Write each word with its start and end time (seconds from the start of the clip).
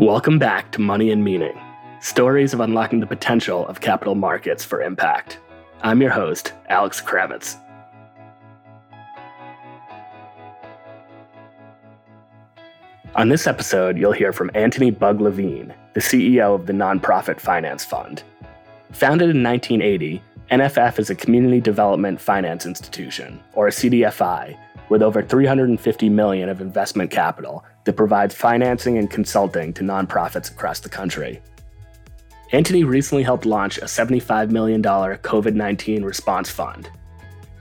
Welcome 0.00 0.38
back 0.38 0.72
to 0.72 0.80
Money 0.80 1.10
and 1.10 1.22
Meaning 1.22 1.60
stories 2.00 2.54
of 2.54 2.60
unlocking 2.60 3.00
the 3.00 3.06
potential 3.06 3.66
of 3.66 3.82
capital 3.82 4.14
markets 4.14 4.64
for 4.64 4.80
impact. 4.80 5.38
I'm 5.82 6.00
your 6.00 6.10
host, 6.10 6.54
Alex 6.70 7.02
Kravitz. 7.02 7.58
On 13.14 13.28
this 13.28 13.46
episode, 13.46 13.98
you'll 13.98 14.12
hear 14.12 14.32
from 14.32 14.50
Antony 14.54 14.90
Bugg-Levine, 14.90 15.74
the 15.92 16.00
CEO 16.00 16.54
of 16.54 16.64
the 16.64 16.72
Nonprofit 16.72 17.38
Finance 17.38 17.84
Fund. 17.84 18.22
Founded 18.92 19.28
in 19.28 19.42
1980, 19.42 20.22
NFF 20.50 20.98
is 20.98 21.10
a 21.10 21.14
community 21.14 21.60
development 21.60 22.22
finance 22.22 22.64
institution, 22.64 23.38
or 23.52 23.68
a 23.68 23.70
CDFI, 23.70 24.56
with 24.90 25.02
over 25.02 25.22
350 25.22 26.08
million 26.10 26.50
of 26.50 26.60
investment 26.60 27.10
capital 27.10 27.64
that 27.84 27.96
provides 27.96 28.34
financing 28.34 28.98
and 28.98 29.10
consulting 29.10 29.72
to 29.72 29.82
nonprofits 29.82 30.50
across 30.50 30.80
the 30.80 30.88
country. 30.88 31.40
Antony 32.52 32.84
recently 32.84 33.22
helped 33.22 33.46
launch 33.46 33.78
a 33.78 33.82
$75 33.82 34.50
million 34.50 34.82
COVID 34.82 35.54
19 35.54 36.02
response 36.02 36.50
fund. 36.50 36.90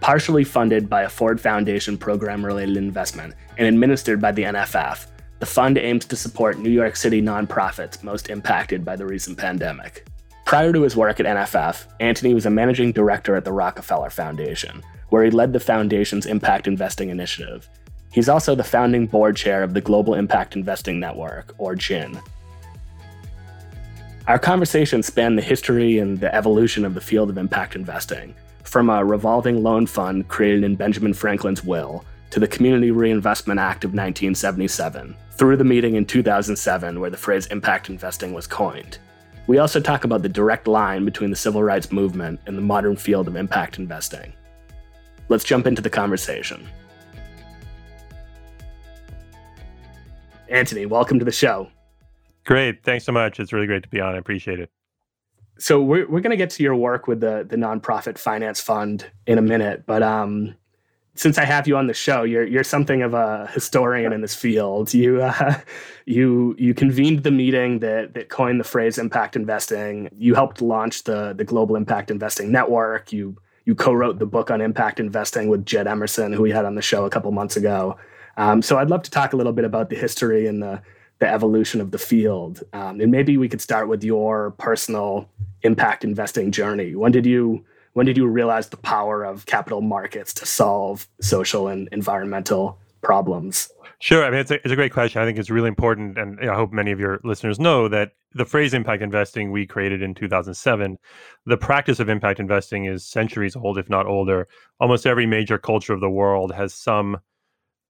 Partially 0.02 0.44
funded 0.44 0.90
by 0.90 1.04
a 1.04 1.10
Ford 1.10 1.40
Foundation 1.40 1.98
program 1.98 2.44
related 2.44 2.78
investment 2.78 3.36
and 3.58 3.68
administered 3.68 4.20
by 4.20 4.32
the 4.32 4.44
NFF, 4.44 5.06
the 5.40 5.46
fund 5.46 5.78
aims 5.78 6.06
to 6.06 6.16
support 6.16 6.58
New 6.58 6.70
York 6.70 6.96
City 6.96 7.22
nonprofits 7.22 8.04
most 8.04 8.30
impacted 8.30 8.84
by 8.84 8.96
the 8.96 9.06
recent 9.06 9.38
pandemic. 9.38 10.06
Prior 10.46 10.74
to 10.74 10.82
his 10.82 10.98
work 10.98 11.20
at 11.20 11.28
NFF, 11.28 11.86
Antony 12.00 12.34
was 12.34 12.48
a 12.48 12.50
managing 12.50 12.92
director 12.92 13.36
at 13.36 13.46
the 13.46 13.54
Rockefeller 13.54 14.10
Foundation, 14.10 14.82
where 15.10 15.24
he 15.24 15.32
led 15.32 15.54
the 15.54 15.60
foundation's 15.60 16.26
impact 16.26 16.68
investing 16.68 17.10
initiative. 17.10 17.68
He's 18.12 18.30
also 18.30 18.56
the 18.56 18.64
founding 18.64 19.06
board 19.06 19.36
chair 19.36 19.62
of 19.62 19.74
the 19.74 19.82
Global 19.82 20.16
Impact 20.16 20.56
Investing 20.56 21.00
Network, 21.00 21.54
or 21.58 21.76
GIIN. 21.76 22.20
Our 24.28 24.40
conversation 24.40 25.02
spanned 25.04 25.38
the 25.38 25.44
history 25.44 26.00
and 26.00 26.20
the 26.20 26.34
evolution 26.34 26.86
of 26.86 26.94
the 26.94 27.02
field 27.02 27.30
of 27.30 27.38
impact 27.38 27.76
investing, 27.76 28.36
from 28.64 28.90
a 28.90 29.04
revolving 29.04 29.64
loan 29.64 29.88
fund 29.88 30.28
created 30.28 30.64
in 30.64 30.76
Benjamin 30.76 31.14
Franklin's 31.14 31.64
will 31.64 32.06
to 32.30 32.40
the 32.40 32.48
Community 32.48 32.92
Reinvestment 32.92 33.60
Act 33.60 33.84
of 33.84 33.90
1977, 33.90 35.16
through 35.32 35.58
the 35.58 35.64
meeting 35.64 35.96
in 35.96 36.06
2007 36.06 37.00
where 37.00 37.10
the 37.10 37.18
phrase 37.18 37.48
impact 37.48 37.90
investing 37.90 38.34
was 38.34 38.46
coined. 38.46 39.00
We 39.48 39.58
also 39.58 39.80
talk 39.80 40.04
about 40.04 40.22
the 40.22 40.30
direct 40.30 40.68
line 40.68 41.06
between 41.06 41.32
the 41.32 41.36
civil 41.36 41.64
rights 41.64 41.92
movement 41.92 42.40
and 42.46 42.56
the 42.56 42.62
modern 42.62 42.96
field 42.96 43.28
of 43.28 43.36
impact 43.36 43.80
investing. 43.80 44.34
Let's 45.30 45.44
jump 45.44 45.68
into 45.68 45.82
the 45.82 45.90
conversation. 45.90 46.68
Antony, 50.50 50.88
welcome 50.88 51.20
to 51.20 51.26
the 51.26 51.32
show. 51.32 51.70
Great. 52.46 52.84
Thanks 52.84 53.06
so 53.06 53.12
much. 53.12 53.40
It's 53.40 53.54
really 53.54 53.68
great 53.68 53.84
to 53.84 53.90
be 53.90 54.02
on. 54.02 54.16
I 54.16 54.18
appreciate 54.18 54.60
it. 54.60 54.72
So 55.60 55.82
we're, 55.82 56.10
we're 56.10 56.22
going 56.22 56.32
to 56.32 56.38
get 56.38 56.50
to 56.52 56.64
your 56.64 56.76
work 56.76 57.08
with 57.08 57.20
the, 57.20 57.46
the 57.48 57.56
nonprofit 57.56 58.18
finance 58.18 58.60
fund 58.60 59.06
in 59.28 59.38
a 59.38 59.42
minute, 59.42 59.86
but 59.86 60.02
um, 60.02 60.56
since 61.20 61.38
I 61.38 61.44
have 61.44 61.68
you 61.68 61.76
on 61.76 61.88
the 61.88 61.94
show, 61.94 62.24
you're 62.24 62.46
you're 62.46 62.64
something 62.64 63.02
of 63.02 63.14
a 63.14 63.48
historian 63.54 64.14
in 64.14 64.22
this 64.22 64.34
field. 64.34 64.94
You 64.94 65.22
uh, 65.22 65.60
you 66.06 66.56
you 66.58 66.74
convened 66.74 67.24
the 67.24 67.32
meeting 67.32 67.80
that 67.80 68.14
that 68.14 68.30
coined 68.30 68.60
the 68.60 68.64
phrase 68.64 68.98
impact 68.98 69.36
investing. 69.36 70.10
You 70.16 70.34
helped 70.34 70.62
launch 70.62 71.04
the 71.04 71.34
the 71.34 71.44
Global 71.44 71.76
Impact 71.76 72.10
Investing 72.10 72.54
Network. 72.54 73.12
You 73.12 73.36
you 73.70 73.76
co-wrote 73.76 74.18
the 74.18 74.26
book 74.26 74.50
on 74.50 74.62
impact 74.62 75.00
investing 75.00 75.48
with 75.48 75.64
Jed 75.64 75.86
Emerson, 75.86 76.34
who 76.34 76.42
we 76.42 76.50
had 76.50 76.66
on 76.66 76.74
the 76.74 76.82
show 76.82 77.06
a 77.06 77.10
couple 77.12 77.32
months 77.32 77.56
ago. 77.56 77.96
Um, 78.36 78.64
so 78.64 78.80
I'd 78.80 78.90
love 78.90 79.04
to 79.04 79.12
talk 79.12 79.32
a 79.32 79.36
little 79.36 79.54
bit 79.54 79.64
about 79.64 79.92
the 79.92 79.96
history 79.96 80.48
and 80.48 80.62
the 80.64 80.82
the 81.20 81.28
evolution 81.28 81.82
of 81.82 81.92
the 81.92 81.98
field. 82.00 82.64
Um, 82.74 83.00
and 83.00 83.12
maybe 83.12 83.38
we 83.38 83.48
could 83.48 83.62
start 83.62 83.90
with 83.90 84.04
your 84.04 84.52
personal 84.52 85.30
impact 85.62 86.04
investing 86.04 86.52
journey. 86.52 86.96
When 86.96 87.12
did 87.12 87.28
you 87.28 87.64
when 87.94 88.08
did 88.08 88.18
you 88.18 88.26
realize 88.26 88.70
the 88.70 88.78
power 88.78 89.24
of 89.24 89.46
capital 89.46 89.82
markets 89.82 90.34
to 90.36 90.48
solve 90.48 91.08
social 91.22 91.68
and 91.68 91.90
environmental 91.92 92.80
problems? 93.02 93.70
Sure. 94.00 94.26
I 94.26 94.32
mean, 94.32 94.40
it's 94.40 94.50
a, 94.50 94.56
it's 94.56 94.72
a 94.72 94.76
great 94.76 94.94
question. 94.94 95.22
I 95.22 95.26
think 95.26 95.38
it's 95.38 95.52
really 95.52 95.68
important. 95.68 96.18
And 96.18 96.40
I 96.40 96.56
hope 96.56 96.72
many 96.72 96.92
of 96.92 97.00
your 97.00 97.20
listeners 97.24 97.60
know 97.60 97.88
that 97.90 98.14
the 98.34 98.46
phrase 98.46 98.74
impact 98.74 99.02
investing 99.02 99.52
we 99.52 99.66
created 99.66 100.02
in 100.02 100.14
2007, 100.14 100.98
the 101.46 101.58
practice 101.58 102.00
of 102.00 102.10
impact 102.10 102.40
investing 102.40 102.86
is 102.86 103.06
centuries 103.06 103.56
old, 103.56 103.78
if 103.78 103.90
not 103.90 104.06
older. 104.06 104.48
Almost 104.80 105.06
every 105.06 105.26
major 105.26 105.58
culture 105.58 105.94
of 105.94 106.02
the 106.02 106.10
world 106.10 106.54
has 106.54 106.74
some 106.74 107.18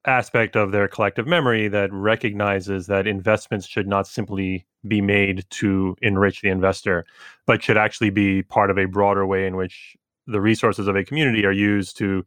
aspect 0.06 0.56
of 0.56 0.72
their 0.72 0.88
collective 0.88 1.28
memory 1.28 1.68
that 1.68 1.92
recognizes 1.92 2.88
that 2.88 3.06
investments 3.06 3.68
should 3.68 3.88
not 3.88 4.08
simply 4.08 4.66
be 4.88 5.02
made 5.02 5.46
to 5.50 5.96
enrich 6.02 6.42
the 6.42 6.50
investor, 6.50 7.06
but 7.46 7.62
should 7.62 7.78
actually 7.78 8.10
be 8.10 8.42
part 8.42 8.72
of 8.72 8.78
a 8.78 8.86
broader 8.86 9.26
way 9.26 9.46
in 9.46 9.58
which 9.58 9.98
the 10.26 10.40
resources 10.40 10.88
of 10.88 10.96
a 10.96 11.04
community 11.04 11.46
are 11.46 11.52
used 11.52 11.98
to 11.98 12.26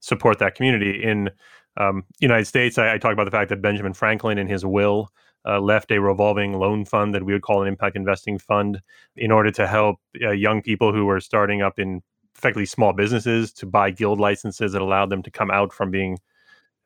support 0.00 0.38
that 0.38 0.54
community. 0.54 1.02
In 1.02 1.30
um, 1.78 2.04
United 2.20 2.44
States, 2.44 2.76
I, 2.76 2.94
I, 2.94 2.98
talk 2.98 3.12
about 3.12 3.24
the 3.24 3.30
fact 3.30 3.48
that 3.48 3.62
Benjamin 3.62 3.94
Franklin, 3.94 4.38
in 4.38 4.46
his 4.46 4.64
will, 4.64 5.10
uh, 5.46 5.60
left 5.60 5.90
a 5.90 6.00
revolving 6.00 6.54
loan 6.54 6.84
fund 6.84 7.14
that 7.14 7.24
we 7.24 7.32
would 7.32 7.42
call 7.42 7.62
an 7.62 7.68
impact 7.68 7.96
investing 7.96 8.38
fund 8.38 8.80
in 9.16 9.30
order 9.30 9.50
to 9.50 9.66
help 9.66 9.96
uh, 10.22 10.30
young 10.30 10.62
people 10.62 10.92
who 10.92 11.04
were 11.04 11.20
starting 11.20 11.62
up 11.62 11.78
in 11.78 12.02
effectively 12.36 12.66
small 12.66 12.92
businesses 12.92 13.52
to 13.52 13.66
buy 13.66 13.90
guild 13.90 14.18
licenses 14.18 14.72
that 14.72 14.82
allowed 14.82 15.10
them 15.10 15.22
to 15.22 15.30
come 15.30 15.50
out 15.50 15.72
from 15.72 15.90
being 15.90 16.18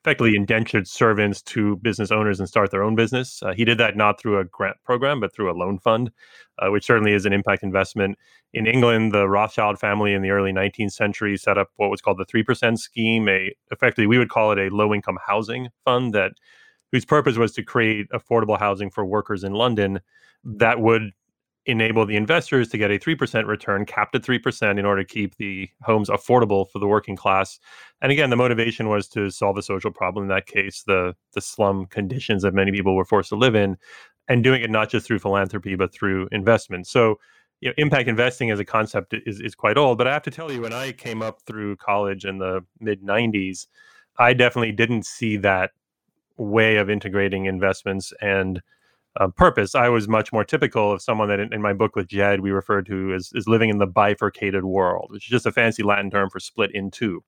effectively 0.04 0.36
indentured 0.36 0.86
servants 0.86 1.42
to 1.42 1.76
business 1.76 2.10
owners 2.10 2.38
and 2.38 2.48
start 2.48 2.70
their 2.70 2.82
own 2.82 2.94
business. 2.94 3.42
Uh, 3.42 3.52
he 3.52 3.64
did 3.64 3.78
that 3.78 3.96
not 3.96 4.20
through 4.20 4.38
a 4.38 4.44
grant 4.44 4.76
program, 4.84 5.20
but 5.20 5.34
through 5.34 5.50
a 5.50 5.56
loan 5.58 5.78
fund, 5.78 6.10
uh, 6.60 6.70
which 6.70 6.86
certainly 6.86 7.12
is 7.12 7.26
an 7.26 7.32
impact 7.32 7.62
investment. 7.62 8.16
In 8.54 8.66
England, 8.66 9.12
the 9.12 9.28
Rothschild 9.28 9.78
family 9.78 10.14
in 10.14 10.22
the 10.22 10.30
early 10.30 10.52
19th 10.52 10.92
century 10.92 11.36
set 11.36 11.58
up 11.58 11.68
what 11.76 11.90
was 11.90 12.00
called 12.00 12.18
the 12.18 12.24
3% 12.24 12.78
scheme, 12.78 13.28
a 13.28 13.52
effectively 13.72 14.06
we 14.06 14.18
would 14.18 14.30
call 14.30 14.52
it 14.52 14.58
a 14.58 14.74
low 14.74 14.94
income 14.94 15.18
housing 15.26 15.68
fund 15.84 16.14
that 16.14 16.32
whose 16.92 17.04
purpose 17.04 17.36
was 17.36 17.52
to 17.52 17.62
create 17.62 18.08
affordable 18.10 18.58
housing 18.58 18.90
for 18.90 19.04
workers 19.04 19.44
in 19.44 19.52
London 19.52 20.00
that 20.44 20.80
would 20.80 21.12
enable 21.66 22.06
the 22.06 22.16
investors 22.16 22.68
to 22.70 22.78
get 22.78 22.90
a 22.90 22.98
3% 22.98 23.46
return 23.46 23.84
capped 23.84 24.14
at 24.14 24.22
3% 24.22 24.78
in 24.78 24.86
order 24.86 25.02
to 25.02 25.08
keep 25.08 25.36
the 25.36 25.68
homes 25.82 26.08
affordable 26.08 26.66
for 26.70 26.78
the 26.78 26.86
working 26.86 27.14
class. 27.14 27.60
And 28.00 28.10
again 28.10 28.30
the 28.30 28.36
motivation 28.36 28.88
was 28.88 29.06
to 29.08 29.30
solve 29.30 29.58
a 29.58 29.62
social 29.62 29.90
problem 29.90 30.24
in 30.24 30.28
that 30.28 30.46
case 30.46 30.82
the 30.86 31.14
the 31.34 31.42
slum 31.42 31.86
conditions 31.86 32.42
that 32.42 32.54
many 32.54 32.72
people 32.72 32.96
were 32.96 33.04
forced 33.04 33.28
to 33.30 33.36
live 33.36 33.54
in 33.54 33.76
and 34.28 34.42
doing 34.42 34.62
it 34.62 34.70
not 34.70 34.88
just 34.88 35.06
through 35.06 35.18
philanthropy 35.18 35.74
but 35.76 35.92
through 35.92 36.28
investment. 36.32 36.86
So 36.86 37.18
you 37.60 37.68
know, 37.68 37.74
impact 37.76 38.08
investing 38.08 38.50
as 38.50 38.60
a 38.60 38.64
concept 38.64 39.14
is, 39.26 39.40
is 39.40 39.54
quite 39.54 39.76
old 39.76 39.98
but 39.98 40.06
i 40.06 40.12
have 40.12 40.22
to 40.22 40.30
tell 40.30 40.52
you 40.52 40.60
when 40.60 40.72
i 40.72 40.92
came 40.92 41.22
up 41.22 41.40
through 41.44 41.74
college 41.76 42.24
in 42.24 42.38
the 42.38 42.64
mid 42.78 43.02
90s 43.02 43.66
i 44.16 44.32
definitely 44.32 44.70
didn't 44.70 45.04
see 45.04 45.36
that 45.36 45.72
way 46.38 46.76
of 46.76 46.88
integrating 46.88 47.46
investments 47.46 48.12
and 48.20 48.62
uh, 49.18 49.28
purpose. 49.28 49.74
I 49.74 49.88
was 49.88 50.08
much 50.08 50.32
more 50.32 50.44
typical 50.44 50.92
of 50.92 51.02
someone 51.02 51.28
that 51.28 51.40
in, 51.40 51.52
in, 51.52 51.60
my 51.60 51.72
book 51.72 51.96
with 51.96 52.08
Jed 52.08 52.40
we 52.40 52.50
referred 52.50 52.86
to 52.86 53.12
as, 53.14 53.32
as 53.36 53.48
living 53.48 53.68
in 53.68 53.78
the 53.78 53.86
bifurcated 53.86 54.64
world, 54.64 55.08
which 55.10 55.24
is 55.24 55.30
just 55.30 55.46
a 55.46 55.52
fancy 55.52 55.82
Latin 55.82 56.10
term 56.10 56.30
for 56.30 56.38
split 56.38 56.70
in 56.72 56.90
two. 56.90 57.22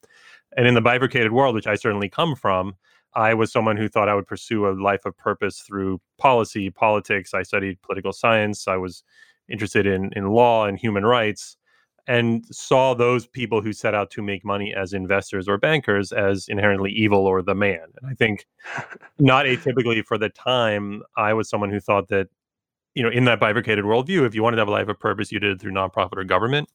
And 0.56 0.66
in 0.66 0.75
the 0.75 0.81
bifurcated 0.81 1.32
world, 1.32 1.54
which 1.54 1.66
I 1.66 1.75
certainly 1.75 2.09
come 2.09 2.37
from, 2.37 2.75
I 3.15 3.34
was 3.34 3.50
someone 3.50 3.76
who 3.76 3.88
thought 3.88 4.09
I 4.09 4.15
would 4.15 4.26
pursue 4.26 4.66
a 4.66 4.70
life 4.70 5.04
of 5.04 5.16
purpose 5.16 5.60
through 5.60 6.00
policy, 6.19 6.70
politics. 6.70 7.34
I 7.34 7.43
studied 7.43 7.82
political 7.82 8.12
science. 8.12 8.69
I 8.69 8.76
was 8.76 9.03
interested 9.49 9.84
in 9.84 10.10
in 10.15 10.28
law 10.28 10.66
and 10.66 10.78
human 10.78 11.04
rights 11.04 11.56
and 12.06 12.44
saw 12.50 12.94
those 12.94 13.27
people 13.27 13.61
who 13.61 13.72
set 13.72 13.94
out 13.94 14.11
to 14.11 14.22
make 14.22 14.44
money 14.44 14.75
as 14.75 14.93
investors 14.93 15.49
or 15.49 15.59
bankers 15.59 16.12
as 16.12 16.47
inherently 16.49 16.91
evil 16.91 17.27
or 17.27 17.43
the 17.43 17.55
man. 17.55 17.87
And 18.00 18.11
I 18.11 18.15
think 18.15 18.47
not 19.19 19.47
atypically 19.47 20.05
for 20.05 20.19
the 20.19 20.28
time, 20.28 21.02
I 21.17 21.35
was 21.35 21.49
someone 21.49 21.70
who 21.70 21.81
thought 21.81 22.08
that, 22.08 22.29
you 22.94 23.02
know, 23.02 23.11
in 23.11 23.25
that 23.25 23.41
bifurcated 23.41 23.85
worldview, 23.85 24.26
if 24.26 24.35
you 24.35 24.43
wanted 24.43 24.56
to 24.56 24.62
have 24.62 24.69
a 24.69 24.73
life 24.73 24.88
of 24.88 24.99
purpose, 24.99 25.31
you 25.31 25.38
did 25.38 25.52
it 25.52 25.61
through 25.61 25.73
nonprofit 25.73 26.17
or 26.17 26.25
government. 26.25 26.69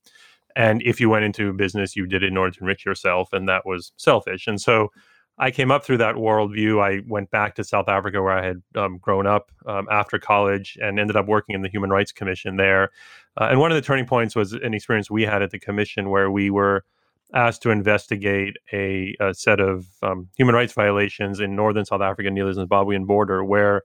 And 0.56 0.82
if 0.84 1.02
you 1.02 1.10
went 1.10 1.26
into 1.26 1.52
business, 1.52 1.96
you 1.96 2.08
did 2.08 2.24
it 2.24 2.28
in 2.28 2.38
order 2.38 2.52
to 2.52 2.60
enrich 2.62 2.86
yourself, 2.86 3.34
and 3.34 3.50
that 3.50 3.66
was 3.66 3.92
selfish. 3.98 4.48
And 4.48 4.62
so 4.62 4.90
I 5.38 5.52
came 5.52 5.70
up 5.70 5.84
through 5.84 5.98
that 5.98 6.16
worldview. 6.16 6.82
I 6.82 7.04
went 7.08 7.30
back 7.30 7.56
to 7.56 7.64
South 7.64 7.90
Africa 7.90 8.22
where 8.22 8.32
I 8.32 8.46
had 8.46 8.64
um, 8.76 8.98
grown 9.00 9.28
up 9.28 9.52
um, 9.66 9.88
after 9.92 10.18
college 10.18 10.78
and 10.82 11.00
ended 11.00 11.18
up 11.18 11.28
working 11.28 11.56
in 11.56 11.62
the 11.62 11.70
Human 11.70 11.90
Rights 11.90 12.14
Commission 12.14 12.56
there. 12.56 12.92
Uh, 13.40 13.48
and 13.50 13.60
one 13.60 13.72
of 13.72 13.76
the 13.76 13.82
turning 13.82 14.06
points 14.06 14.36
was 14.36 14.54
an 14.54 14.74
experience 14.74 15.12
we 15.12 15.24
had 15.24 15.42
at 15.42 15.52
the 15.52 15.60
commission 15.60 16.10
where 16.10 16.32
we 16.32 16.50
were 16.50 16.86
asked 17.34 17.62
to 17.64 17.70
investigate 17.70 18.56
a, 18.72 19.16
a 19.20 19.34
set 19.34 19.60
of 19.60 19.88
um, 20.04 20.30
human 20.38 20.56
rights 20.56 20.74
violations 20.74 21.42
in 21.42 21.56
northern 21.56 21.84
South 21.84 22.02
Africa 22.02 22.30
near 22.32 22.52
the 22.52 22.66
Zimbabwean 22.66 23.06
border, 23.06 23.44
where 23.44 23.82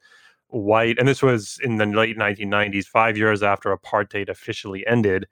white, 0.49 0.99
and 0.99 1.09
this 1.09 1.23
was 1.23 1.59
in 1.63 1.77
the 1.77 1.87
late 1.87 2.17
1990s, 2.17 2.87
five 2.87 3.17
years 3.17 3.43
after 3.43 3.77
apartheid 3.77 4.29
officially 4.29 4.87
ended. 4.87 5.27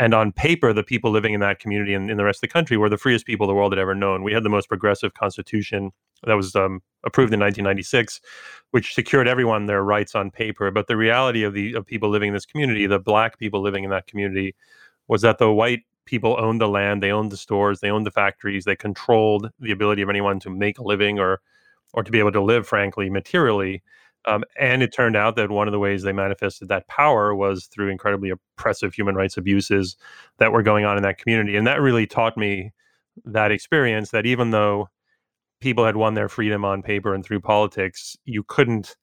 And 0.00 0.14
on 0.14 0.32
paper, 0.32 0.72
the 0.72 0.82
people 0.82 1.10
living 1.10 1.34
in 1.34 1.40
that 1.40 1.58
community 1.58 1.92
and 1.92 2.10
in 2.10 2.16
the 2.16 2.24
rest 2.24 2.38
of 2.38 2.40
the 2.40 2.48
country 2.48 2.78
were 2.78 2.88
the 2.88 2.96
freest 2.96 3.26
people 3.26 3.46
the 3.46 3.52
world 3.52 3.72
had 3.72 3.78
ever 3.78 3.94
known. 3.94 4.22
We 4.22 4.32
had 4.32 4.42
the 4.42 4.48
most 4.48 4.66
progressive 4.66 5.12
constitution 5.12 5.90
that 6.26 6.32
was 6.32 6.56
um, 6.56 6.80
approved 7.04 7.34
in 7.34 7.40
1996, 7.40 8.22
which 8.70 8.94
secured 8.94 9.28
everyone 9.28 9.66
their 9.66 9.84
rights 9.84 10.14
on 10.14 10.30
paper. 10.30 10.70
But 10.70 10.86
the 10.86 10.96
reality 10.96 11.42
of 11.42 11.52
the 11.52 11.74
of 11.74 11.84
people 11.84 12.08
living 12.08 12.28
in 12.28 12.34
this 12.34 12.46
community, 12.46 12.86
the 12.86 12.98
black 12.98 13.38
people 13.38 13.60
living 13.60 13.84
in 13.84 13.90
that 13.90 14.06
community, 14.06 14.54
was 15.06 15.20
that 15.20 15.36
the 15.36 15.52
white 15.52 15.80
people 16.06 16.34
owned 16.38 16.62
the 16.62 16.68
land, 16.68 17.02
they 17.02 17.12
owned 17.12 17.30
the 17.30 17.36
stores, 17.36 17.80
they 17.80 17.90
owned 17.90 18.06
the 18.06 18.10
factories, 18.10 18.64
they 18.64 18.76
controlled 18.76 19.50
the 19.60 19.70
ability 19.70 20.00
of 20.00 20.08
anyone 20.08 20.40
to 20.40 20.48
make 20.48 20.78
a 20.78 20.82
living 20.82 21.18
or 21.18 21.42
or 21.92 22.02
to 22.02 22.10
be 22.10 22.20
able 22.20 22.32
to 22.32 22.40
live, 22.40 22.66
frankly, 22.66 23.10
materially. 23.10 23.82
Um, 24.26 24.44
and 24.58 24.82
it 24.82 24.92
turned 24.92 25.16
out 25.16 25.36
that 25.36 25.50
one 25.50 25.66
of 25.66 25.72
the 25.72 25.78
ways 25.78 26.02
they 26.02 26.12
manifested 26.12 26.68
that 26.68 26.88
power 26.88 27.34
was 27.34 27.66
through 27.66 27.88
incredibly 27.88 28.30
oppressive 28.30 28.92
human 28.92 29.14
rights 29.14 29.36
abuses 29.36 29.96
that 30.38 30.52
were 30.52 30.62
going 30.62 30.84
on 30.84 30.96
in 30.96 31.02
that 31.02 31.18
community. 31.18 31.56
And 31.56 31.66
that 31.66 31.80
really 31.80 32.06
taught 32.06 32.36
me 32.36 32.72
that 33.24 33.50
experience 33.50 34.10
that 34.10 34.26
even 34.26 34.50
though 34.50 34.88
people 35.60 35.84
had 35.84 35.96
won 35.96 36.14
their 36.14 36.28
freedom 36.28 36.64
on 36.64 36.82
paper 36.82 37.14
and 37.14 37.24
through 37.24 37.40
politics, 37.40 38.16
you 38.24 38.42
couldn't 38.42 38.96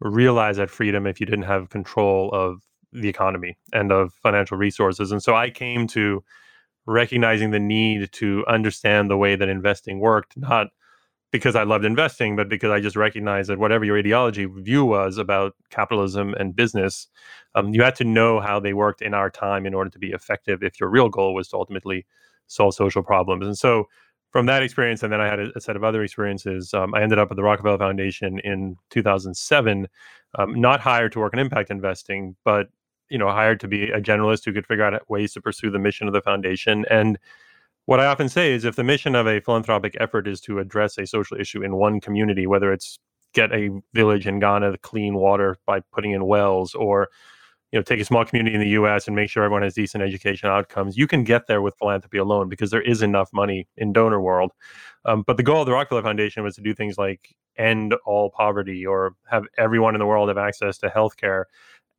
realize 0.00 0.56
that 0.56 0.70
freedom 0.70 1.06
if 1.06 1.20
you 1.20 1.26
didn't 1.26 1.44
have 1.44 1.70
control 1.70 2.30
of 2.32 2.62
the 2.92 3.08
economy 3.08 3.56
and 3.72 3.92
of 3.92 4.12
financial 4.14 4.56
resources. 4.56 5.12
And 5.12 5.22
so 5.22 5.34
I 5.34 5.50
came 5.50 5.86
to 5.88 6.24
recognizing 6.86 7.50
the 7.50 7.60
need 7.60 8.10
to 8.12 8.44
understand 8.48 9.10
the 9.10 9.16
way 9.16 9.36
that 9.36 9.48
investing 9.48 10.00
worked, 10.00 10.36
not 10.36 10.68
because 11.30 11.54
I 11.54 11.62
loved 11.62 11.84
investing, 11.84 12.34
but 12.34 12.48
because 12.48 12.70
I 12.70 12.80
just 12.80 12.96
recognized 12.96 13.48
that 13.50 13.58
whatever 13.58 13.84
your 13.84 13.98
ideology 13.98 14.46
view 14.46 14.84
was 14.84 15.16
about 15.16 15.54
capitalism 15.70 16.34
and 16.34 16.56
business, 16.56 17.06
um, 17.54 17.72
you 17.72 17.82
had 17.82 17.94
to 17.96 18.04
know 18.04 18.40
how 18.40 18.58
they 18.58 18.72
worked 18.72 19.00
in 19.00 19.14
our 19.14 19.30
time 19.30 19.66
in 19.66 19.74
order 19.74 19.90
to 19.90 19.98
be 19.98 20.10
effective 20.10 20.62
if 20.62 20.80
your 20.80 20.88
real 20.88 21.08
goal 21.08 21.34
was 21.34 21.48
to 21.48 21.56
ultimately 21.56 22.04
solve 22.48 22.74
social 22.74 23.02
problems. 23.02 23.46
And 23.46 23.56
so 23.56 23.84
from 24.30 24.46
that 24.46 24.62
experience, 24.62 25.02
and 25.02 25.12
then 25.12 25.20
I 25.20 25.26
had 25.26 25.40
a, 25.40 25.50
a 25.56 25.60
set 25.60 25.76
of 25.76 25.84
other 25.84 26.02
experiences, 26.02 26.74
um, 26.74 26.94
I 26.94 27.02
ended 27.02 27.18
up 27.18 27.30
at 27.30 27.36
the 27.36 27.42
Rockefeller 27.42 27.78
Foundation 27.78 28.40
in 28.40 28.76
2007, 28.90 29.88
um, 30.36 30.60
not 30.60 30.80
hired 30.80 31.12
to 31.12 31.20
work 31.20 31.32
in 31.32 31.38
impact 31.38 31.70
investing, 31.70 32.36
but 32.44 32.68
you 33.08 33.18
know 33.18 33.28
hired 33.28 33.60
to 33.60 33.68
be 33.68 33.90
a 33.90 34.00
generalist 34.00 34.44
who 34.44 34.52
could 34.52 34.66
figure 34.66 34.84
out 34.84 35.10
ways 35.10 35.32
to 35.32 35.40
pursue 35.40 35.70
the 35.70 35.78
mission 35.78 36.06
of 36.06 36.12
the 36.14 36.22
foundation 36.22 36.84
and 36.90 37.18
what 37.90 37.98
I 37.98 38.06
often 38.06 38.28
say 38.28 38.52
is 38.52 38.64
if 38.64 38.76
the 38.76 38.84
mission 38.84 39.16
of 39.16 39.26
a 39.26 39.40
philanthropic 39.40 39.96
effort 39.98 40.28
is 40.28 40.40
to 40.42 40.60
address 40.60 40.96
a 40.96 41.08
social 41.08 41.36
issue 41.36 41.64
in 41.64 41.74
one 41.74 42.00
community, 42.00 42.46
whether 42.46 42.72
it's 42.72 43.00
get 43.34 43.52
a 43.52 43.68
village 43.94 44.28
in 44.28 44.38
Ghana 44.38 44.78
clean 44.78 45.14
water 45.14 45.58
by 45.66 45.80
putting 45.92 46.12
in 46.12 46.24
wells 46.24 46.72
or 46.76 47.08
you 47.72 47.80
know 47.80 47.82
take 47.82 47.98
a 47.98 48.04
small 48.04 48.24
community 48.24 48.54
in 48.54 48.60
the 48.60 48.80
US 48.80 49.08
and 49.08 49.16
make 49.16 49.28
sure 49.28 49.42
everyone 49.42 49.62
has 49.62 49.74
decent 49.74 50.04
education 50.04 50.48
outcomes, 50.48 50.96
you 50.96 51.08
can 51.08 51.24
get 51.24 51.48
there 51.48 51.62
with 51.62 51.74
philanthropy 51.78 52.18
alone 52.18 52.48
because 52.48 52.70
there 52.70 52.80
is 52.80 53.02
enough 53.02 53.28
money 53.32 53.66
in 53.76 53.92
donor 53.92 54.20
world. 54.20 54.52
Um, 55.04 55.24
but 55.26 55.36
the 55.36 55.42
goal 55.42 55.62
of 55.62 55.66
the 55.66 55.72
Rockefeller 55.72 56.02
Foundation 56.02 56.44
was 56.44 56.54
to 56.54 56.62
do 56.62 56.72
things 56.72 56.96
like 56.96 57.34
end 57.58 57.96
all 58.06 58.30
poverty 58.30 58.86
or 58.86 59.16
have 59.28 59.46
everyone 59.58 59.96
in 59.96 59.98
the 59.98 60.06
world 60.06 60.28
have 60.28 60.38
access 60.38 60.78
to 60.78 60.90
healthcare. 60.90 61.46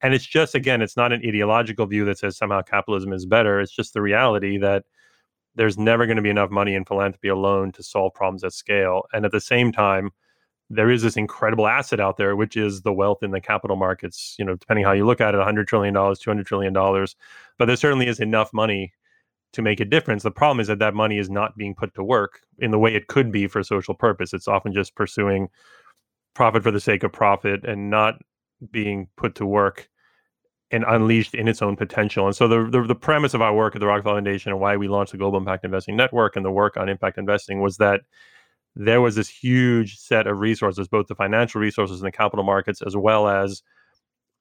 And 0.02 0.14
it's 0.14 0.26
just 0.26 0.56
again, 0.56 0.82
it's 0.82 0.96
not 0.96 1.12
an 1.12 1.22
ideological 1.28 1.86
view 1.86 2.06
that 2.06 2.18
says 2.18 2.38
somehow 2.38 2.62
capitalism 2.62 3.12
is 3.12 3.26
better. 3.26 3.60
It's 3.60 3.74
just 3.76 3.94
the 3.94 4.02
reality 4.02 4.58
that 4.58 4.86
there's 5.56 5.78
never 5.78 6.06
going 6.06 6.18
to 6.18 6.22
be 6.22 6.30
enough 6.30 6.50
money 6.50 6.76
in 6.76 6.86
philanthropy 6.86 7.28
alone 7.28 7.72
to 7.74 7.84
solve 7.84 8.14
problems 8.14 8.44
at 8.44 8.54
scale. 8.54 9.04
And 9.14 9.26
at 9.26 9.32
the 9.32 9.42
same 9.42 9.72
time, 9.72 10.12
there 10.70 10.90
is 10.90 11.02
this 11.02 11.18
incredible 11.18 11.68
asset 11.68 12.00
out 12.00 12.16
there, 12.18 12.36
which 12.36 12.56
is 12.56 12.82
the 12.82 12.94
wealth 12.94 13.22
in 13.24 13.32
the 13.32 13.42
capital 13.42 13.76
markets. 13.76 14.36
You 14.40 14.46
know, 14.46 14.56
depending 14.56 14.86
how 14.86 14.94
you 14.94 15.06
look 15.06 15.20
at 15.20 15.34
it, 15.34 15.38
100 15.38 15.68
trillion 15.68 15.94
dollars, 15.94 16.20
200 16.20 16.46
trillion 16.46 16.72
dollars, 16.72 17.16
but 17.58 17.66
there 17.66 17.76
certainly 17.76 18.08
is 18.08 18.20
enough 18.20 18.54
money 18.54 18.94
to 19.54 19.62
make 19.62 19.82
a 19.82 19.86
difference. 19.86 20.24
The 20.24 20.32
problem 20.32 20.62
is 20.62 20.68
that 20.68 20.80
that 20.80 20.94
money 20.94 21.18
is 21.18 21.30
not 21.30 21.58
being 21.58 21.76
put 21.76 21.94
to 21.96 22.04
work 22.04 22.40
in 22.60 22.72
the 22.72 22.80
way 22.80 22.96
it 22.96 23.08
could 23.08 23.32
be 23.32 23.48
for 23.48 23.64
social 23.64 23.94
purpose. 23.94 24.34
It's 24.34 24.48
often 24.48 24.74
just 24.74 24.96
pursuing 24.96 25.50
profit 26.34 26.64
for 26.64 26.72
the 26.72 26.80
sake 26.80 27.04
of 27.04 27.12
profit 27.12 27.66
and 27.66 27.90
not 27.90 28.16
being 28.72 29.10
put 29.18 29.36
to 29.36 29.46
work 29.46 29.90
and 30.72 30.86
unleashed 30.88 31.36
in 31.36 31.48
its 31.48 31.62
own 31.62 31.76
potential. 31.76 32.26
And 32.26 32.36
so 32.36 32.48
the, 32.48 32.70
the, 32.70 32.84
the 32.84 32.96
premise 32.96 33.34
of 33.34 33.42
our 33.42 33.54
work 33.54 33.76
at 33.76 33.82
the 33.82 33.88
Rockefeller 33.88 34.16
Foundation 34.16 34.52
and 34.52 34.62
why 34.62 34.78
we 34.78 34.88
launched 34.88 35.12
the 35.12 35.18
Global 35.18 35.38
Impact 35.38 35.66
Investing 35.66 35.96
Network 35.96 36.36
and 36.36 36.46
the 36.46 36.52
work 36.52 36.78
on 36.78 36.90
impact 36.90 37.18
investing 37.18 37.62
was 37.62 37.78
that 37.78 38.02
there 38.76 39.02
was 39.02 39.16
this 39.16 39.28
huge 39.28 39.98
set 39.98 40.28
of 40.28 40.40
resources, 40.40 40.88
both 40.88 41.08
the 41.08 41.16
financial 41.16 41.60
resources 41.60 42.00
in 42.00 42.06
the 42.06 42.12
capital 42.12 42.46
markets 42.46 42.82
as 42.82 42.96
well 42.96 43.28
as 43.28 43.62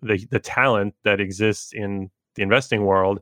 the 0.03 0.27
the 0.31 0.39
talent 0.39 0.95
that 1.05 1.21
exists 1.21 1.73
in 1.73 2.11
the 2.37 2.43
investing 2.43 2.85
world 2.85 3.21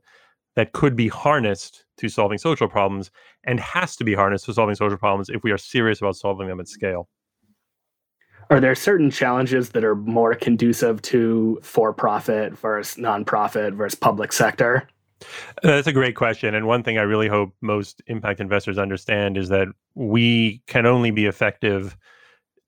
that 0.55 0.73
could 0.73 0.97
be 0.97 1.09
harnessed 1.09 1.85
to 1.97 2.09
solving 2.09 2.39
social 2.39 2.69
problems 2.69 3.11
and 3.45 3.61
has 3.61 3.97
to 3.97 4.05
be 4.05 4.15
harnessed 4.15 4.45
to 4.45 4.53
solving 4.53 4.75
social 4.75 4.99
problems 4.99 5.29
if 5.29 5.43
we 5.43 5.51
are 5.51 5.59
serious 5.59 6.01
about 6.01 6.17
solving 6.17 6.49
them 6.49 6.61
at 6.61 6.69
scale. 6.69 7.09
Are 8.51 8.61
there 8.61 8.75
certain 8.75 9.11
challenges 9.11 9.71
that 9.71 9.85
are 9.85 9.95
more 9.95 10.35
conducive 10.35 11.03
to 11.03 11.59
for 11.63 11.93
profit 11.93 12.57
versus 12.59 13.03
nonprofit 13.03 13.75
versus 13.75 13.99
public 13.99 14.33
sector? 14.33 14.89
That's 15.63 15.87
a 15.87 15.93
great 15.93 16.17
question. 16.17 16.55
And 16.55 16.67
one 16.67 16.83
thing 16.83 16.97
I 16.97 17.03
really 17.03 17.29
hope 17.29 17.53
most 17.61 18.01
impact 18.07 18.41
investors 18.41 18.79
understand 18.79 19.37
is 19.37 19.49
that 19.49 19.69
we 19.95 20.63
can 20.67 20.87
only 20.87 21.11
be 21.11 21.27
effective 21.27 21.97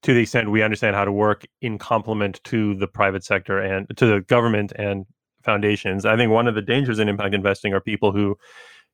to 0.03 0.15
the 0.15 0.23
extent 0.23 0.51
we 0.51 0.63
understand 0.63 0.97
how 0.97 1.05
to 1.05 1.13
work 1.13 1.47
in 1.61 1.79
complement 1.79 2.43
to 2.45 2.75
the 2.75 2.89
private 2.89 3.25
sector 3.25 3.59
and 3.59 3.87
to 3.97 4.07
the 4.07 4.21
government 4.23 4.73
and 4.77 5.07
foundations. 5.43 6.05
I 6.05 6.17
think 6.17 6.33
one 6.33 6.49
of 6.49 6.55
the 6.55 6.63
dangers 6.63 6.99
in 6.99 7.09
impact 7.09 7.35
investing 7.35 7.73
are 7.73 7.81
people 7.81 8.13
who 8.13 8.37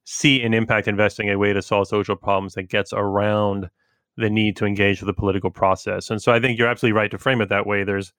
see 0.04 0.40
in 0.42 0.54
impact 0.54 0.86
investing 0.86 1.30
a 1.30 1.38
way 1.38 1.52
to 1.52 1.62
solve 1.62 1.88
social 1.88 2.16
problems 2.16 2.54
that 2.54 2.64
gets 2.64 2.92
around 2.92 3.70
the 4.16 4.30
need 4.30 4.56
to 4.56 4.64
engage 4.64 5.00
with 5.00 5.06
the 5.06 5.14
political 5.14 5.50
process. 5.50 6.10
And 6.10 6.22
so 6.22 6.32
I 6.32 6.40
think 6.40 6.58
you're 6.58 6.68
absolutely 6.68 6.96
right 6.96 7.10
to 7.10 7.18
frame 7.18 7.40
it 7.40 7.48
that 7.50 7.66
way. 7.66 7.84
There's 7.84 8.12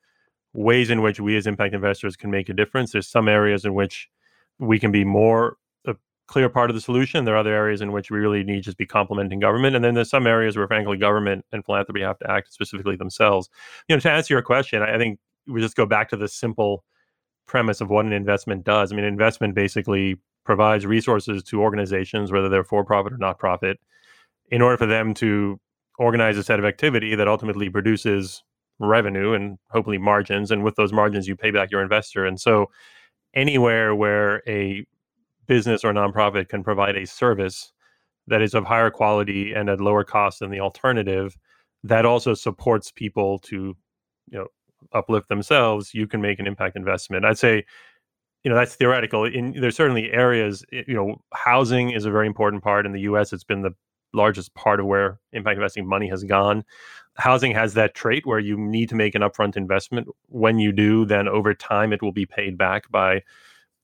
ways 0.54 0.90
in 0.90 1.02
which 1.02 1.20
we 1.20 1.36
as 1.38 1.48
impact 1.48 1.74
investors 1.74 2.16
can 2.16 2.32
make 2.32 2.50
a 2.50 2.54
difference. 2.54 2.92
There's 2.92 3.08
some 3.08 3.28
areas 3.28 3.66
in 3.66 3.74
which 3.74 4.08
we 4.60 4.80
can 4.80 4.92
be 4.92 5.04
more 5.04 5.58
a 5.86 5.96
clear 6.28 6.50
part 6.50 6.70
of 6.70 6.76
the 6.76 6.82
solution. 6.82 7.26
There 7.26 7.36
are 7.36 7.40
other 7.40 7.54
areas 7.54 7.82
in 7.82 7.92
which 7.92 8.12
we 8.12 8.20
really 8.20 8.44
need 8.44 8.64
just 8.64 8.78
be 8.78 8.86
complementing 8.86 9.40
government. 9.40 9.76
And 9.76 9.84
then 9.84 9.96
there's 9.96 10.10
some 10.10 10.28
areas 10.28 10.56
where 10.56 10.68
frankly 10.68 10.98
government 10.98 11.46
and 11.52 11.66
philanthropy 11.66 12.02
have 12.02 12.20
to 12.20 12.30
act 12.30 12.54
specifically 12.54 12.96
themselves. 12.96 13.50
You 13.88 13.96
know, 13.96 14.00
to 14.00 14.12
answer 14.12 14.34
your 14.34 14.44
question, 14.44 14.82
I 14.82 14.98
think 14.98 15.20
we 15.48 15.62
just 15.62 15.76
go 15.76 15.86
back 15.86 16.10
to 16.10 16.18
the 16.18 16.28
simple 16.28 16.84
premise 17.48 17.82
of 17.82 17.90
what 17.90 18.06
an 18.06 18.14
investment 18.14 18.64
does. 18.64 18.92
I 18.92 18.96
mean, 18.96 19.06
investment 19.06 19.56
basically 19.56 20.20
provides 20.44 20.86
resources 20.86 21.44
to 21.44 21.62
organizations, 21.62 22.32
whether 22.32 22.50
they're 22.50 22.64
for 22.64 22.84
profit 22.84 23.14
or 23.14 23.18
not 23.18 23.40
profit, 23.40 23.80
in 24.50 24.62
order 24.62 24.78
for 24.78 24.86
them 24.86 25.14
to 25.16 25.60
organize 25.98 26.38
a 26.38 26.44
set 26.44 26.60
of 26.60 26.66
activity 26.66 27.16
that 27.16 27.28
ultimately 27.28 27.70
produces 27.70 28.44
revenue 28.80 29.34
and 29.34 29.58
hopefully 29.72 29.98
margins 29.98 30.52
and 30.52 30.64
with 30.64 30.76
those 30.76 30.94
margins 30.94 31.28
you 31.28 31.36
pay 31.36 31.52
back 31.52 31.72
your 31.72 31.82
investor. 31.82 32.26
And 32.26 32.40
so 32.40 32.70
anywhere 33.34 33.96
where 33.96 34.44
a 34.48 34.86
business 35.48 35.84
or 35.84 35.94
nonprofit 35.94 36.50
can 36.50 36.64
provide 36.64 36.96
a 36.96 37.08
service 37.08 37.72
that 38.28 38.42
is 38.42 38.54
of 38.54 38.66
higher 38.66 38.90
quality 38.90 39.54
and 39.54 39.70
at 39.70 39.82
lower 39.82 40.04
cost 40.04 40.40
than 40.40 40.52
the 40.52 40.60
alternative 40.60 41.38
that 41.84 42.06
also 42.06 42.34
supports 42.34 42.92
people 42.92 43.40
to 43.40 43.76
you 44.30 44.38
know 44.38 44.48
uplift 44.94 45.30
themselves 45.30 45.94
you 45.94 46.08
can 46.08 46.22
make 46.22 46.40
an 46.40 46.48
impact 46.48 46.76
investment. 46.76 47.26
I'd 47.26 47.38
say 47.38 47.66
you 48.44 48.50
know 48.50 48.56
that's 48.56 48.76
theoretical. 48.76 49.26
In 49.26 49.60
there's 49.60 49.76
certainly 49.76 50.12
areas 50.12 50.64
you 50.72 50.94
know 50.94 51.22
housing 51.34 51.92
is 51.92 52.06
a 52.06 52.12
very 52.12 52.28
important 52.28 52.64
part. 52.64 52.86
In 52.86 52.92
the 52.92 53.02
us 53.02 53.34
it's 53.34 53.44
been 53.44 53.62
the 53.62 53.74
largest 54.14 54.54
part 54.54 54.80
of 54.80 54.86
where 54.86 55.20
impact 55.34 55.58
investing 55.58 55.88
money 55.88 56.10
has 56.10 56.24
gone. 56.24 56.64
Housing 57.16 57.54
has 57.54 57.74
that 57.74 57.96
trait 57.96 58.26
where 58.26 58.40
you 58.40 58.58
need 58.58 58.90
to 58.90 58.96
make 58.96 59.16
an 59.16 59.22
upfront 59.22 59.58
investment. 59.58 60.08
When 60.28 60.60
you 60.60 60.72
do, 60.72 61.06
then 61.06 61.28
over 61.28 61.54
time 61.54 61.94
it 61.94 62.02
will 62.02 62.12
be 62.12 62.26
paid 62.26 62.58
back 62.58 62.90
by 62.92 63.24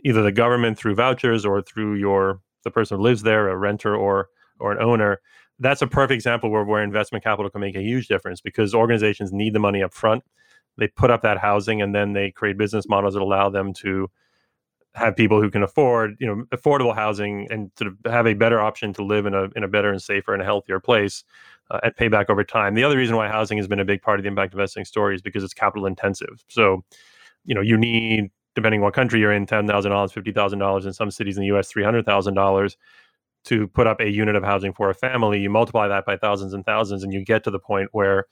either 0.04 0.22
the 0.22 0.32
government 0.32 0.78
through 0.78 0.96
vouchers 0.96 1.46
or 1.46 1.62
through 1.62 1.96
your 1.96 2.42
the 2.64 2.72
person 2.72 2.98
who 2.98 3.04
lives 3.04 3.24
there, 3.24 3.50
a 3.50 3.58
renter 3.58 3.96
or 3.96 4.30
or 4.60 4.72
an 4.72 4.82
owner. 4.82 5.20
That's 5.60 5.82
a 5.82 5.88
perfect 5.88 6.14
example 6.14 6.50
where, 6.50 6.64
where 6.64 6.84
investment 6.84 7.24
capital 7.24 7.50
can 7.50 7.62
make 7.62 7.76
a 7.76 7.82
huge 7.82 8.08
difference 8.08 8.42
because 8.42 8.74
organizations 8.74 9.32
need 9.32 9.54
the 9.54 9.60
money 9.60 9.84
up 9.84 9.94
front. 9.94 10.24
They 10.78 10.88
put 10.88 11.12
up 11.12 11.22
that 11.22 11.38
housing 11.38 11.82
and 11.82 11.94
then 11.94 12.14
they 12.14 12.32
create 12.32 12.58
business 12.58 12.88
models 12.88 13.14
that 13.14 13.22
allow 13.22 13.50
them 13.50 13.74
to 13.76 14.10
have 14.96 15.16
people 15.16 15.42
who 15.42 15.50
can 15.50 15.64
afford 15.64 16.16
you 16.20 16.28
know 16.28 16.44
affordable 16.56 16.94
housing 16.94 17.48
and 17.50 17.72
sort 17.78 17.92
of 17.92 18.12
have 18.12 18.28
a 18.28 18.34
better 18.34 18.60
option 18.60 18.94
to 18.94 19.04
live 19.04 19.26
in 19.26 19.34
a 19.34 19.50
in 19.56 19.64
a 19.64 19.68
better 19.68 19.90
and 19.90 20.02
safer 20.02 20.34
and 20.34 20.42
a 20.42 20.46
healthier 20.46 20.80
place 20.80 21.24
uh, 21.72 21.80
at 21.84 21.98
payback 21.98 22.30
over 22.30 22.44
time. 22.44 22.76
The 22.76 22.84
other 22.84 22.98
reason 22.98 23.16
why 23.16 23.28
housing 23.28 23.58
has 23.58 23.68
been 23.68 23.80
a 23.80 23.86
big 23.86 24.02
part 24.02 24.20
of 24.20 24.24
the 24.24 24.28
impact 24.28 24.54
investing 24.54 24.86
story 24.86 25.16
is 25.16 25.22
because 25.22 25.44
it's 25.44 25.54
capital 25.54 25.86
intensive. 25.86 26.44
So, 26.48 26.84
you 27.46 27.56
know, 27.56 27.62
you 27.62 27.78
need 27.78 28.32
depending 28.56 28.82
on 28.82 28.84
what 28.84 28.94
country 28.94 29.20
you're 29.20 29.34
in, 29.34 29.46
ten 29.46 29.68
thousand 29.68 29.92
dollars, 29.92 30.12
fifty 30.12 30.32
thousand 30.32 30.60
dollars 30.60 30.86
in 30.86 30.94
some 30.94 31.10
cities 31.10 31.38
in 31.38 31.42
the 31.42 31.48
U.S., 31.48 31.70
three 31.70 31.84
hundred 31.84 32.06
thousand 32.06 32.36
dollars 32.36 32.78
to 33.46 33.68
put 33.68 33.88
up 33.88 34.00
a 34.00 34.10
unit 34.10 34.36
of 34.36 34.44
housing 34.44 34.74
for 34.74 34.90
a 34.90 34.94
family. 34.94 35.40
You 35.40 35.50
multiply 35.50 35.88
that 35.88 36.06
by 36.06 36.18
thousands 36.18 36.54
and 36.54 36.66
thousands, 36.66 37.04
and 37.04 37.12
you 37.12 37.26
get 37.26 37.44
to 37.46 37.52
the 37.52 37.60
point 37.60 37.90
where 37.92 38.26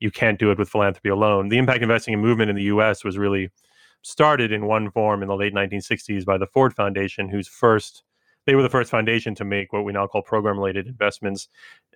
you 0.00 0.10
can't 0.10 0.38
do 0.38 0.50
it 0.50 0.58
with 0.58 0.68
philanthropy 0.68 1.08
alone. 1.08 1.48
The 1.48 1.58
impact 1.58 1.82
investing 1.82 2.18
movement 2.20 2.50
in 2.50 2.56
the 2.56 2.64
U.S. 2.64 3.04
was 3.04 3.18
really 3.18 3.50
started 4.04 4.52
in 4.52 4.66
one 4.66 4.90
form 4.90 5.22
in 5.22 5.28
the 5.28 5.34
late 5.34 5.54
1960s 5.54 6.24
by 6.26 6.36
the 6.36 6.46
Ford 6.46 6.74
Foundation, 6.74 7.28
whose 7.28 7.48
first 7.48 8.04
they 8.46 8.54
were 8.54 8.62
the 8.62 8.68
first 8.68 8.90
foundation 8.90 9.34
to 9.34 9.44
make 9.44 9.72
what 9.72 9.84
we 9.84 9.92
now 9.92 10.06
call 10.06 10.20
program 10.20 10.58
related 10.58 10.86
investments. 10.86 11.48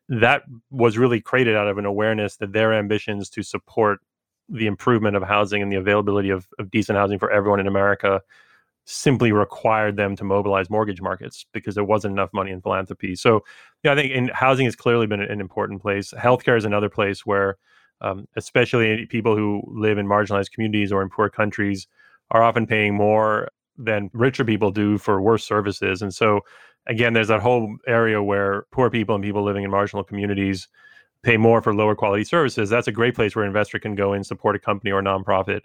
that 0.08 0.42
was 0.70 0.96
really 0.96 1.20
created 1.20 1.54
out 1.54 1.68
of 1.68 1.76
an 1.76 1.84
awareness 1.84 2.36
that 2.36 2.54
their 2.54 2.72
ambitions 2.72 3.28
to 3.28 3.42
support 3.42 4.00
the 4.48 4.66
improvement 4.66 5.14
of 5.14 5.22
housing 5.22 5.60
and 5.60 5.70
the 5.70 5.76
availability 5.76 6.30
of, 6.30 6.48
of 6.58 6.70
decent 6.70 6.96
housing 6.96 7.18
for 7.18 7.30
everyone 7.30 7.60
in 7.60 7.66
America 7.66 8.22
simply 8.86 9.32
required 9.32 9.96
them 9.96 10.16
to 10.16 10.24
mobilize 10.24 10.70
mortgage 10.70 11.02
markets 11.02 11.44
because 11.52 11.74
there 11.74 11.84
wasn't 11.84 12.10
enough 12.10 12.30
money 12.32 12.50
in 12.50 12.62
philanthropy. 12.62 13.14
So, 13.14 13.44
yeah, 13.84 13.92
I 13.92 13.94
think 13.94 14.12
in 14.12 14.28
housing 14.28 14.64
has 14.64 14.74
clearly 14.74 15.06
been 15.06 15.20
an 15.20 15.42
important 15.42 15.82
place. 15.82 16.14
Healthcare 16.16 16.56
is 16.56 16.64
another 16.64 16.88
place 16.88 17.26
where, 17.26 17.58
um, 18.00 18.26
especially 18.36 19.06
people 19.06 19.36
who 19.36 19.62
live 19.66 19.98
in 19.98 20.06
marginalized 20.06 20.52
communities 20.52 20.92
or 20.92 21.02
in 21.02 21.08
poor 21.08 21.28
countries, 21.28 21.86
are 22.30 22.42
often 22.42 22.66
paying 22.66 22.94
more 22.94 23.48
than 23.76 24.10
richer 24.12 24.44
people 24.44 24.70
do 24.70 24.98
for 24.98 25.20
worse 25.20 25.44
services. 25.44 26.02
And 26.02 26.12
so, 26.12 26.40
again, 26.86 27.12
there's 27.12 27.28
that 27.28 27.40
whole 27.40 27.76
area 27.86 28.22
where 28.22 28.66
poor 28.72 28.90
people 28.90 29.14
and 29.14 29.24
people 29.24 29.42
living 29.42 29.64
in 29.64 29.70
marginal 29.70 30.04
communities 30.04 30.68
pay 31.22 31.36
more 31.36 31.62
for 31.62 31.74
lower 31.74 31.94
quality 31.94 32.24
services. 32.24 32.70
That's 32.70 32.88
a 32.88 32.92
great 32.92 33.14
place 33.14 33.34
where 33.34 33.44
an 33.44 33.48
investor 33.48 33.78
can 33.78 33.94
go 33.94 34.12
and 34.12 34.26
support 34.26 34.56
a 34.56 34.58
company 34.58 34.90
or 34.90 35.00
a 35.00 35.02
nonprofit, 35.02 35.60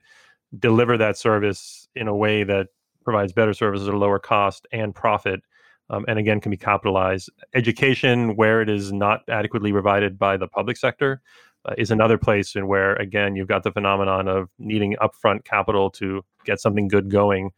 deliver 0.58 0.98
that 0.98 1.18
service 1.18 1.88
in 1.96 2.08
a 2.08 2.16
way 2.16 2.44
that 2.44 2.68
provides 3.04 3.34
better 3.34 3.54
services 3.54 3.88
at 3.88 3.94
a 3.94 3.98
lower 3.98 4.20
cost 4.20 4.66
and 4.72 4.96
profit. 4.96 5.42
Um, 5.90 6.06
and 6.08 6.18
again, 6.18 6.40
can 6.40 6.50
be 6.50 6.58
capitalized. 6.58 7.30
Education, 7.54 8.36
where 8.36 8.62
it 8.62 8.70
is 8.70 8.94
not 8.94 9.22
adequately 9.28 9.72
provided 9.72 10.18
by 10.18 10.38
the 10.38 10.48
public 10.48 10.78
sector, 10.78 11.22
uh, 11.65 11.74
is 11.77 11.91
another 11.91 12.17
place 12.17 12.55
in 12.55 12.67
where, 12.67 12.96
again, 12.96 13.36
you've 13.36 13.48
got 13.48 13.63
the 13.63 13.72
phenomenon 13.72 14.27
of 14.27 14.50
needing 14.60 14.96
upfront 15.01 15.46
capital 15.46 15.89
to 15.91 16.24
get 16.46 16.60
something 16.60 16.88
good 16.88 17.10
going, 17.10 17.51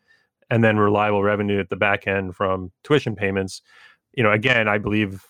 and 0.49 0.63
then 0.63 0.77
reliable 0.77 1.23
revenue 1.23 1.59
at 1.59 1.69
the 1.69 1.75
back 1.75 2.07
end 2.07 2.35
from 2.35 2.71
tuition 2.83 3.15
payments. 3.15 3.61
You 4.13 4.23
know, 4.23 4.31
again, 4.31 4.67
I 4.67 4.77
believe 4.77 5.25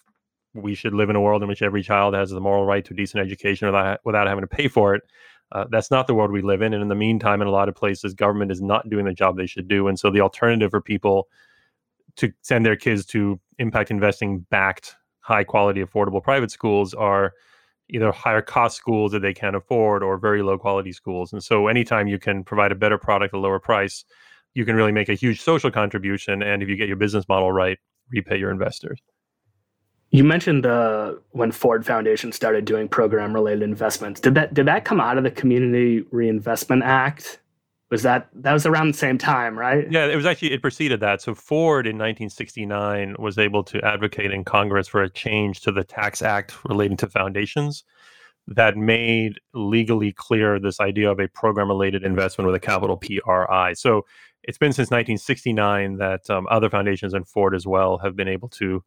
we 0.54 0.76
should 0.76 0.94
live 0.94 1.10
in 1.10 1.16
a 1.16 1.22
world 1.22 1.42
in 1.42 1.50
which 1.50 1.62
every 1.62 1.84
child 1.84 2.14
has 2.14 2.30
the 2.30 2.40
moral 2.40 2.66
right 2.66 2.84
to 2.86 2.94
a 2.94 2.98
decent 2.98 3.22
education 3.24 3.68
without, 3.68 4.00
without 4.06 4.28
having 4.28 4.42
to 4.42 4.48
pay 4.48 4.68
for 4.68 4.96
it. 4.96 5.04
Uh, 5.52 5.66
that's 5.70 5.92
not 5.92 6.08
the 6.08 6.14
world 6.14 6.32
we 6.32 6.42
live 6.42 6.62
in. 6.62 6.74
And 6.74 6.82
in 6.82 6.88
the 6.88 6.96
meantime, 6.96 7.42
in 7.42 7.48
a 7.48 7.52
lot 7.52 7.70
of 7.70 7.76
places, 7.76 8.14
government 8.14 8.52
is 8.52 8.62
not 8.62 8.90
doing 8.90 9.06
the 9.06 9.14
job 9.14 9.38
they 9.38 9.46
should 9.46 9.68
do. 9.68 9.88
And 9.88 10.00
so 10.00 10.10
the 10.10 10.22
alternative 10.22 10.72
for 10.72 10.82
people 10.82 11.28
to 12.16 12.32
send 12.42 12.66
their 12.66 12.76
kids 12.76 13.06
to 13.06 13.40
impact 13.60 13.92
investing 13.92 14.40
backed, 14.50 14.96
high 15.20 15.44
quality, 15.44 15.84
affordable 15.84 16.24
private 16.24 16.52
schools 16.52 16.94
are 16.94 17.34
either 17.90 18.12
higher 18.12 18.42
cost 18.42 18.78
schools 18.78 19.12
that 19.12 19.22
they 19.22 19.34
can't 19.34 19.56
afford 19.56 20.04
or 20.04 20.18
very 20.18 20.42
low 20.42 20.58
quality 20.58 20.92
schools. 20.92 21.34
And 21.34 21.44
so 21.44 21.68
anytime 21.68 22.08
you 22.08 22.20
can 22.20 22.44
provide 22.44 22.72
a 22.72 22.76
better 22.76 22.98
product 22.98 23.34
at 23.34 23.38
a 23.38 23.40
lower 23.40 23.60
price, 23.60 24.06
you 24.54 24.66
can 24.66 24.76
really 24.76 24.92
make 24.92 25.10
a 25.10 25.14
huge 25.14 25.42
social 25.42 25.70
contribution. 25.70 26.42
And 26.42 26.64
if 26.64 26.70
you 26.70 26.76
get 26.76 26.88
your 26.88 26.98
business 26.98 27.28
model 27.28 27.52
right, 27.52 27.78
repay 28.10 28.38
your 28.38 28.52
investors. 28.52 29.00
You 30.12 30.24
mentioned 30.24 30.64
the 30.64 31.22
when 31.32 31.52
Ford 31.52 31.86
Foundation 31.86 32.32
started 32.32 32.64
doing 32.64 32.88
program-related 32.88 33.64
investments. 33.64 34.22
Did 34.22 34.36
that 34.36 34.54
did 34.54 34.66
that 34.68 34.86
come 34.86 35.02
out 35.02 35.18
of 35.18 35.24
the 35.24 35.32
Community 35.32 36.06
Reinvestment 36.12 36.84
Act? 36.84 37.40
Was 37.96 38.04
that 38.04 38.30
that 38.34 38.54
was 38.54 38.66
around 38.66 38.88
the 38.90 38.98
same 38.98 39.18
time, 39.18 39.58
right? 39.58 39.90
Yeah, 39.92 40.06
it 40.06 40.16
was 40.16 40.26
actually 40.26 40.52
it 40.52 40.62
preceded 40.62 41.00
that. 41.00 41.22
So 41.22 41.34
Ford 41.34 41.88
in 41.88 41.96
1969 41.96 43.16
was 43.20 43.38
able 43.38 43.64
to 43.64 43.84
advocate 43.84 44.32
in 44.32 44.44
Congress 44.44 44.88
for 44.88 45.02
a 45.02 45.10
change 45.10 45.62
to 45.62 45.72
the 45.72 45.84
tax 45.84 46.22
act 46.22 46.56
relating 46.66 46.98
to 46.98 47.08
foundations 47.08 47.84
that 48.48 48.78
made 48.78 49.40
legally 49.54 50.12
clear 50.12 50.60
this 50.60 50.80
idea 50.80 51.10
of 51.10 51.20
a 51.20 51.28
program-related 51.28 52.04
investment 52.04 52.46
with 52.46 52.56
a 52.56 52.60
capital 52.60 52.98
PRI. 52.98 53.74
So 53.74 54.06
it's 54.44 54.58
been 54.58 54.72
since 54.72 54.92
1969 54.92 55.98
that 55.98 56.30
um, 56.30 56.46
other 56.52 56.70
foundations 56.70 57.14
and 57.14 57.28
Ford 57.28 57.56
as 57.56 57.66
well 57.66 57.98
have 58.00 58.16
been 58.16 58.28
able 58.28 58.50
to 58.50 58.84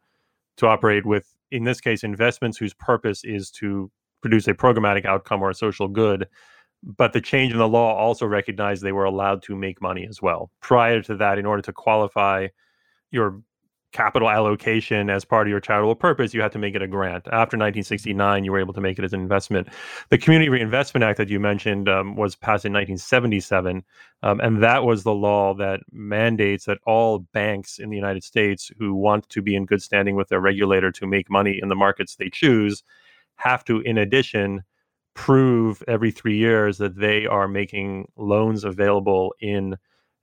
to 0.58 0.66
operate 0.66 1.06
with, 1.06 1.34
in 1.50 1.64
this 1.64 1.80
case, 1.80 2.02
investments 2.02 2.58
whose 2.58 2.74
purpose 2.74 3.22
is 3.24 3.50
to 3.52 3.90
produce 4.20 4.48
a 4.48 4.54
programmatic 4.54 5.04
outcome 5.04 5.42
or 5.42 5.50
a 5.50 5.54
social 5.54 5.88
good. 5.88 6.26
But 6.82 7.12
the 7.12 7.20
change 7.20 7.52
in 7.52 7.58
the 7.58 7.68
law 7.68 7.94
also 7.94 8.26
recognized 8.26 8.82
they 8.82 8.92
were 8.92 9.04
allowed 9.04 9.42
to 9.44 9.56
make 9.56 9.82
money 9.82 10.06
as 10.08 10.22
well. 10.22 10.50
Prior 10.60 11.02
to 11.02 11.16
that, 11.16 11.38
in 11.38 11.46
order 11.46 11.62
to 11.62 11.72
qualify 11.72 12.48
your 13.10 13.42
capital 13.92 14.28
allocation 14.28 15.08
as 15.08 15.24
part 15.24 15.46
of 15.46 15.50
your 15.50 15.60
charitable 15.60 15.94
purpose, 15.94 16.34
you 16.34 16.42
had 16.42 16.52
to 16.52 16.58
make 16.58 16.74
it 16.74 16.82
a 16.82 16.86
grant. 16.86 17.26
After 17.26 17.56
1969, 17.56 18.44
you 18.44 18.52
were 18.52 18.60
able 18.60 18.74
to 18.74 18.80
make 18.80 18.98
it 18.98 19.04
as 19.04 19.12
an 19.12 19.20
investment. 19.20 19.68
The 20.10 20.18
Community 20.18 20.48
Reinvestment 20.48 21.04
Act 21.04 21.16
that 21.18 21.28
you 21.28 21.40
mentioned 21.40 21.88
um, 21.88 22.14
was 22.14 22.36
passed 22.36 22.64
in 22.64 22.72
1977, 22.72 23.82
um, 24.22 24.40
and 24.40 24.62
that 24.62 24.84
was 24.84 25.02
the 25.02 25.14
law 25.14 25.54
that 25.54 25.80
mandates 25.90 26.66
that 26.66 26.78
all 26.86 27.20
banks 27.32 27.78
in 27.78 27.88
the 27.88 27.96
United 27.96 28.24
States 28.24 28.70
who 28.78 28.94
want 28.94 29.28
to 29.30 29.40
be 29.40 29.56
in 29.56 29.64
good 29.64 29.82
standing 29.82 30.16
with 30.16 30.28
their 30.28 30.40
regulator 30.40 30.92
to 30.92 31.06
make 31.06 31.30
money 31.30 31.58
in 31.60 31.68
the 31.68 31.74
markets 31.74 32.16
they 32.16 32.30
choose 32.30 32.82
have 33.36 33.64
to, 33.64 33.80
in 33.80 33.98
addition, 33.98 34.62
prove 35.18 35.82
every 35.88 36.12
three 36.12 36.36
years 36.36 36.78
that 36.78 36.94
they 36.94 37.26
are 37.26 37.48
making 37.48 38.08
loans 38.14 38.62
available 38.62 39.34
in 39.40 39.76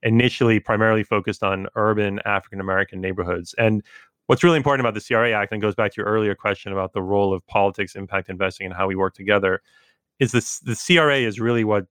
initially 0.03 0.57
primarily 0.57 1.03
focused 1.03 1.43
on 1.43 1.67
urban 1.75 2.21
African 2.23 2.61
American 2.61 3.01
neighborhoods. 3.01 3.53
And 3.57 3.83
what's 4.27 4.41
really 4.41 4.55
important 4.55 4.87
about 4.87 4.93
the 4.93 5.05
CRA 5.05 5.33
Act, 5.33 5.51
and 5.51 5.61
goes 5.61 5.75
back 5.75 5.91
to 5.91 5.97
your 5.97 6.07
earlier 6.07 6.33
question 6.33 6.71
about 6.71 6.93
the 6.93 7.01
role 7.01 7.33
of 7.33 7.45
politics, 7.45 7.93
impact 7.97 8.29
investing, 8.29 8.67
and 8.67 8.73
how 8.73 8.87
we 8.87 8.95
work 8.95 9.13
together, 9.13 9.61
is 10.19 10.31
this 10.31 10.59
the 10.59 10.75
CRA 10.75 11.17
is 11.17 11.41
really 11.41 11.65
what 11.65 11.87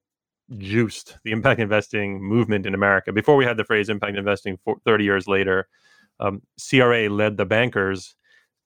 juiced 0.56 1.18
the 1.24 1.32
impact 1.32 1.60
investing 1.60 2.22
movement 2.22 2.64
in 2.64 2.72
America. 2.72 3.12
Before 3.12 3.36
we 3.36 3.44
had 3.44 3.58
the 3.58 3.64
phrase 3.64 3.90
impact 3.90 4.16
investing, 4.16 4.58
30 4.86 5.04
years 5.04 5.28
later, 5.28 5.68
um, 6.20 6.40
CRA 6.58 7.10
led 7.10 7.36
the 7.36 7.44
bankers 7.44 8.16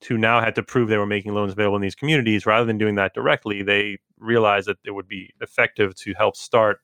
to 0.01 0.17
now 0.17 0.39
had 0.39 0.55
to 0.55 0.63
prove 0.63 0.89
they 0.89 0.97
were 0.97 1.05
making 1.05 1.33
loans 1.33 1.53
available 1.53 1.75
in 1.75 1.81
these 1.81 1.95
communities. 1.95 2.45
Rather 2.45 2.65
than 2.65 2.77
doing 2.77 2.95
that 2.95 3.13
directly, 3.13 3.63
they 3.63 3.97
realized 4.17 4.67
that 4.67 4.77
it 4.85 4.91
would 4.91 5.07
be 5.07 5.33
effective 5.41 5.95
to 5.95 6.13
help 6.13 6.35
start 6.35 6.79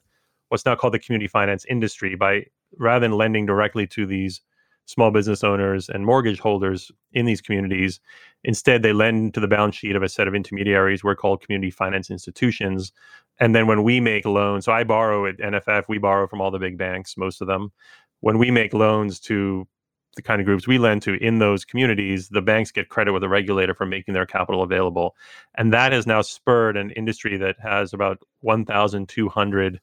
what's 0.49 0.65
now 0.65 0.75
called 0.75 0.93
the 0.93 0.99
community 0.99 1.27
finance 1.27 1.65
industry 1.65 2.15
by 2.15 2.45
rather 2.77 3.01
than 3.01 3.17
lending 3.17 3.45
directly 3.45 3.87
to 3.87 4.05
these 4.05 4.41
small 4.85 5.11
business 5.11 5.43
owners 5.43 5.89
and 5.89 6.05
mortgage 6.05 6.39
holders 6.39 6.91
in 7.13 7.25
these 7.25 7.41
communities. 7.41 7.99
Instead, 8.43 8.83
they 8.83 8.93
lend 8.93 9.33
to 9.33 9.39
the 9.39 9.47
balance 9.47 9.75
sheet 9.75 9.95
of 9.95 10.03
a 10.03 10.09
set 10.09 10.27
of 10.27 10.35
intermediaries. 10.35 11.03
We're 11.03 11.15
called 11.15 11.41
community 11.41 11.71
finance 11.71 12.11
institutions. 12.11 12.91
And 13.39 13.55
then 13.55 13.65
when 13.67 13.83
we 13.83 13.99
make 13.99 14.25
loans, 14.25 14.65
so 14.65 14.71
I 14.71 14.83
borrow 14.83 15.25
at 15.25 15.37
NFF, 15.37 15.85
we 15.89 15.97
borrow 15.97 16.27
from 16.27 16.41
all 16.41 16.51
the 16.51 16.59
big 16.59 16.77
banks, 16.77 17.17
most 17.17 17.41
of 17.41 17.47
them. 17.47 17.71
When 18.19 18.37
we 18.37 18.51
make 18.51 18.73
loans 18.73 19.19
to 19.21 19.67
the 20.15 20.21
kind 20.21 20.41
of 20.41 20.45
groups 20.45 20.67
we 20.67 20.77
lend 20.77 21.01
to 21.03 21.13
in 21.15 21.39
those 21.39 21.65
communities, 21.65 22.29
the 22.29 22.41
banks 22.41 22.71
get 22.71 22.89
credit 22.89 23.13
with 23.13 23.21
the 23.21 23.29
regulator 23.29 23.73
for 23.73 23.85
making 23.85 24.13
their 24.13 24.25
capital 24.25 24.63
available. 24.63 25.15
And 25.55 25.73
that 25.73 25.91
has 25.91 26.07
now 26.07 26.21
spurred 26.21 26.77
an 26.77 26.91
industry 26.91 27.37
that 27.37 27.57
has 27.61 27.93
about 27.93 28.19
1,200 28.41 29.81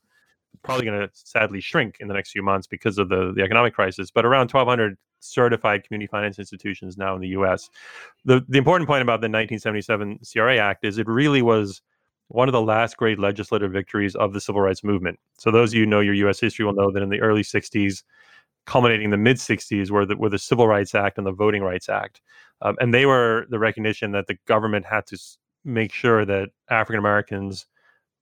probably 0.63 0.85
going 0.85 1.01
to 1.01 1.11
sadly 1.13 1.61
shrink 1.61 1.97
in 2.01 2.09
the 2.09 2.15
next 2.15 2.31
few 2.31 2.43
months 2.43 2.67
because 2.67 2.99
of 2.99 3.09
the, 3.09 3.33
the 3.35 3.43
economic 3.43 3.75
crisis, 3.75 4.11
but 4.11 4.25
around 4.25 4.53
1,200 4.53 4.97
certified 5.21 5.85
community 5.85 6.07
finance 6.07 6.39
institutions 6.39 6.97
now 6.97 7.15
in 7.15 7.21
the 7.21 7.29
US. 7.29 7.71
The, 8.25 8.45
the 8.49 8.59
important 8.59 8.89
point 8.89 9.03
about 9.03 9.21
the 9.21 9.29
1977 9.29 10.21
CRA 10.31 10.59
Act 10.59 10.85
is 10.85 10.99
it 10.99 11.09
really 11.09 11.43
was 11.43 11.83
one 12.29 12.49
of 12.49 12.53
the 12.53 12.63
last 12.63 12.97
great 12.97 13.19
legislative 13.19 13.73
victories 13.73 14.15
of 14.15 14.33
the 14.33 14.41
civil 14.41 14.61
rights 14.61 14.83
movement. 14.83 15.19
So, 15.39 15.51
those 15.51 15.71
of 15.71 15.75
you 15.75 15.83
who 15.83 15.91
know 15.91 16.01
your 16.01 16.15
US 16.29 16.41
history 16.41 16.65
will 16.65 16.75
know 16.75 16.91
that 16.91 17.03
in 17.03 17.11
the 17.11 17.21
early 17.21 17.43
60s, 17.43 18.03
culminating 18.67 19.05
in 19.05 19.11
the 19.11 19.17
mid 19.17 19.37
60s, 19.37 19.91
were 19.91 20.07
the, 20.07 20.17
were 20.17 20.29
the 20.29 20.39
Civil 20.39 20.69
Rights 20.69 20.95
Act 20.95 21.19
and 21.19 21.27
the 21.27 21.33
Voting 21.33 21.63
Rights 21.63 21.89
Act. 21.89 22.21
Um, 22.61 22.77
and 22.81 22.95
they 22.95 23.07
were 23.07 23.47
the 23.51 23.59
recognition 23.59 24.13
that 24.13 24.27
the 24.27 24.37
government 24.47 24.87
had 24.87 25.07
to 25.07 25.19
make 25.65 25.93
sure 25.93 26.25
that 26.25 26.51
African 26.71 26.99
Americans 26.99 27.67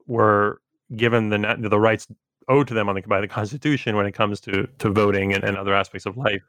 were 0.07 0.61
given 0.97 1.29
the 1.29 1.57
the 1.59 1.79
rights 1.79 2.09
owed 2.49 2.67
to 2.69 2.75
them 2.75 2.87
the, 2.89 3.03
by 3.07 3.21
the 3.21 3.29
Constitution 3.29 3.97
when 3.97 4.07
it 4.07 4.13
comes 4.13 4.41
to 4.41 4.67
to 4.79 4.91
voting 4.91 5.33
and, 5.33 5.45
and 5.45 5.57
other 5.57 5.75
aspects 5.75 6.07
of 6.07 6.17
life. 6.17 6.43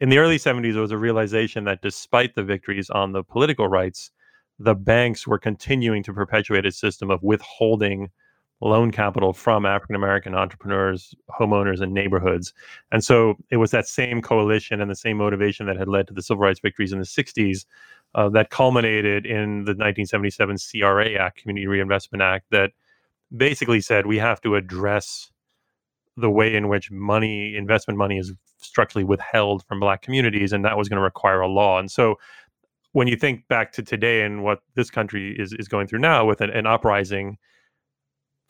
In 0.00 0.08
the 0.08 0.18
early 0.18 0.38
70s, 0.38 0.72
there 0.72 0.82
was 0.82 0.92
a 0.92 0.98
realization 0.98 1.64
that 1.64 1.82
despite 1.82 2.34
the 2.34 2.42
victories 2.42 2.90
on 2.90 3.12
the 3.12 3.22
political 3.22 3.68
rights, 3.68 4.10
the 4.58 4.74
banks 4.74 5.26
were 5.26 5.38
continuing 5.38 6.02
to 6.04 6.12
perpetuate 6.12 6.64
a 6.64 6.72
system 6.72 7.10
of 7.10 7.22
withholding 7.22 8.10
loan 8.60 8.90
capital 8.90 9.32
from 9.32 9.64
African 9.64 9.96
American 9.96 10.34
entrepreneurs, 10.34 11.14
homeowners, 11.30 11.80
and 11.80 11.92
neighborhoods. 11.92 12.52
And 12.92 13.02
so 13.02 13.36
it 13.50 13.56
was 13.56 13.70
that 13.70 13.86
same 13.86 14.20
coalition 14.20 14.80
and 14.80 14.90
the 14.90 14.96
same 14.96 15.16
motivation 15.16 15.66
that 15.66 15.76
had 15.76 15.88
led 15.88 16.06
to 16.08 16.14
the 16.14 16.22
civil 16.22 16.42
rights 16.42 16.60
victories 16.60 16.92
in 16.92 16.98
the 16.98 17.04
60s 17.04 17.64
uh, 18.14 18.28
that 18.30 18.50
culminated 18.50 19.24
in 19.24 19.64
the 19.64 19.72
1977 19.72 20.58
CRA 20.58 21.14
Act, 21.14 21.38
Community 21.38 21.66
Reinvestment 21.66 22.22
Act, 22.22 22.46
that 22.50 22.72
basically 23.36 23.80
said 23.80 24.06
we 24.06 24.18
have 24.18 24.40
to 24.40 24.56
address 24.56 25.30
the 26.16 26.30
way 26.30 26.54
in 26.54 26.68
which 26.68 26.90
money, 26.90 27.56
investment 27.56 27.96
money, 27.96 28.18
is 28.18 28.32
structurally 28.58 29.04
withheld 29.04 29.64
from 29.66 29.80
Black 29.80 30.02
communities, 30.02 30.52
and 30.52 30.64
that 30.64 30.76
was 30.76 30.88
going 30.88 30.98
to 30.98 31.02
require 31.02 31.40
a 31.40 31.48
law. 31.48 31.78
And 31.78 31.90
so, 31.90 32.18
when 32.92 33.06
you 33.06 33.14
think 33.14 33.46
back 33.46 33.70
to 33.72 33.82
today 33.84 34.22
and 34.22 34.42
what 34.42 34.62
this 34.74 34.90
country 34.90 35.36
is 35.38 35.52
is 35.52 35.68
going 35.68 35.86
through 35.86 36.00
now 36.00 36.24
with 36.24 36.40
an, 36.40 36.50
an 36.50 36.66
uprising 36.66 37.38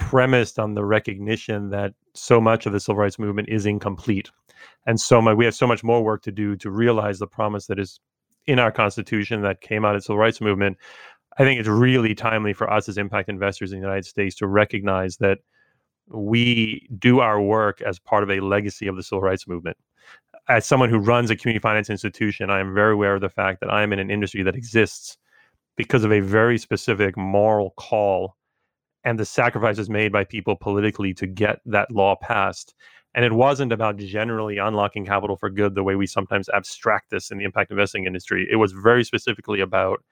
premised 0.01 0.59
on 0.59 0.75
the 0.75 0.85
recognition 0.85 1.71
that 1.71 1.93
so 2.15 2.41
much 2.41 2.67
of 2.67 2.73
the 2.73 2.81
civil 2.81 2.97
rights 2.97 3.19
movement 3.19 3.49
is 3.49 3.67
incomplete, 3.67 4.31
and 4.87 5.01
so 5.01 5.23
much 5.23 5.37
we 5.37 5.45
have 5.45 5.55
so 5.55 5.67
much 5.67 5.85
more 5.85 6.03
work 6.03 6.23
to 6.23 6.33
do 6.33 6.57
to 6.57 6.71
realize 6.71 7.19
the 7.19 7.27
promise 7.27 7.67
that 7.67 7.79
is 7.79 8.01
in 8.47 8.59
our 8.59 8.73
Constitution 8.73 9.43
that 9.43 9.61
came 9.61 9.85
out 9.85 9.95
of 9.95 10.01
the 10.01 10.05
civil 10.05 10.19
rights 10.19 10.41
movement. 10.41 10.77
I 11.39 11.45
think 11.45 11.61
it's 11.61 11.69
really 11.69 12.15
timely 12.15 12.53
for 12.53 12.69
us 12.69 12.89
as 12.89 12.99
impact 12.99 13.29
investors 13.29 13.73
in 13.73 13.79
the 13.79 13.87
United 13.87 14.07
States 14.07 14.35
to 14.37 14.49
recognize 14.49 15.19
that 15.19 15.39
we 16.09 16.89
do 16.99 17.21
our 17.21 17.41
work 17.41 17.81
as 17.83 18.01
part 18.01 18.25
of 18.25 18.31
a 18.31 18.41
legacy 18.41 18.89
of 18.89 18.97
the 18.97 19.03
civil 19.03 19.21
rights 19.21 19.47
movement. 19.47 19.77
As 20.49 20.67
someone 20.67 20.89
who 20.89 20.99
runs 20.99 21.31
a 21.31 21.37
community 21.37 21.63
finance 21.63 21.91
institution, 21.91 22.51
I 22.51 22.59
am 22.59 22.75
very 22.75 22.95
aware 22.95 23.15
of 23.15 23.21
the 23.21 23.29
fact 23.29 23.61
that 23.61 23.71
I 23.71 23.83
am 23.83 23.93
in 23.93 24.01
an 24.01 24.11
industry 24.11 24.43
that 24.43 24.57
exists 24.57 25.17
because 25.77 26.03
of 26.03 26.13
a 26.13 26.21
very 26.21 26.59
specific 26.59 27.17
moral 27.17 27.75
call 27.77 28.35
and 29.05 29.19
the 29.19 29.25
sacrifices 29.25 29.89
made 29.89 30.13
by 30.13 30.25
people 30.25 30.57
politically 30.57 31.15
to 31.15 31.27
get 31.27 31.61
that 31.67 31.91
law 31.91 32.17
passed. 32.17 32.75
And 33.15 33.25
it 33.25 33.33
wasn't 33.33 33.73
about 33.73 33.97
generally 33.97 34.59
unlocking 34.59 35.05
capital 35.05 35.37
for 35.37 35.51
good 35.51 35.75
the 35.75 35.83
way 35.83 35.97
we 35.97 36.07
sometimes 36.07 36.49
abstract 36.51 37.11
this 37.11 37.31
in 37.31 37.39
the 37.39 37.45
impact 37.45 37.71
investing 37.71 38.07
industry. 38.07 38.47
It 38.51 38.57
was 38.57 38.73
very 38.73 39.05
specifically 39.05 39.61
about 39.61 40.05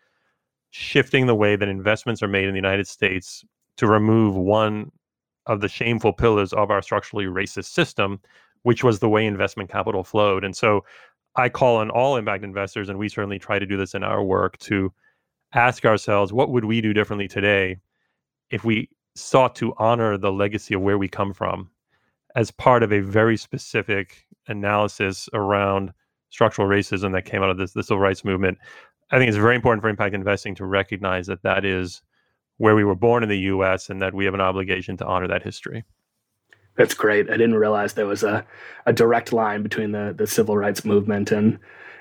shifting 0.70 1.26
the 1.26 1.34
way 1.34 1.54
that 1.56 1.68
investments 1.68 2.22
are 2.22 2.28
made 2.28 2.44
in 2.44 2.52
the 2.52 2.58
United 2.58 2.88
States 2.88 3.44
to 3.76 3.86
remove 3.86 4.34
one 4.34 4.90
of 5.46 5.60
the 5.60 5.68
shameful 5.68 6.12
pillars 6.12 6.52
of 6.52 6.70
our 6.70 6.82
structurally 6.82 7.26
racist 7.26 7.66
system, 7.66 8.20
which 8.62 8.82
was 8.82 8.98
the 8.98 9.08
way 9.08 9.24
investment 9.24 9.70
capital 9.70 10.02
flowed. 10.02 10.44
And 10.44 10.56
so 10.56 10.84
I 11.36 11.48
call 11.48 11.76
on 11.76 11.90
all 11.90 12.16
impact 12.16 12.42
investors, 12.42 12.88
and 12.88 12.98
we 12.98 13.08
certainly 13.08 13.38
try 13.38 13.58
to 13.58 13.66
do 13.66 13.76
this 13.76 13.94
in 13.94 14.02
our 14.02 14.22
work 14.22 14.58
to 14.58 14.92
ask 15.54 15.86
ourselves 15.86 16.32
what 16.32 16.50
would 16.50 16.64
we 16.64 16.80
do 16.80 16.92
differently 16.92 17.28
today 17.28 17.78
if 18.50 18.64
we 18.64 18.88
sought 19.14 19.54
to 19.56 19.74
honor 19.78 20.16
the 20.16 20.32
legacy 20.32 20.74
of 20.74 20.80
where 20.80 20.98
we 20.98 21.08
come 21.08 21.32
from 21.32 21.70
as 22.36 22.50
part 22.50 22.82
of 22.82 22.92
a 22.92 23.00
very 23.00 23.36
specific 23.36 24.24
analysis 24.46 25.28
around 25.32 25.92
structural 26.30 26.68
racism 26.68 27.12
that 27.12 27.24
came 27.24 27.42
out 27.42 27.50
of 27.50 27.58
this 27.58 27.72
the 27.72 27.82
civil 27.82 27.98
rights 27.98 28.24
movement 28.24 28.58
i 29.10 29.18
think 29.18 29.28
it's 29.28 29.36
very 29.36 29.56
important 29.56 29.82
for 29.82 29.88
impact 29.88 30.14
investing 30.14 30.54
to 30.54 30.64
recognize 30.64 31.26
that 31.26 31.42
that 31.42 31.64
is 31.64 32.02
where 32.58 32.74
we 32.74 32.84
were 32.84 32.94
born 32.94 33.22
in 33.22 33.28
the 33.28 33.38
us 33.38 33.88
and 33.88 34.02
that 34.02 34.12
we 34.12 34.24
have 34.24 34.34
an 34.34 34.40
obligation 34.40 34.96
to 34.98 35.06
honor 35.06 35.28
that 35.28 35.42
history. 35.42 35.84
That's 36.76 36.94
great. 36.94 37.28
I 37.30 37.36
didn't 37.36 37.54
realize 37.54 37.94
there 37.94 38.06
was 38.06 38.22
a, 38.22 38.44
a 38.86 38.92
direct 38.92 39.32
line 39.32 39.62
between 39.62 39.92
the, 39.92 40.14
the 40.16 40.26
civil 40.26 40.56
rights 40.56 40.84
movement 40.84 41.32
and 41.32 41.58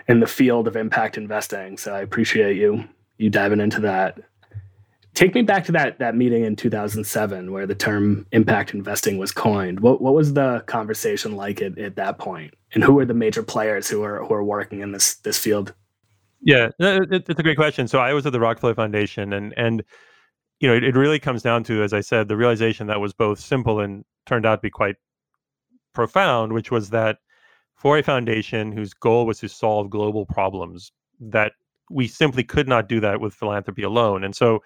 in 0.08 0.20
the 0.20 0.28
field 0.28 0.68
of 0.68 0.76
impact 0.76 1.18
investing. 1.18 1.78
So 1.78 1.94
i 1.94 2.02
appreciate 2.02 2.58
you 2.58 2.84
you 3.18 3.30
diving 3.30 3.60
into 3.60 3.80
that 3.82 4.20
take 5.18 5.34
me 5.34 5.42
back 5.42 5.66
to 5.66 5.72
that 5.72 5.98
that 5.98 6.16
meeting 6.16 6.44
in 6.44 6.56
2007 6.56 7.52
where 7.52 7.66
the 7.66 7.74
term 7.74 8.28
impact 8.32 8.74
investing 8.74 9.18
was 9.18 9.32
coined. 9.32 9.80
What 9.80 10.00
what 10.00 10.14
was 10.14 10.34
the 10.34 10.64
conversation 10.68 11.36
like 11.36 11.60
at, 11.62 11.78
at 11.80 11.96
that 11.96 12.20
point, 12.20 12.54
and 12.74 12.84
who 12.84 12.94
were 12.94 13.06
the 13.06 13.16
major 13.16 13.42
players 13.42 13.90
who 13.90 14.04
are 14.04 14.24
who 14.24 14.34
are 14.36 14.44
working 14.44 14.82
in 14.82 14.92
this 14.92 15.16
this 15.16 15.40
field? 15.40 15.74
Yeah, 16.42 16.70
it's 16.80 17.30
a 17.30 17.44
great 17.44 17.58
question. 17.58 17.88
So 17.88 17.98
I 17.98 18.14
was 18.14 18.28
at 18.28 18.32
the 18.32 18.40
Rockefeller 18.40 18.76
Foundation, 18.76 19.34
and 19.34 19.56
and 19.58 19.84
you 20.60 20.70
know 20.70 20.76
it, 20.76 20.84
it 20.84 20.96
really 20.96 21.20
comes 21.20 21.42
down 21.42 21.64
to, 21.64 21.82
as 21.82 21.94
I 21.94 22.02
said, 22.02 22.28
the 22.28 22.38
realization 22.38 22.86
that 22.88 23.02
was 23.02 23.14
both 23.14 23.40
simple 23.40 23.80
and 23.80 24.06
turned 24.28 24.46
out 24.46 24.58
to 24.58 24.62
be 24.62 24.70
quite 24.70 24.98
profound, 25.96 26.54
which 26.54 26.70
was 26.70 26.92
that 26.92 27.18
for 27.76 27.98
a 27.98 28.04
foundation 28.04 28.72
whose 28.72 28.94
goal 28.94 29.26
was 29.26 29.40
to 29.40 29.50
solve 29.50 29.90
global 29.90 30.28
problems, 30.28 30.92
that 31.20 31.54
we 31.90 32.08
simply 32.08 32.44
could 32.44 32.68
not 32.68 32.88
do 32.88 33.00
that 33.00 33.20
with 33.20 33.34
philanthropy 33.34 33.82
alone, 33.82 34.24
and 34.24 34.36
so 34.36 34.62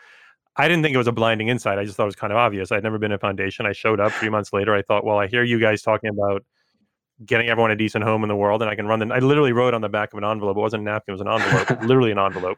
I 0.58 0.68
didn't 0.68 0.84
think 0.84 0.94
it 0.94 0.98
was 0.98 1.08
a 1.08 1.14
blinding 1.14 1.48
insight. 1.48 1.80
I 1.80 1.86
just 1.86 1.96
thought 1.96 2.04
it 2.04 2.08
was 2.08 2.16
kind 2.16 2.34
of 2.34 2.38
obvious. 2.38 2.72
I'd 2.72 2.84
never 2.84 2.98
been 2.98 3.12
a 3.12 3.18
foundation. 3.18 3.66
I 3.66 3.72
showed 3.72 4.00
up 4.00 4.12
three 4.12 4.30
months 4.30 4.52
later. 4.52 4.76
I 4.76 4.82
thought, 4.82 5.06
well, 5.06 5.18
I 5.18 5.28
hear 5.28 5.44
you 5.44 5.60
guys 5.60 5.82
talking 5.82 6.10
about 6.10 6.44
getting 7.26 7.48
everyone 7.48 7.72
a 7.72 7.76
decent 7.76 8.04
home 8.04 8.24
in 8.24 8.28
the 8.28 8.36
world, 8.36 8.62
and 8.62 8.70
I 8.70 8.76
can 8.76 8.86
run 8.86 9.00
them. 9.00 9.12
I 9.12 9.20
literally 9.20 9.54
wrote 9.54 9.74
on 9.74 9.82
the 9.82 9.90
back 9.90 10.12
of 10.14 10.18
an 10.18 10.26
envelope. 10.26 10.58
It 10.58 10.60
wasn't 10.60 10.82
a 10.82 10.86
napkin. 10.86 11.14
It 11.14 11.20
was 11.20 11.22
an 11.22 11.28
envelope, 11.28 11.82
literally 11.84 12.12
an 12.12 12.20
envelope. 12.20 12.58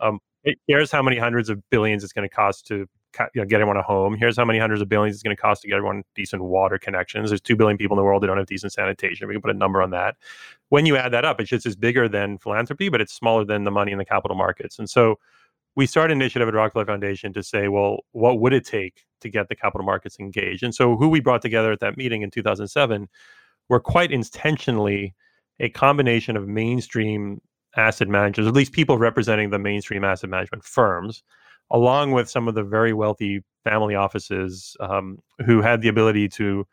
Um, 0.00 0.18
here's 0.66 0.90
how 0.90 1.02
many 1.02 1.18
hundreds 1.18 1.48
of 1.48 1.62
billions 1.70 2.04
it's 2.04 2.12
going 2.12 2.28
to 2.28 2.34
cost 2.34 2.66
to 2.68 2.86
you 3.34 3.42
know, 3.42 3.44
get 3.44 3.60
everyone 3.60 3.76
a 3.76 3.82
home. 3.82 4.16
Here's 4.16 4.36
how 4.36 4.44
many 4.44 4.58
hundreds 4.58 4.80
of 4.80 4.88
billions 4.88 5.16
it's 5.16 5.22
going 5.22 5.36
to 5.36 5.40
cost 5.40 5.62
to 5.62 5.68
get 5.68 5.76
everyone 5.76 6.02
decent 6.14 6.42
water 6.42 6.78
connections. 6.78 7.30
There's 7.30 7.40
two 7.40 7.56
billion 7.56 7.76
people 7.76 7.96
in 7.96 7.98
the 7.98 8.04
world 8.04 8.22
that 8.22 8.28
don't 8.28 8.38
have 8.38 8.46
decent 8.46 8.72
sanitation. 8.72 9.28
We 9.28 9.34
can 9.34 9.42
put 9.42 9.50
a 9.50 9.58
number 9.58 9.82
on 9.82 9.90
that. 9.90 10.16
When 10.68 10.86
you 10.86 10.96
add 10.96 11.12
that 11.12 11.24
up, 11.24 11.40
it's 11.40 11.50
just 11.50 11.66
as 11.66 11.76
bigger 11.76 12.08
than 12.08 12.38
philanthropy, 12.38 12.88
but 12.88 13.00
it's 13.00 13.12
smaller 13.12 13.44
than 13.44 13.64
the 13.64 13.70
money 13.70 13.92
in 13.92 13.98
the 13.98 14.04
capital 14.04 14.36
markets. 14.36 14.78
And 14.78 14.88
so 14.88 15.18
we 15.76 15.86
started 15.86 16.12
an 16.12 16.20
initiative 16.20 16.48
at 16.48 16.54
Rockefeller 16.54 16.86
Foundation 16.86 17.32
to 17.32 17.42
say, 17.42 17.68
well, 17.68 18.00
what 18.12 18.40
would 18.40 18.52
it 18.52 18.64
take 18.64 19.04
to 19.20 19.28
get 19.28 19.48
the 19.48 19.56
capital 19.56 19.84
markets 19.84 20.18
engaged? 20.18 20.62
And 20.62 20.74
so, 20.74 20.96
who 20.96 21.08
we 21.08 21.20
brought 21.20 21.42
together 21.42 21.72
at 21.72 21.80
that 21.80 21.96
meeting 21.96 22.22
in 22.22 22.30
2007 22.30 23.08
were 23.68 23.80
quite 23.80 24.10
intentionally 24.10 25.14
a 25.60 25.68
combination 25.68 26.36
of 26.36 26.48
mainstream 26.48 27.40
asset 27.76 28.08
managers, 28.08 28.46
at 28.46 28.54
least 28.54 28.72
people 28.72 28.98
representing 28.98 29.50
the 29.50 29.58
mainstream 29.58 30.04
asset 30.04 30.30
management 30.30 30.64
firms, 30.64 31.22
along 31.70 32.12
with 32.12 32.28
some 32.28 32.48
of 32.48 32.54
the 32.54 32.64
very 32.64 32.92
wealthy 32.92 33.42
family 33.62 33.94
offices 33.94 34.76
um, 34.80 35.18
who 35.44 35.60
had 35.60 35.82
the 35.82 35.88
ability 35.88 36.28
to 36.28 36.66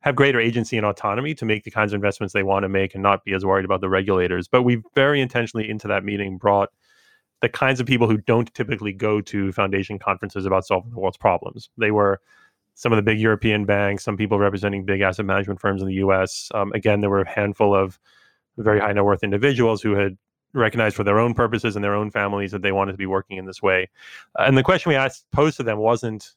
have 0.00 0.14
greater 0.14 0.40
agency 0.40 0.76
and 0.76 0.86
autonomy 0.86 1.34
to 1.34 1.44
make 1.44 1.64
the 1.64 1.70
kinds 1.70 1.92
of 1.92 1.96
investments 1.96 2.32
they 2.32 2.44
want 2.44 2.62
to 2.62 2.68
make 2.68 2.94
and 2.94 3.02
not 3.02 3.24
be 3.24 3.32
as 3.32 3.44
worried 3.44 3.64
about 3.64 3.80
the 3.80 3.88
regulators. 3.88 4.46
But 4.46 4.62
we 4.62 4.80
very 4.94 5.20
intentionally 5.20 5.68
into 5.68 5.88
that 5.88 6.04
meeting 6.04 6.38
brought 6.38 6.68
the 7.40 7.48
kinds 7.48 7.80
of 7.80 7.86
people 7.86 8.08
who 8.08 8.18
don't 8.18 8.52
typically 8.54 8.92
go 8.92 9.20
to 9.20 9.52
foundation 9.52 9.98
conferences 9.98 10.44
about 10.44 10.66
solving 10.66 10.90
the 10.90 10.98
world's 10.98 11.16
problems. 11.16 11.70
They 11.78 11.90
were 11.90 12.20
some 12.74 12.92
of 12.92 12.96
the 12.96 13.02
big 13.02 13.20
European 13.20 13.64
banks, 13.64 14.04
some 14.04 14.16
people 14.16 14.38
representing 14.38 14.84
big 14.84 15.00
asset 15.00 15.26
management 15.26 15.60
firms 15.60 15.82
in 15.82 15.88
the 15.88 15.94
US. 15.94 16.48
Um, 16.54 16.72
again, 16.72 17.00
there 17.00 17.10
were 17.10 17.22
a 17.22 17.28
handful 17.28 17.74
of 17.74 17.98
very 18.56 18.80
high 18.80 18.92
net 18.92 19.04
worth 19.04 19.22
individuals 19.22 19.82
who 19.82 19.94
had 19.94 20.16
recognized 20.52 20.96
for 20.96 21.04
their 21.04 21.18
own 21.18 21.34
purposes 21.34 21.76
and 21.76 21.84
their 21.84 21.94
own 21.94 22.10
families 22.10 22.52
that 22.52 22.62
they 22.62 22.72
wanted 22.72 22.92
to 22.92 22.98
be 22.98 23.06
working 23.06 23.36
in 23.36 23.46
this 23.46 23.62
way. 23.62 23.88
Uh, 24.38 24.44
and 24.46 24.56
the 24.56 24.62
question 24.62 24.90
we 24.90 24.96
asked 24.96 25.26
posed 25.32 25.56
to 25.58 25.62
them 25.62 25.78
wasn't, 25.78 26.34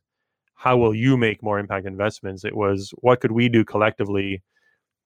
how 0.56 0.78
will 0.78 0.94
you 0.94 1.18
make 1.18 1.42
more 1.42 1.58
impact 1.58 1.88
investments? 1.88 2.46
It 2.46 2.56
was, 2.56 2.94
what 2.98 3.22
could 3.22 3.32
we 3.32 3.50
do 3.50 3.66
collectively 3.66 4.44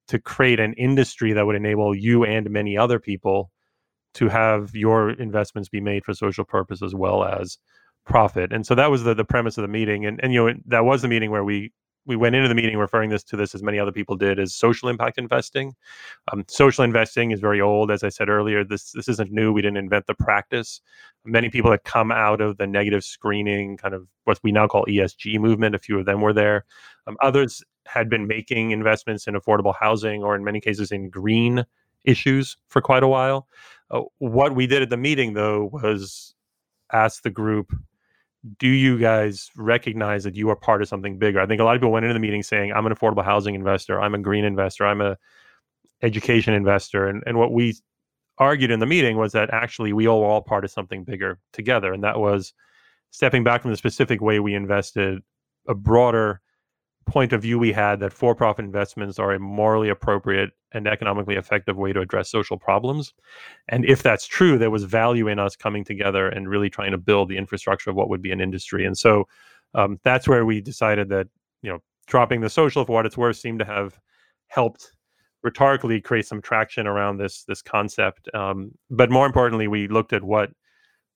to 0.07 0.19
create 0.19 0.59
an 0.59 0.73
industry 0.73 1.33
that 1.33 1.45
would 1.45 1.55
enable 1.55 1.95
you 1.95 2.25
and 2.25 2.49
many 2.49 2.77
other 2.77 2.99
people 2.99 3.51
to 4.15 4.29
have 4.29 4.75
your 4.75 5.11
investments 5.11 5.69
be 5.69 5.81
made 5.81 6.03
for 6.03 6.13
social 6.13 6.43
purpose 6.43 6.81
as 6.81 6.95
well 6.95 7.23
as 7.23 7.57
profit. 8.05 8.53
And 8.53 8.65
so 8.65 8.75
that 8.75 8.89
was 8.89 9.03
the, 9.03 9.13
the 9.13 9.25
premise 9.25 9.57
of 9.57 9.63
the 9.63 9.67
meeting. 9.67 10.05
And, 10.05 10.19
and, 10.23 10.33
you 10.33 10.45
know, 10.45 10.53
that 10.67 10.85
was 10.85 11.01
the 11.01 11.07
meeting 11.07 11.31
where 11.31 11.43
we, 11.43 11.71
we 12.05 12.15
went 12.15 12.35
into 12.35 12.47
the 12.47 12.55
meeting 12.55 12.77
referring 12.77 13.09
this 13.09 13.23
to 13.23 13.35
this 13.35 13.55
as 13.55 13.63
many 13.63 13.79
other 13.79 13.91
people 13.91 14.15
did 14.15 14.39
as 14.39 14.53
social 14.53 14.89
impact 14.89 15.17
investing. 15.17 15.73
Um, 16.31 16.45
social 16.47 16.83
investing 16.83 17.31
is 17.31 17.39
very 17.39 17.59
old, 17.59 17.91
as 17.91 18.03
I 18.03 18.09
said 18.09 18.29
earlier. 18.29 18.63
This 18.63 18.91
this 18.91 19.07
isn't 19.07 19.31
new. 19.31 19.51
We 19.51 19.63
didn't 19.63 19.77
invent 19.77 20.05
the 20.05 20.13
practice. 20.13 20.81
Many 21.25 21.49
people 21.49 21.71
that 21.71 21.83
come 21.83 22.11
out 22.11 22.41
of 22.41 22.57
the 22.57 22.67
negative 22.67 23.03
screening, 23.03 23.77
kind 23.77 23.95
of 23.95 24.07
what 24.25 24.39
we 24.43 24.51
now 24.51 24.67
call 24.67 24.85
ESG 24.85 25.39
movement. 25.39 25.73
A 25.73 25.79
few 25.79 25.97
of 25.97 26.05
them 26.05 26.21
were 26.21 26.33
there. 26.33 26.65
Um, 27.07 27.17
others 27.21 27.63
had 27.87 28.07
been 28.07 28.27
making 28.27 28.69
investments 28.69 29.25
in 29.25 29.33
affordable 29.33 29.73
housing, 29.75 30.23
or 30.23 30.35
in 30.35 30.43
many 30.43 30.61
cases 30.61 30.91
in 30.91 31.09
green 31.09 31.65
issues 32.05 32.57
for 32.67 32.81
quite 32.81 33.03
a 33.03 33.07
while. 33.07 33.47
Uh, 33.91 34.01
what 34.19 34.55
we 34.55 34.67
did 34.67 34.81
at 34.81 34.89
the 34.89 34.97
meeting, 34.97 35.33
though, 35.33 35.69
was 35.71 36.33
ask 36.91 37.23
the 37.23 37.29
group, 37.29 37.73
do 38.59 38.67
you 38.67 38.99
guys 38.99 39.49
recognize 39.55 40.23
that 40.23 40.35
you 40.35 40.49
are 40.49 40.55
part 40.55 40.81
of 40.81 40.87
something 40.87 41.17
bigger? 41.17 41.39
I 41.39 41.47
think 41.47 41.61
a 41.61 41.63
lot 41.63 41.75
of 41.75 41.81
people 41.81 41.91
went 41.91 42.05
into 42.05 42.13
the 42.13 42.19
meeting 42.19 42.43
saying, 42.43 42.71
I'm 42.71 42.85
an 42.85 42.93
affordable 42.93 43.25
housing 43.25 43.55
investor, 43.55 43.99
I'm 43.99 44.13
a 44.13 44.19
green 44.19 44.45
investor, 44.45 44.85
I'm 44.85 45.01
a 45.01 45.17
education 46.01 46.53
investor. 46.53 47.07
And, 47.07 47.23
and 47.25 47.37
what 47.37 47.51
we 47.51 47.75
argued 48.37 48.69
in 48.69 48.79
the 48.79 48.85
meeting 48.85 49.17
was 49.17 49.31
that 49.31 49.49
actually 49.51 49.93
we 49.93 50.07
all 50.07 50.21
were 50.21 50.27
all 50.27 50.41
part 50.41 50.63
of 50.63 50.71
something 50.71 51.03
bigger 51.03 51.39
together. 51.53 51.93
And 51.93 52.03
that 52.03 52.19
was 52.19 52.53
stepping 53.11 53.43
back 53.43 53.61
from 53.61 53.71
the 53.71 53.77
specific 53.77 54.21
way 54.21 54.39
we 54.39 54.53
invested, 54.53 55.21
a 55.67 55.73
broader 55.73 56.41
point 57.05 57.33
of 57.33 57.41
view 57.41 57.59
we 57.59 57.71
had 57.71 57.99
that 57.99 58.11
for 58.11 58.33
profit 58.35 58.65
investments 58.65 59.19
are 59.19 59.33
a 59.33 59.39
morally 59.39 59.89
appropriate 59.89 60.51
and 60.71 60.87
economically 60.87 61.35
effective 61.35 61.77
way 61.77 61.93
to 61.93 62.01
address 62.01 62.29
social 62.29 62.57
problems. 62.57 63.13
And 63.69 63.85
if 63.85 64.03
that's 64.03 64.25
true, 64.27 64.57
there 64.57 64.71
was 64.71 64.83
value 64.83 65.27
in 65.27 65.39
us 65.39 65.55
coming 65.55 65.83
together 65.85 66.27
and 66.27 66.49
really 66.49 66.69
trying 66.69 66.91
to 66.91 66.97
build 66.97 67.29
the 67.29 67.37
infrastructure 67.37 67.89
of 67.89 67.95
what 67.95 68.09
would 68.09 68.21
be 68.21 68.31
an 68.31 68.41
industry. 68.41 68.85
And 68.85 68.97
so 68.97 69.27
um, 69.75 69.99
that's 70.03 70.27
where 70.27 70.45
we 70.45 70.61
decided 70.61 71.09
that, 71.09 71.27
you 71.61 71.71
know, 71.71 71.79
dropping 72.07 72.41
the 72.41 72.49
social 72.49 72.85
for 72.85 72.93
what 72.93 73.05
it's 73.05 73.17
worth 73.17 73.37
seemed 73.37 73.59
to 73.59 73.65
have 73.65 73.99
helped 74.47 74.91
rhetorically 75.43 76.01
create 76.01 76.25
some 76.25 76.41
traction 76.41 76.87
around 76.87 77.17
this 77.17 77.43
this 77.43 77.61
concept. 77.61 78.27
Um, 78.33 78.71
but 78.89 79.11
more 79.11 79.25
importantly, 79.25 79.67
we 79.67 79.87
looked 79.87 80.11
at 80.11 80.23
what 80.23 80.49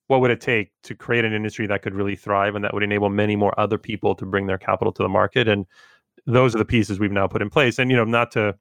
what 0.10 0.22
would 0.22 0.32
it 0.32 0.42
take 0.42 0.72
to 0.82 0.96
create 0.96 1.24
an 1.24 1.34
industry 1.34 1.68
that 1.68 1.84
could 1.84 1.94
really 1.94 2.16
thrive 2.16 2.56
and 2.56 2.66
that 2.66 2.74
would 2.74 2.82
enable 2.82 3.10
many 3.10 3.36
more 3.36 3.58
other 3.60 3.78
people 3.78 4.16
to 4.16 4.26
bring 4.26 4.48
their 4.48 4.58
capital 4.58 4.92
to 4.92 5.04
the 5.04 5.08
market? 5.10 5.48
And 5.48 5.68
those 6.26 6.56
are 6.56 6.58
the 6.58 6.66
pieces 6.66 7.00
we've 7.00 7.12
now 7.12 7.28
put 7.28 7.44
in 7.44 7.50
place. 7.52 7.78
And 7.78 7.92
you 7.92 7.96
know 7.96 8.06
not 8.06 8.32
to 8.32 8.56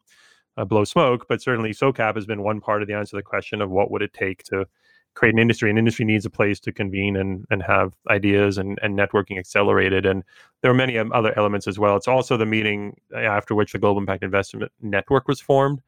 uh, 0.58 0.64
blow 0.66 0.84
smoke 0.84 1.24
but 1.26 1.40
certainly 1.40 1.70
SOCAP 1.70 2.16
has 2.16 2.26
been 2.26 2.42
one 2.42 2.60
part 2.60 2.82
of 2.82 2.88
the 2.88 2.92
answer 2.92 3.12
to 3.12 3.16
the 3.16 3.22
question 3.22 3.62
of 3.62 3.70
what 3.70 3.90
would 3.90 4.02
it 4.02 4.12
take 4.12 4.42
to 4.44 4.66
create 5.14 5.32
an 5.32 5.40
industry. 5.40 5.70
An 5.70 5.78
industry 5.78 6.04
needs 6.04 6.26
a 6.26 6.30
place 6.30 6.60
to 6.60 6.70
convene 6.70 7.16
and 7.16 7.46
and 7.50 7.62
have 7.62 7.94
ideas 8.10 8.58
and, 8.58 8.78
and 8.82 8.96
networking 8.96 9.38
accelerated. 9.38 10.04
And 10.04 10.22
there 10.60 10.70
are 10.70 10.74
many 10.74 10.98
um, 10.98 11.12
other 11.12 11.36
elements 11.38 11.66
as 11.66 11.78
well. 11.78 11.96
It's 11.96 12.08
also 12.08 12.36
the 12.36 12.44
meeting 12.44 12.94
uh, 13.14 13.20
after 13.20 13.54
which 13.54 13.72
the 13.72 13.78
global 13.78 14.02
impact 14.02 14.22
investment 14.22 14.70
network 14.82 15.28
was 15.28 15.40
formed. 15.40 15.80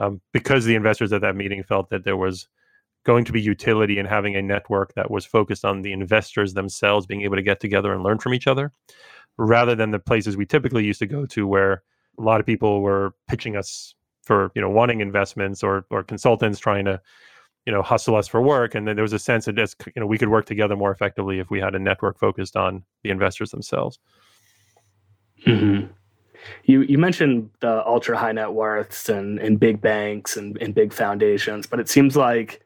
Um, 0.00 0.20
because 0.32 0.64
the 0.64 0.74
investors 0.74 1.12
at 1.12 1.20
that 1.20 1.36
meeting 1.36 1.62
felt 1.62 1.88
that 1.90 2.02
there 2.02 2.16
was 2.16 2.48
going 3.04 3.24
to 3.24 3.32
be 3.32 3.40
utility 3.40 3.98
in 3.98 4.06
having 4.06 4.34
a 4.34 4.42
network 4.42 4.94
that 4.94 5.10
was 5.10 5.24
focused 5.24 5.64
on 5.64 5.82
the 5.82 5.92
investors 5.92 6.54
themselves 6.54 7.06
being 7.06 7.22
able 7.22 7.36
to 7.36 7.42
get 7.42 7.60
together 7.60 7.92
and 7.92 8.02
learn 8.02 8.18
from 8.18 8.34
each 8.34 8.46
other 8.46 8.72
rather 9.36 9.74
than 9.74 9.90
the 9.90 9.98
places 9.98 10.36
we 10.36 10.46
typically 10.46 10.84
used 10.84 11.00
to 11.00 11.06
go 11.06 11.26
to 11.26 11.46
where 11.46 11.82
a 12.18 12.22
lot 12.22 12.40
of 12.40 12.46
people 12.46 12.80
were 12.80 13.14
pitching 13.28 13.56
us 13.56 13.94
for 14.22 14.50
you 14.54 14.62
know 14.62 14.70
wanting 14.70 15.00
investments 15.00 15.62
or 15.62 15.84
or 15.90 16.02
consultants 16.02 16.58
trying 16.58 16.84
to 16.84 17.00
you 17.66 17.72
know 17.72 17.82
hustle 17.82 18.16
us 18.16 18.26
for 18.28 18.40
work 18.40 18.74
and 18.74 18.88
then 18.88 18.96
there 18.96 19.02
was 19.02 19.12
a 19.12 19.18
sense 19.18 19.44
that 19.44 19.56
this 19.56 19.74
you 19.94 20.00
know 20.00 20.06
we 20.06 20.18
could 20.18 20.28
work 20.28 20.46
together 20.46 20.76
more 20.76 20.90
effectively 20.90 21.38
if 21.38 21.50
we 21.50 21.60
had 21.60 21.74
a 21.74 21.78
network 21.78 22.18
focused 22.18 22.56
on 22.56 22.82
the 23.02 23.10
investors 23.10 23.50
themselves 23.50 23.98
mm-hmm. 25.46 25.86
you 26.64 26.82
you 26.82 26.96
mentioned 26.96 27.50
the 27.60 27.86
ultra 27.86 28.16
high 28.16 28.32
net 28.32 28.52
worths 28.52 29.08
and, 29.08 29.38
and 29.38 29.60
big 29.60 29.80
banks 29.80 30.36
and, 30.36 30.56
and 30.62 30.74
big 30.74 30.92
foundations 30.92 31.66
but 31.66 31.80
it 31.80 31.88
seems 31.88 32.16
like 32.16 32.64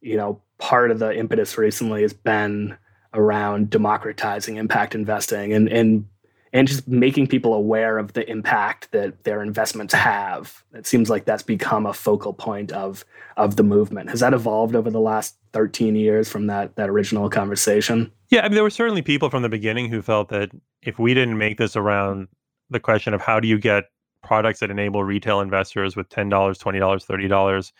you 0.00 0.16
know 0.16 0.40
part 0.58 0.90
of 0.90 0.98
the 0.98 1.16
impetus 1.16 1.56
recently 1.56 2.02
has 2.02 2.12
been 2.12 2.76
around 3.14 3.70
democratizing 3.70 4.56
impact 4.56 4.94
investing 4.94 5.52
and 5.52 5.68
and 5.68 6.06
and 6.52 6.66
just 6.66 6.88
making 6.88 7.28
people 7.28 7.54
aware 7.54 7.96
of 7.98 8.12
the 8.14 8.28
impact 8.28 8.90
that 8.90 9.22
their 9.22 9.40
investments 9.40 9.94
have. 9.94 10.64
It 10.74 10.84
seems 10.84 11.08
like 11.08 11.24
that's 11.24 11.44
become 11.44 11.86
a 11.86 11.94
focal 11.94 12.32
point 12.32 12.72
of 12.72 13.04
of 13.36 13.56
the 13.56 13.62
movement. 13.62 14.10
Has 14.10 14.20
that 14.20 14.34
evolved 14.34 14.74
over 14.74 14.90
the 14.90 15.00
last 15.00 15.36
13 15.52 15.94
years 15.94 16.28
from 16.28 16.46
that 16.48 16.76
that 16.76 16.88
original 16.88 17.30
conversation? 17.30 18.10
Yeah, 18.30 18.40
I 18.40 18.48
mean 18.48 18.54
there 18.54 18.62
were 18.62 18.70
certainly 18.70 19.02
people 19.02 19.30
from 19.30 19.42
the 19.42 19.48
beginning 19.48 19.90
who 19.90 20.02
felt 20.02 20.28
that 20.30 20.50
if 20.82 20.98
we 20.98 21.14
didn't 21.14 21.38
make 21.38 21.58
this 21.58 21.76
around 21.76 22.28
the 22.68 22.80
question 22.80 23.14
of 23.14 23.20
how 23.20 23.40
do 23.40 23.48
you 23.48 23.58
get 23.58 23.84
products 24.22 24.60
that 24.60 24.70
enable 24.70 25.02
retail 25.02 25.40
investors 25.40 25.96
with 25.96 26.08
$10, 26.08 26.30
$20, 26.30 26.80
$30 26.80 27.72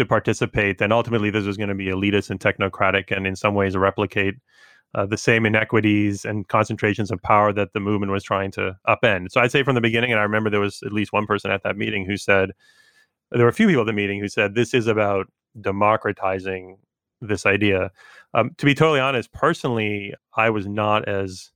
to 0.00 0.06
participate, 0.06 0.78
then 0.78 0.92
ultimately 0.92 1.30
this 1.30 1.44
was 1.44 1.56
going 1.56 1.68
to 1.68 1.74
be 1.74 1.86
elitist 1.86 2.30
and 2.30 2.40
technocratic 2.40 3.14
and 3.14 3.26
in 3.26 3.36
some 3.36 3.54
ways 3.54 3.76
replicate 3.76 4.34
uh, 4.94 5.06
the 5.06 5.16
same 5.16 5.46
inequities 5.46 6.24
and 6.24 6.48
concentrations 6.48 7.10
of 7.10 7.22
power 7.22 7.52
that 7.52 7.72
the 7.74 7.80
movement 7.80 8.10
was 8.10 8.24
trying 8.24 8.50
to 8.50 8.76
upend. 8.88 9.30
So 9.30 9.40
I'd 9.40 9.52
say 9.52 9.62
from 9.62 9.76
the 9.76 9.80
beginning, 9.80 10.10
and 10.10 10.18
I 10.18 10.24
remember 10.24 10.50
there 10.50 10.58
was 10.58 10.82
at 10.84 10.92
least 10.92 11.12
one 11.12 11.26
person 11.26 11.50
at 11.50 11.62
that 11.62 11.76
meeting 11.76 12.04
who 12.04 12.16
said, 12.16 12.50
there 13.30 13.44
were 13.44 13.50
a 13.50 13.52
few 13.52 13.68
people 13.68 13.82
at 13.82 13.86
the 13.86 13.92
meeting 13.92 14.18
who 14.18 14.28
said, 14.28 14.54
this 14.54 14.74
is 14.74 14.88
about 14.88 15.26
democratizing 15.60 16.78
this 17.20 17.46
idea. 17.46 17.90
Um, 18.34 18.50
to 18.58 18.66
be 18.66 18.74
totally 18.74 19.00
honest, 19.00 19.32
personally, 19.32 20.14
I 20.36 20.50
was 20.50 20.66
not 20.66 21.08
as 21.08 21.52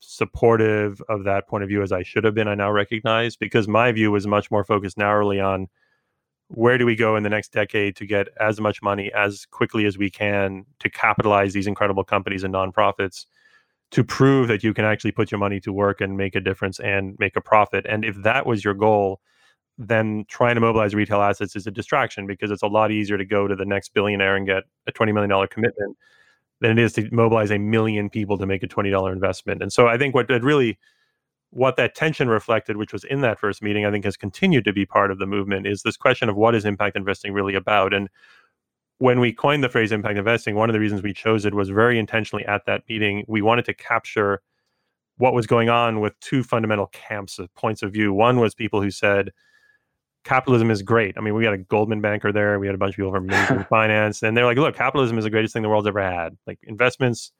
supportive 0.00 1.00
of 1.08 1.24
that 1.24 1.48
point 1.48 1.62
of 1.62 1.68
view 1.68 1.82
as 1.82 1.92
I 1.92 2.02
should 2.02 2.24
have 2.24 2.34
been. 2.34 2.48
I 2.48 2.54
now 2.54 2.70
recognize 2.70 3.36
because 3.36 3.66
my 3.66 3.92
view 3.92 4.10
was 4.10 4.26
much 4.26 4.50
more 4.50 4.64
focused 4.64 4.98
narrowly 4.98 5.40
on 5.40 5.68
where 6.48 6.78
do 6.78 6.86
we 6.86 6.94
go 6.94 7.16
in 7.16 7.22
the 7.22 7.28
next 7.28 7.52
decade 7.52 7.96
to 7.96 8.06
get 8.06 8.28
as 8.40 8.60
much 8.60 8.82
money 8.82 9.12
as 9.12 9.46
quickly 9.46 9.84
as 9.84 9.98
we 9.98 10.10
can 10.10 10.64
to 10.78 10.88
capitalize 10.88 11.52
these 11.52 11.66
incredible 11.66 12.04
companies 12.04 12.44
and 12.44 12.54
nonprofits 12.54 13.26
to 13.90 14.04
prove 14.04 14.48
that 14.48 14.64
you 14.64 14.74
can 14.74 14.84
actually 14.84 15.12
put 15.12 15.30
your 15.30 15.38
money 15.38 15.60
to 15.60 15.72
work 15.72 16.00
and 16.00 16.16
make 16.16 16.34
a 16.34 16.40
difference 16.40 16.80
and 16.80 17.16
make 17.18 17.36
a 17.36 17.40
profit. 17.40 17.86
And 17.88 18.04
if 18.04 18.16
that 18.22 18.46
was 18.46 18.64
your 18.64 18.74
goal, 18.74 19.20
then 19.78 20.24
trying 20.28 20.54
to 20.54 20.60
mobilize 20.60 20.94
retail 20.94 21.20
assets 21.20 21.54
is 21.54 21.66
a 21.66 21.70
distraction 21.70 22.26
because 22.26 22.50
it's 22.50 22.62
a 22.62 22.68
lot 22.68 22.90
easier 22.90 23.18
to 23.18 23.24
go 23.24 23.46
to 23.46 23.54
the 23.54 23.64
next 23.64 23.92
billionaire 23.92 24.36
and 24.36 24.46
get 24.46 24.64
a 24.86 24.92
$20 24.92 25.12
million 25.12 25.48
commitment 25.48 25.96
than 26.60 26.70
it 26.72 26.78
is 26.78 26.94
to 26.94 27.08
mobilize 27.12 27.50
a 27.50 27.58
million 27.58 28.08
people 28.08 28.38
to 28.38 28.46
make 28.46 28.62
a 28.62 28.68
$20 28.68 29.12
investment. 29.12 29.62
And 29.62 29.72
so 29.72 29.86
I 29.86 29.98
think 29.98 30.14
what 30.14 30.30
it 30.30 30.42
really 30.42 30.78
what 31.56 31.76
that 31.76 31.94
tension 31.94 32.28
reflected, 32.28 32.76
which 32.76 32.92
was 32.92 33.02
in 33.04 33.22
that 33.22 33.38
first 33.38 33.62
meeting, 33.62 33.86
I 33.86 33.90
think 33.90 34.04
has 34.04 34.16
continued 34.16 34.64
to 34.66 34.74
be 34.74 34.84
part 34.84 35.10
of 35.10 35.18
the 35.18 35.26
movement, 35.26 35.66
is 35.66 35.82
this 35.82 35.96
question 35.96 36.28
of 36.28 36.36
what 36.36 36.54
is 36.54 36.66
impact 36.66 36.96
investing 36.96 37.32
really 37.32 37.54
about? 37.54 37.94
And 37.94 38.10
when 38.98 39.20
we 39.20 39.32
coined 39.32 39.64
the 39.64 39.70
phrase 39.70 39.90
impact 39.90 40.18
investing, 40.18 40.54
one 40.54 40.68
of 40.68 40.74
the 40.74 40.80
reasons 40.80 41.02
we 41.02 41.14
chose 41.14 41.46
it 41.46 41.54
was 41.54 41.70
very 41.70 41.98
intentionally 41.98 42.44
at 42.44 42.66
that 42.66 42.82
meeting. 42.90 43.24
We 43.26 43.40
wanted 43.40 43.64
to 43.66 43.74
capture 43.74 44.42
what 45.16 45.32
was 45.32 45.46
going 45.46 45.70
on 45.70 46.00
with 46.00 46.18
two 46.20 46.42
fundamental 46.42 46.88
camps 46.88 47.38
of 47.38 47.52
points 47.54 47.82
of 47.82 47.90
view. 47.90 48.12
One 48.12 48.38
was 48.38 48.54
people 48.54 48.82
who 48.82 48.90
said 48.90 49.32
capitalism 50.24 50.70
is 50.70 50.82
great. 50.82 51.16
I 51.16 51.22
mean, 51.22 51.34
we 51.34 51.44
got 51.44 51.54
a 51.54 51.58
Goldman 51.58 52.02
banker 52.02 52.32
there, 52.32 52.58
we 52.58 52.66
had 52.66 52.74
a 52.74 52.78
bunch 52.78 52.92
of 52.92 52.96
people 52.96 53.12
from 53.12 53.64
finance, 53.70 54.22
and 54.22 54.36
they're 54.36 54.44
like, 54.44 54.58
look, 54.58 54.76
capitalism 54.76 55.16
is 55.16 55.24
the 55.24 55.30
greatest 55.30 55.54
thing 55.54 55.62
the 55.62 55.70
world's 55.70 55.88
ever 55.88 56.02
had. 56.02 56.36
Like 56.46 56.58
investments 56.64 57.32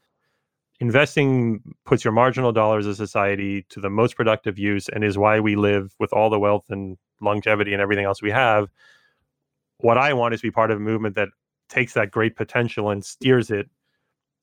investing 0.81 1.63
puts 1.85 2.05
your 2.05 2.13
marginal 2.13 2.53
dollars 2.53 2.87
as 2.87 2.97
society 2.97 3.65
to 3.71 3.81
the 3.81 3.91
most 3.91 4.17
productive 4.17 4.59
use 4.59 4.89
and 4.89 5.03
is 5.03 5.17
why 5.17 5.41
we 5.41 5.57
live 5.57 5.95
with 5.99 6.13
all 6.13 6.31
the 6.31 6.39
wealth 6.39 6.67
and 6.69 6.99
longevity 7.21 7.73
and 7.73 7.81
everything 7.81 8.05
else 8.05 8.23
we 8.23 8.31
have. 8.31 8.69
What 9.79 9.99
I 9.99 10.13
want 10.13 10.35
is 10.35 10.41
to 10.41 10.47
be 10.47 10.51
part 10.51 10.71
of 10.71 10.79
a 10.79 10.81
movement 10.81 11.15
that 11.17 11.29
takes 11.69 11.95
that 11.95 12.11
great 12.11 12.37
potential 12.37 12.91
and 12.91 13.05
steers 13.05 13.51
it 13.51 13.69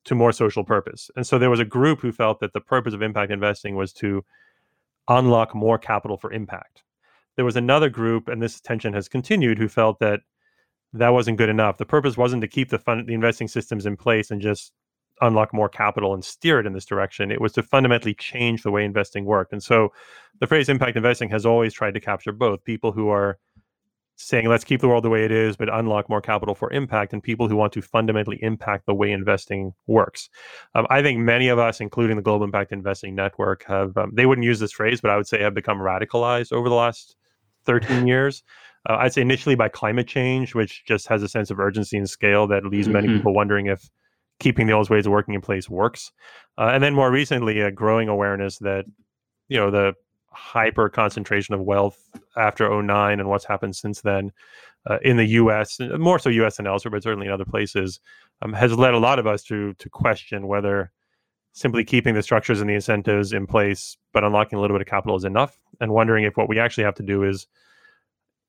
to 0.04 0.14
more 0.14 0.32
social 0.32 0.64
purpose. 0.64 1.10
And 1.16 1.26
so 1.26 1.38
there 1.38 1.50
was 1.50 1.60
a 1.60 1.64
group 1.64 2.00
who 2.00 2.12
felt 2.12 2.40
that 2.40 2.52
the 2.52 2.60
purpose 2.60 2.94
of 2.94 3.02
impact 3.02 3.32
investing 3.32 3.74
was 3.74 3.92
to 3.94 4.24
unlock 5.08 5.54
more 5.54 5.78
capital 5.78 6.16
for 6.16 6.32
impact. 6.32 6.82
There 7.36 7.44
was 7.44 7.56
another 7.56 7.88
group, 7.88 8.28
and 8.28 8.40
this 8.40 8.60
tension 8.60 8.92
has 8.92 9.08
continued, 9.08 9.58
who 9.58 9.68
felt 9.68 9.98
that 10.00 10.20
that 10.92 11.08
wasn't 11.08 11.38
good 11.38 11.48
enough. 11.48 11.78
The 11.78 11.86
purpose 11.86 12.16
wasn't 12.16 12.42
to 12.42 12.48
keep 12.48 12.68
the 12.70 12.78
fund, 12.78 13.08
the 13.08 13.14
investing 13.14 13.48
systems 13.48 13.86
in 13.86 13.96
place 13.96 14.30
and 14.30 14.40
just 14.40 14.72
unlock 15.20 15.52
more 15.52 15.68
capital 15.68 16.14
and 16.14 16.24
steer 16.24 16.60
it 16.60 16.66
in 16.66 16.72
this 16.72 16.84
direction. 16.84 17.30
It 17.30 17.40
was 17.40 17.52
to 17.52 17.62
fundamentally 17.62 18.14
change 18.14 18.62
the 18.62 18.70
way 18.70 18.84
investing 18.84 19.24
worked. 19.24 19.52
And 19.52 19.62
so 19.62 19.92
the 20.40 20.46
phrase 20.46 20.68
impact 20.68 20.96
investing 20.96 21.28
has 21.30 21.46
always 21.46 21.72
tried 21.72 21.94
to 21.94 22.00
capture 22.00 22.32
both 22.32 22.64
people 22.64 22.92
who 22.92 23.08
are 23.08 23.38
saying, 24.16 24.48
let's 24.48 24.64
keep 24.64 24.80
the 24.80 24.88
world 24.88 25.04
the 25.04 25.10
way 25.10 25.24
it 25.24 25.32
is, 25.32 25.56
but 25.56 25.72
unlock 25.72 26.08
more 26.08 26.20
capital 26.20 26.54
for 26.54 26.72
impact, 26.72 27.12
and 27.12 27.22
people 27.22 27.48
who 27.48 27.56
want 27.56 27.72
to 27.72 27.82
fundamentally 27.82 28.38
impact 28.42 28.86
the 28.86 28.94
way 28.94 29.10
investing 29.10 29.72
works. 29.86 30.28
Um, 30.74 30.86
I 30.88 31.02
think 31.02 31.18
many 31.18 31.48
of 31.48 31.58
us, 31.58 31.80
including 31.80 32.16
the 32.16 32.22
Global 32.22 32.44
Impact 32.44 32.72
Investing 32.72 33.14
Network, 33.14 33.64
have, 33.64 33.96
um, 33.96 34.12
they 34.14 34.26
wouldn't 34.26 34.44
use 34.44 34.60
this 34.60 34.72
phrase, 34.72 35.00
but 35.00 35.10
I 35.10 35.16
would 35.16 35.26
say 35.26 35.42
have 35.42 35.54
become 35.54 35.78
radicalized 35.78 36.52
over 36.52 36.68
the 36.68 36.74
last 36.74 37.16
13 37.66 38.06
years. 38.06 38.42
Uh, 38.88 38.96
I'd 39.00 39.14
say 39.14 39.22
initially 39.22 39.56
by 39.56 39.68
climate 39.68 40.06
change, 40.06 40.54
which 40.54 40.84
just 40.86 41.08
has 41.08 41.22
a 41.22 41.28
sense 41.28 41.50
of 41.50 41.58
urgency 41.58 41.96
and 41.96 42.08
scale 42.08 42.46
that 42.48 42.64
leaves 42.64 42.86
mm-hmm. 42.86 42.92
many 42.94 43.08
people 43.08 43.34
wondering 43.34 43.66
if 43.66 43.90
keeping 44.44 44.66
the 44.66 44.74
old 44.74 44.90
ways 44.90 45.06
of 45.06 45.12
working 45.12 45.32
in 45.32 45.40
place 45.40 45.70
works. 45.70 46.12
Uh, 46.58 46.70
and 46.74 46.84
then 46.84 46.94
more 46.94 47.10
recently, 47.10 47.60
a 47.60 47.70
growing 47.70 48.10
awareness 48.10 48.58
that, 48.58 48.84
you 49.48 49.56
know, 49.56 49.70
the 49.70 49.94
hyper 50.32 50.90
concentration 50.90 51.54
of 51.54 51.62
wealth 51.62 52.10
after 52.36 52.68
09 52.82 53.20
and 53.20 53.28
what's 53.30 53.46
happened 53.46 53.74
since 53.74 54.02
then 54.02 54.30
uh, 54.90 54.98
in 55.00 55.16
the 55.16 55.24
US, 55.40 55.80
more 55.98 56.18
so 56.18 56.28
US 56.28 56.58
and 56.58 56.68
elsewhere, 56.68 56.90
but 56.90 57.02
certainly 57.02 57.26
in 57.26 57.32
other 57.32 57.46
places, 57.46 58.00
um, 58.42 58.52
has 58.52 58.74
led 58.74 58.92
a 58.92 58.98
lot 58.98 59.18
of 59.18 59.26
us 59.26 59.42
to 59.44 59.72
to 59.74 59.88
question 59.88 60.46
whether 60.46 60.92
simply 61.52 61.82
keeping 61.82 62.14
the 62.14 62.22
structures 62.22 62.60
and 62.60 62.68
the 62.68 62.74
incentives 62.74 63.32
in 63.32 63.46
place, 63.46 63.96
but 64.12 64.24
unlocking 64.24 64.58
a 64.58 64.60
little 64.60 64.76
bit 64.76 64.86
of 64.86 64.90
capital 64.90 65.16
is 65.16 65.24
enough, 65.24 65.58
and 65.80 65.90
wondering 65.90 66.24
if 66.24 66.36
what 66.36 66.50
we 66.50 66.58
actually 66.58 66.84
have 66.84 66.96
to 66.96 67.02
do 67.02 67.24
is 67.24 67.46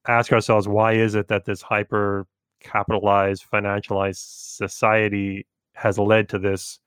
ask 0.07 0.33
ourselves 0.33 0.67
why 0.67 0.91
is 0.91 1.15
it 1.15 1.29
that 1.29 1.45
this 1.45 1.61
hyper 1.61 2.27
capitalized, 2.59 3.45
financialized 3.49 4.23
society 4.57 5.45
has 5.75 5.97
led 5.97 6.29
to 6.29 6.39
this 6.39 6.79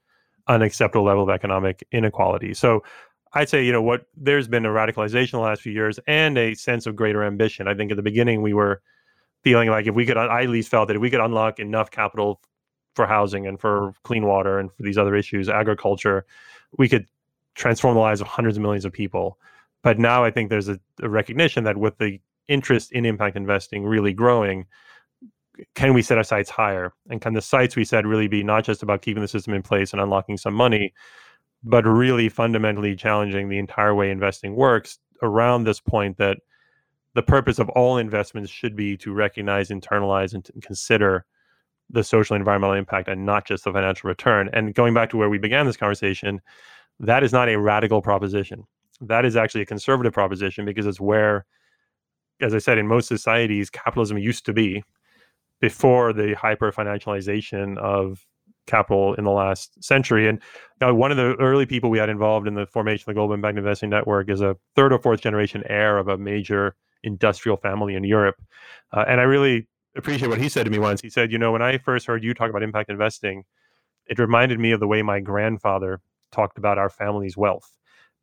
unacceptable 0.49 1.05
level 1.05 1.23
of 1.23 1.31
economic 1.31 1.87
inequality. 1.93 2.55
So 2.55 2.83
I'd 3.35 3.49
say, 3.49 3.65
you 3.65 3.73
know, 3.73 3.83
what 3.83 4.07
there's 4.17 4.49
been 4.49 4.65
a 4.65 4.71
radicalization 4.71 5.35
in 5.35 5.41
the 5.41 5.45
last 5.45 5.63
few 5.63 5.73
years 5.73 6.01
and 6.07 6.39
a 6.39 6.55
sense 6.55 6.87
of 6.87 6.97
greater 6.97 7.23
ambition. 7.23 7.69
I 7.69 7.75
think 7.75 7.91
at 7.91 7.97
the 7.97 8.03
beginning 8.03 8.41
we 8.41 8.55
were 8.55 8.81
feeling 9.43 9.69
like 9.69 9.87
if 9.87 9.95
we 9.95 10.07
could, 10.07 10.17
I 10.17 10.43
at 10.43 10.49
least 10.49 10.71
felt 10.71 10.89
that 10.89 10.97
if 10.97 11.03
we 11.03 11.11
could 11.11 11.21
unlock 11.21 11.59
enough 11.59 11.91
capital 11.91 12.41
for 12.95 13.07
housing 13.07 13.47
and 13.47 13.61
for 13.61 13.93
clean 14.03 14.27
water 14.27 14.59
and 14.59 14.73
for 14.73 14.83
these 14.83 14.99
other 14.99 15.15
issues, 15.15 15.49
agriculture, 15.49 16.25
we 16.79 16.89
could 16.89 17.07
transform 17.55 17.95
the 17.95 18.01
lives 18.01 18.21
of 18.21 18.27
hundreds 18.27 18.57
of 18.57 18.63
millions 18.63 18.85
of 18.85 18.93
people. 18.93 19.39
But 19.83 19.99
now 19.99 20.25
I 20.25 20.31
think 20.31 20.49
there's 20.49 20.69
a, 20.69 20.81
a 21.03 21.09
recognition 21.09 21.65
that 21.65 21.77
with 21.77 21.99
the 21.99 22.21
interest 22.49 22.93
in 22.93 23.05
impact 23.05 23.37
investing 23.37 23.85
really 23.85 24.13
growing, 24.13 24.67
can 25.75 25.95
we 25.95 26.03
set 26.03 26.19
our 26.19 26.25
sights 26.25 26.51
higher? 26.51 26.93
And 27.11 27.21
can 27.21 27.35
the 27.35 27.43
sights 27.43 27.77
we 27.77 27.85
set 27.85 28.07
really 28.07 28.29
be 28.29 28.43
not 28.43 28.65
just 28.65 28.83
about 28.83 29.03
keeping 29.03 29.23
the 29.23 29.29
system 29.29 29.55
in 29.55 29.63
place 29.63 29.93
and 29.93 30.01
unlocking 30.01 30.37
some 30.37 30.55
money, 30.55 30.93
but 31.63 31.85
really 31.85 32.29
fundamentally 32.29 32.95
challenging 32.95 33.49
the 33.49 33.59
entire 33.59 33.95
way 33.95 34.11
investing 34.11 34.55
works 34.55 34.99
around 35.23 35.65
this 35.65 35.81
point 35.81 36.17
that 36.19 36.39
the 37.15 37.23
purpose 37.23 37.59
of 37.59 37.69
all 37.71 37.99
investments 37.99 38.51
should 38.51 38.77
be 38.77 38.97
to 38.99 39.13
recognize, 39.13 39.71
internalize, 39.71 40.35
and 40.35 40.49
consider 40.63 41.25
the 41.91 42.05
social 42.05 42.35
and 42.35 42.43
environmental 42.43 42.77
impact 42.77 43.09
and 43.09 43.25
not 43.25 43.47
just 43.47 43.65
the 43.65 43.73
financial 43.73 44.09
return. 44.09 44.51
And 44.53 44.75
going 44.75 44.95
back 44.95 45.11
to 45.11 45.17
where 45.17 45.29
we 45.29 45.39
began 45.39 45.67
this 45.67 45.77
conversation, 45.77 46.41
that 47.01 47.23
is 47.23 47.33
not 47.33 47.49
a 47.49 47.59
radical 47.59 48.03
proposition. 48.03 48.65
That 49.01 49.25
is 49.25 49.37
actually 49.37 49.63
a 49.63 49.67
conservative 49.67 50.13
proposition 50.13 50.65
because 50.65 50.87
it's 50.87 51.01
where, 51.01 51.47
as 52.41 52.55
I 52.55 52.59
said, 52.59 52.79
in 52.79 52.87
most 52.87 53.09
societies, 53.09 53.71
capitalism 53.71 54.19
used 54.19 54.45
to 54.47 54.53
be 54.53 54.85
before 55.61 56.13
the 56.13 56.35
hyper 56.35 56.73
financialization 56.73 57.79
of 57.79 58.27
capital 58.67 59.15
in 59.15 59.25
the 59.25 59.31
last 59.31 59.83
century. 59.83 60.29
And 60.29 60.41
one 60.81 61.11
of 61.11 61.17
the 61.17 61.35
early 61.41 61.67
people 61.67 61.91
we 61.91 61.99
had 61.99 62.09
involved 62.09 62.47
in 62.47 62.55
the 62.55 62.67
formation 62.67 63.03
of 63.03 63.15
the 63.15 63.19
Global 63.19 63.35
Impact 63.35 63.59
Investing 63.59 63.91
Network 63.91 64.31
is 64.31 64.41
a 64.41 64.57
third 64.77 64.93
or 64.93 64.99
fourth 64.99 65.21
generation 65.21 65.65
heir 65.67 65.99
of 65.99 66.07
a 66.09 66.17
major 66.17 66.77
industrial 67.03 67.57
family 67.57 67.95
in 67.95 68.05
Europe. 68.05 68.37
Uh, 68.93 69.05
and 69.09 69.21
I 69.21 69.25
really 69.25 69.67
appreciate 69.97 70.29
what 70.29 70.41
he 70.41 70.49
said 70.49 70.65
to 70.65 70.71
me 70.71 70.79
once. 70.79 71.01
He 71.01 71.11
said, 71.11 71.33
You 71.33 71.39
know, 71.39 71.53
when 71.53 71.63
I 71.63 71.79
first 71.79 72.07
heard 72.07 72.23
you 72.23 72.35
talk 72.35 72.51
about 72.51 72.63
impact 72.63 72.91
investing, 72.91 73.45
it 74.07 74.19
reminded 74.19 74.61
me 74.61 74.73
of 74.73 74.81
the 74.81 74.87
way 74.87 75.03
my 75.03 75.21
grandfather 75.21 76.01
talked 76.31 76.59
about 76.59 76.79
our 76.79 76.91
family's 76.91 77.37
wealth. 77.37 77.73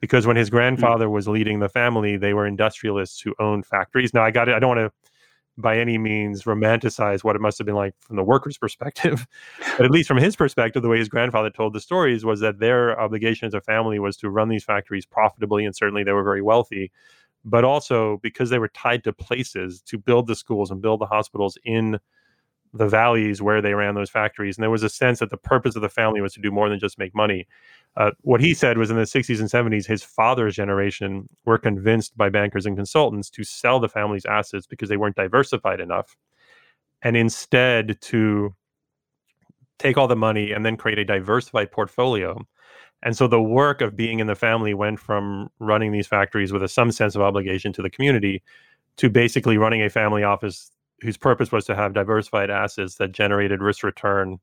Because 0.02 0.28
when 0.28 0.36
his 0.36 0.50
hmm. 0.50 0.56
grandfather 0.56 1.06
mm-hmm. 1.06 1.14
was 1.14 1.28
leading 1.28 1.60
the 1.60 1.70
family, 1.70 2.18
they 2.18 2.34
were 2.34 2.46
industrialists 2.46 3.20
who 3.22 3.34
owned 3.40 3.66
factories. 3.66 4.14
Now, 4.14 4.24
I 4.24 4.32
got 4.32 4.48
it. 4.48 4.56
I 4.56 4.60
don't 4.60 4.76
want 4.76 4.92
to 4.92 5.10
by 5.58 5.78
any 5.78 5.98
means 5.98 6.44
romanticize 6.44 7.24
what 7.24 7.36
it 7.36 7.42
must 7.42 7.58
have 7.58 7.66
been 7.66 7.76
like 7.76 7.94
from 8.00 8.16
the 8.16 8.24
worker's 8.24 8.58
perspective. 8.66 9.28
but 9.78 9.86
at 9.86 9.92
least 9.92 10.08
from 10.08 10.18
his 10.18 10.36
perspective, 10.36 10.82
the 10.82 10.90
way 10.90 10.98
his 10.98 11.10
grandfather 11.10 11.50
told 11.50 11.74
the 11.74 11.82
stories 11.82 12.26
was 12.26 12.40
that 12.42 12.60
their 12.60 13.00
obligation 13.00 13.48
as 13.48 13.54
a 13.54 13.62
family 13.62 14.00
was 14.00 14.18
to 14.18 14.30
run 14.30 14.50
these 14.50 14.64
factories 14.64 15.06
profitably, 15.06 15.66
and 15.66 15.76
certainly 15.76 16.04
they 16.04 16.14
were 16.14 16.24
very 16.24 16.42
wealthy. 16.42 16.92
But 17.48 17.64
also 17.64 18.20
because 18.24 18.50
they 18.50 18.60
were 18.60 18.70
tied 18.70 19.04
to 19.04 19.14
places 19.14 19.82
to 19.84 20.00
build 20.00 20.28
the 20.28 20.36
schools 20.36 20.72
and 20.72 20.82
build 20.82 21.00
the 21.00 21.06
hospitals 21.06 21.58
in 21.64 22.00
the 22.76 22.88
valleys 22.88 23.42
where 23.42 23.62
they 23.62 23.74
ran 23.74 23.96
those 23.96 24.10
factories. 24.10 24.58
And 24.58 24.64
there 24.64 24.70
was 24.70 24.84
a 24.84 24.90
sense 24.90 25.20
that 25.20 25.30
the 25.30 25.38
purpose 25.38 25.76
of 25.76 25.82
the 25.82 25.90
family 25.90 26.20
was 26.22 26.34
to 26.34 26.42
do 26.42 26.52
more 26.52 26.70
than 26.70 26.80
just 26.80 27.00
make 27.00 27.16
money. 27.16 27.48
Uh, 27.96 28.12
what 28.22 28.42
he 28.42 28.54
said 28.54 28.78
was 28.78 28.92
in 28.92 28.98
the 28.98 29.04
60s 29.04 29.40
and 29.40 29.50
70s, 29.50 29.88
his 29.88 30.04
father's 30.04 30.56
generation 30.56 31.30
were 31.46 31.58
convinced 31.58 32.18
by 32.18 32.28
bankers 32.28 32.66
and 32.66 32.76
consultants 32.76 33.30
to 33.30 33.46
sell 33.46 33.80
the 33.80 33.88
family's 33.88 34.26
assets 34.26 34.68
because 34.68 34.90
they 34.90 34.98
weren't 34.98 35.16
diversified 35.16 35.80
enough. 35.80 36.18
And 37.02 37.16
instead, 37.16 38.02
to 38.02 38.54
take 39.80 39.98
all 39.98 40.08
the 40.08 40.16
money 40.16 40.52
and 40.52 40.66
then 40.66 40.76
create 40.76 41.00
a 41.00 41.06
diversified 41.06 41.72
portfolio. 41.72 42.42
And 43.04 43.16
so 43.16 43.28
the 43.28 43.42
work 43.42 43.82
of 43.82 43.96
being 43.96 44.20
in 44.20 44.28
the 44.28 44.36
family 44.36 44.74
went 44.74 45.00
from 45.00 45.50
running 45.60 45.92
these 45.92 46.08
factories 46.08 46.52
with 46.52 46.64
a, 46.64 46.68
some 46.68 46.92
sense 46.92 47.16
of 47.16 47.22
obligation 47.22 47.72
to 47.74 47.82
the 47.82 47.90
community 47.90 48.42
to 48.98 49.10
basically 49.10 49.58
running 49.58 49.82
a 49.82 49.90
family 49.90 50.24
office 50.24 50.72
whose 51.02 51.18
purpose 51.18 51.52
was 51.52 51.66
to 51.66 51.76
have 51.76 51.94
diversified 51.94 52.50
assets 52.50 52.96
that 52.96 53.12
generated 53.12 53.62
risk 53.62 53.84
return 53.84 54.40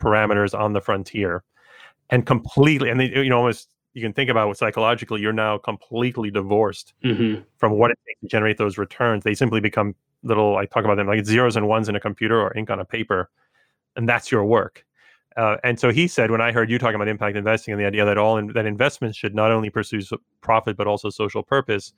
parameters 0.00 0.58
on 0.58 0.72
the 0.72 0.80
frontier. 0.80 1.44
And 2.10 2.26
completely 2.26 2.90
and 2.90 2.98
they, 2.98 3.08
you 3.08 3.28
know 3.28 3.38
almost 3.38 3.70
you 3.92 4.02
can 4.02 4.12
think 4.12 4.30
about 4.30 4.50
it 4.50 4.56
psychologically 4.56 5.20
you're 5.20 5.32
now 5.32 5.58
completely 5.58 6.30
divorced 6.30 6.94
mm-hmm. 7.04 7.42
from 7.58 7.72
what 7.72 7.90
it 7.90 7.98
takes 8.06 8.20
to 8.20 8.28
generate 8.28 8.58
those 8.58 8.78
returns. 8.78 9.24
They 9.24 9.34
simply 9.34 9.60
become 9.60 9.94
little 10.22 10.56
i 10.56 10.66
talk 10.66 10.84
about 10.84 10.96
them 10.96 11.06
like 11.06 11.24
zeros 11.24 11.56
and 11.56 11.66
ones 11.66 11.88
in 11.88 11.96
a 11.96 12.00
computer 12.00 12.40
or 12.40 12.54
ink 12.56 12.68
on 12.70 12.80
a 12.80 12.84
paper 12.84 13.30
and 13.96 14.08
that's 14.08 14.30
your 14.30 14.44
work. 14.44 14.84
Uh, 15.36 15.56
and 15.64 15.78
so 15.78 15.90
he 15.90 16.08
said 16.08 16.30
when 16.30 16.40
i 16.40 16.50
heard 16.50 16.68
you 16.68 16.78
talking 16.78 16.96
about 16.96 17.08
impact 17.08 17.36
investing 17.36 17.72
and 17.72 17.80
the 17.80 17.86
idea 17.86 18.04
that 18.04 18.18
all 18.18 18.36
in, 18.36 18.48
that 18.48 18.66
investments 18.66 19.16
should 19.16 19.34
not 19.34 19.50
only 19.50 19.70
pursue 19.70 20.00
profit 20.40 20.76
but 20.76 20.88
also 20.88 21.08
social 21.08 21.42
purpose 21.42 21.92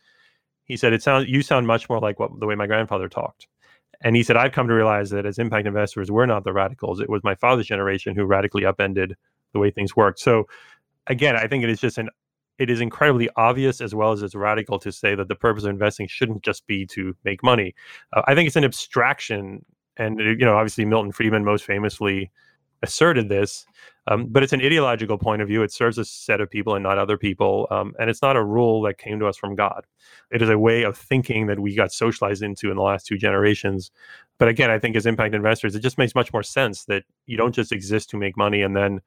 he 0.65 0.77
said 0.77 0.93
it 0.93 1.03
sounds 1.03 1.27
you 1.29 1.43
sound 1.43 1.67
much 1.67 1.89
more 1.89 1.99
like 1.99 2.21
what 2.21 2.39
the 2.39 2.47
way 2.47 2.55
my 2.55 2.67
grandfather 2.67 3.09
talked 3.09 3.49
and 4.03 4.17
he 4.17 4.23
said, 4.23 4.37
I've 4.37 4.53
come 4.53 4.69
to 4.69 4.75
realize 4.75 5.11
that 5.11 5.27
as 5.27 5.39
impact 5.39 5.67
investors, 5.67 6.11
we're 6.11 6.27
not 6.27 6.45
the 6.45 6.53
radicals. 6.53 7.01
It 7.01 7.09
was 7.09 7.23
my 7.25 7.35
father's 7.35 7.67
generation 7.67 8.15
who 8.15 8.25
radically 8.25 8.65
upended 8.65 9.17
the 9.53 9.59
way 9.59 9.71
things 9.71 9.97
worked. 9.97 10.19
So 10.19 10.47
again, 11.07 11.37
I 11.37 11.47
think 11.47 11.65
it 11.65 11.71
is 11.71 11.81
just 11.81 11.99
an 11.99 12.09
it 12.59 12.71
is 12.71 12.81
incredibly 12.81 13.29
obvious 13.37 13.81
as 13.81 13.95
well 13.95 14.13
as 14.13 14.23
it's 14.23 14.35
radical 14.35 14.79
to 14.79 14.93
say 14.93 15.15
that 15.15 15.29
the 15.29 15.35
purpose 15.35 15.65
of 15.65 15.71
investing 15.71 16.07
shouldn't 16.07 16.43
just 16.43 16.67
be 16.67 16.87
to 16.87 17.17
make 17.25 17.43
money. 17.43 17.75
Uh, 18.13 18.23
I 18.27 18.35
think 18.35 18.47
it's 18.47 18.57
an 18.57 18.65
abstraction, 18.65 19.65
and 19.97 20.21
you 20.21 20.37
know, 20.37 20.57
obviously 20.57 20.85
Milton 20.85 21.13
Friedman 21.13 21.45
most 21.45 21.65
famously 21.65 22.31
asserted 22.83 23.29
this, 23.29 23.65
um, 24.09 24.27
but 24.27 24.43
it's 24.43 24.53
an 24.53 24.61
ideological 24.61 25.17
point 25.17 25.43
of 25.43 25.49
view. 25.49 25.63
It 25.63 25.73
serves 25.73 25.99
a 25.99 26.05
set 26.05 26.41
of 26.41 26.51
people 26.51 26.75
and 26.75 26.83
not 26.83 26.99
other 26.99 27.17
people, 27.17 27.69
um, 27.71 27.95
and 27.99 28.11
it's 28.11 28.23
not 28.23 28.37
a 28.37 28.45
rule 28.45 28.83
that 28.83 28.99
came 28.99 29.19
to 29.21 29.27
us 29.27 29.37
from 29.37 29.55
God. 29.55 29.87
It 30.31 30.43
is 30.43 30.49
a 30.49 30.59
way 30.59 30.83
of 30.83 30.97
thinking 30.97 31.47
that 31.47 31.61
we 31.61 31.75
got 31.75 31.93
socialized 31.93 32.43
into 32.43 32.71
in 32.71 32.77
the 32.77 32.83
last 32.83 33.07
two 33.07 33.17
generations. 33.17 33.91
But 34.39 34.49
again, 34.49 34.71
I 34.71 34.79
think 34.79 34.97
as 34.97 35.07
impact 35.07 35.35
investors, 35.35 35.75
it 35.75 35.81
just 35.81 35.99
makes 35.99 36.15
much 36.15 36.33
more 36.33 36.43
sense 36.43 36.85
that 36.87 37.05
you 37.27 37.37
don't 37.37 37.55
just 37.55 37.71
exist 37.71 38.11
to 38.11 38.17
make 38.17 38.37
money 38.37 38.63
and 38.63 38.75
then 38.75 39.01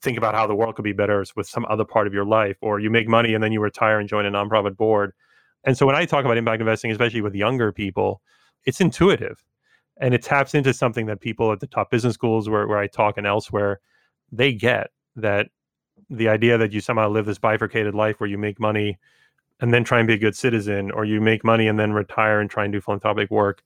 think 0.00 0.18
about 0.18 0.34
how 0.34 0.46
the 0.46 0.54
world 0.54 0.74
could 0.74 0.84
be 0.84 0.92
better 0.92 1.24
with 1.36 1.46
some 1.46 1.66
other 1.68 1.84
part 1.84 2.06
of 2.06 2.14
your 2.14 2.24
life, 2.24 2.56
or 2.60 2.80
you 2.80 2.90
make 2.90 3.08
money 3.08 3.34
and 3.34 3.44
then 3.44 3.52
you 3.52 3.60
retire 3.60 4.00
and 4.00 4.08
join 4.08 4.26
a 4.26 4.30
nonprofit 4.30 4.76
board. 4.76 5.12
And 5.64 5.76
so 5.76 5.86
when 5.86 5.94
I 5.94 6.06
talk 6.06 6.24
about 6.24 6.38
impact 6.38 6.60
investing, 6.60 6.90
especially 6.90 7.20
with 7.20 7.34
younger 7.34 7.70
people, 7.70 8.20
it's 8.64 8.80
intuitive 8.80 9.44
and 9.98 10.14
it 10.14 10.22
taps 10.22 10.54
into 10.54 10.72
something 10.72 11.06
that 11.06 11.20
people 11.20 11.52
at 11.52 11.60
the 11.60 11.66
top 11.66 11.90
business 11.90 12.14
schools 12.14 12.48
where, 12.48 12.66
where 12.66 12.78
I 12.78 12.86
talk 12.86 13.18
and 13.18 13.26
elsewhere, 13.26 13.80
they 14.30 14.52
get 14.52 14.90
that 15.16 15.48
the 16.08 16.28
idea 16.28 16.58
that 16.58 16.72
you 16.72 16.80
somehow 16.80 17.08
live 17.08 17.26
this 17.26 17.38
bifurcated 17.38 17.94
life 17.94 18.20
where 18.20 18.28
you 18.28 18.38
make 18.38 18.58
money 18.58 18.98
and 19.60 19.72
then 19.72 19.84
try 19.84 19.98
and 19.98 20.08
be 20.08 20.14
a 20.14 20.18
good 20.18 20.36
citizen, 20.36 20.90
or 20.90 21.04
you 21.04 21.20
make 21.20 21.44
money 21.44 21.68
and 21.68 21.78
then 21.78 21.92
retire 21.92 22.40
and 22.40 22.50
try 22.50 22.64
and 22.64 22.72
do 22.72 22.80
philanthropic 22.80 23.30
work 23.30 23.62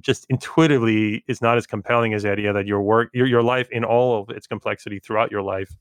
just 0.00 0.26
intuitively 0.28 1.24
is 1.28 1.42
not 1.42 1.56
as 1.56 1.66
compelling 1.66 2.14
as 2.14 2.22
the 2.22 2.30
idea 2.30 2.52
that 2.52 2.66
your 2.66 2.82
work 2.82 3.10
your, 3.12 3.26
your 3.26 3.42
life 3.42 3.68
in 3.70 3.84
all 3.84 4.20
of 4.20 4.30
its 4.30 4.46
complexity 4.46 4.98
throughout 4.98 5.30
your 5.30 5.42
life 5.42 5.76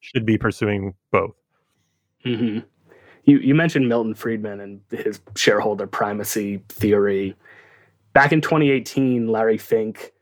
should 0.00 0.24
be 0.24 0.38
pursuing 0.38 0.94
both 1.10 1.34
mm-hmm. 2.24 2.60
you, 3.24 3.38
you 3.38 3.54
mentioned 3.54 3.88
milton 3.88 4.14
friedman 4.14 4.60
and 4.60 4.80
his 4.90 5.20
shareholder 5.34 5.86
primacy 5.86 6.62
theory 6.68 7.34
back 8.18 8.32
in 8.32 8.40
2018 8.40 9.28
larry 9.28 9.56
fink 9.56 10.12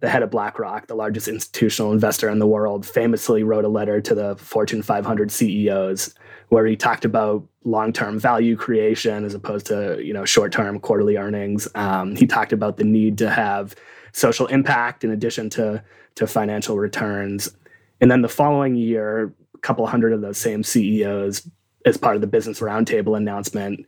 the 0.00 0.08
head 0.08 0.22
of 0.22 0.30
BlackRock, 0.30 0.86
the 0.86 0.94
largest 0.94 1.28
institutional 1.28 1.92
investor 1.92 2.30
in 2.30 2.38
the 2.38 2.46
world, 2.46 2.86
famously 2.86 3.42
wrote 3.42 3.66
a 3.66 3.68
letter 3.68 4.00
to 4.00 4.14
the 4.14 4.36
Fortune 4.36 4.80
500 4.80 5.30
CEOs 5.30 6.14
where 6.48 6.64
he 6.64 6.76
talked 6.76 7.04
about 7.04 7.46
long-term 7.64 8.18
value 8.18 8.56
creation 8.56 9.22
as 9.22 9.34
opposed 9.34 9.66
to 9.66 10.00
you 10.02 10.14
know 10.14 10.24
short-term 10.24 10.80
quarterly 10.80 11.18
earnings. 11.18 11.68
Um, 11.74 12.16
he 12.16 12.26
talked 12.26 12.54
about 12.54 12.78
the 12.78 12.84
need 12.84 13.18
to 13.18 13.28
have 13.28 13.74
social 14.12 14.46
impact 14.46 15.04
in 15.04 15.10
addition 15.10 15.50
to 15.50 15.84
to 16.14 16.26
financial 16.26 16.78
returns. 16.78 17.54
And 18.00 18.10
then 18.10 18.22
the 18.22 18.30
following 18.30 18.76
year, 18.76 19.34
a 19.54 19.58
couple 19.58 19.86
hundred 19.86 20.14
of 20.14 20.22
those 20.22 20.38
same 20.38 20.62
CEOs, 20.62 21.46
as 21.84 21.98
part 21.98 22.14
of 22.14 22.22
the 22.22 22.26
Business 22.26 22.60
Roundtable 22.60 23.14
announcement, 23.14 23.84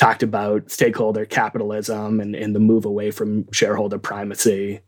talked 0.00 0.22
about 0.22 0.70
stakeholder 0.70 1.24
capitalism 1.24 2.20
and, 2.20 2.34
and 2.34 2.54
the 2.54 2.60
move 2.60 2.84
away 2.84 3.10
from 3.10 3.50
shareholder 3.52 3.98
primacy 3.98 4.80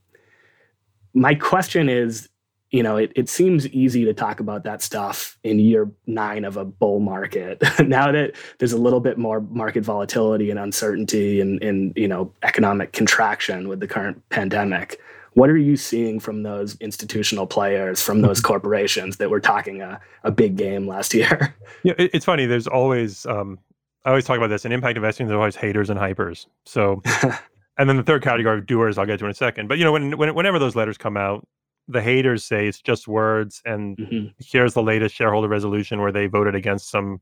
my 1.14 1.34
question 1.34 1.88
is 1.88 2.28
you 2.72 2.82
know, 2.82 2.96
it, 2.96 3.12
it 3.14 3.28
seems 3.28 3.68
easy 3.68 4.06
to 4.06 4.14
talk 4.14 4.40
about 4.40 4.64
that 4.64 4.82
stuff 4.82 5.38
in 5.44 5.58
year 5.58 5.90
nine 6.06 6.44
of 6.44 6.56
a 6.56 6.64
bull 6.64 7.00
market. 7.00 7.62
now 7.86 8.10
that 8.10 8.32
there's 8.58 8.72
a 8.72 8.78
little 8.78 8.98
bit 8.98 9.18
more 9.18 9.42
market 9.42 9.84
volatility 9.84 10.50
and 10.50 10.58
uncertainty 10.58 11.40
and, 11.40 11.62
and, 11.62 11.92
you 11.96 12.08
know, 12.08 12.32
economic 12.42 12.92
contraction 12.92 13.68
with 13.68 13.80
the 13.80 13.86
current 13.86 14.26
pandemic, 14.30 14.98
what 15.34 15.50
are 15.50 15.58
you 15.58 15.76
seeing 15.76 16.18
from 16.18 16.44
those 16.44 16.76
institutional 16.80 17.46
players, 17.46 18.02
from 18.02 18.22
those 18.22 18.40
corporations 18.40 19.18
that 19.18 19.28
were 19.28 19.40
talking 19.40 19.82
a, 19.82 20.00
a 20.24 20.30
big 20.30 20.56
game 20.56 20.86
last 20.86 21.12
year? 21.14 21.54
Yeah, 21.82 21.94
it, 21.98 22.10
it's 22.14 22.24
funny. 22.24 22.46
There's 22.46 22.66
always, 22.66 23.26
um, 23.26 23.58
I 24.04 24.10
always 24.10 24.24
talk 24.24 24.36
about 24.36 24.48
this 24.48 24.64
in 24.64 24.72
impact 24.72 24.96
investing, 24.96 25.26
there's 25.26 25.36
always 25.36 25.56
haters 25.56 25.90
and 25.90 25.98
hypers. 25.98 26.46
So 26.64 27.02
and 27.78 27.88
then 27.88 27.96
the 27.96 28.02
third 28.02 28.22
category 28.22 28.58
of 28.58 28.66
doers 28.66 28.98
I'll 28.98 29.06
get 29.06 29.18
to 29.20 29.24
in 29.24 29.30
a 29.30 29.34
second. 29.34 29.68
But 29.68 29.78
you 29.78 29.84
know, 29.84 29.92
when, 29.92 30.16
when 30.16 30.34
whenever 30.34 30.58
those 30.58 30.76
letters 30.76 30.98
come 30.98 31.16
out, 31.16 31.46
the 31.88 32.02
haters 32.02 32.44
say 32.44 32.68
it's 32.68 32.80
just 32.80 33.08
words, 33.08 33.62
and 33.64 33.96
mm-hmm. 33.96 34.26
here's 34.38 34.74
the 34.74 34.82
latest 34.82 35.14
shareholder 35.14 35.48
resolution 35.48 36.00
where 36.00 36.12
they 36.12 36.26
voted 36.26 36.54
against 36.54 36.90
some 36.90 37.20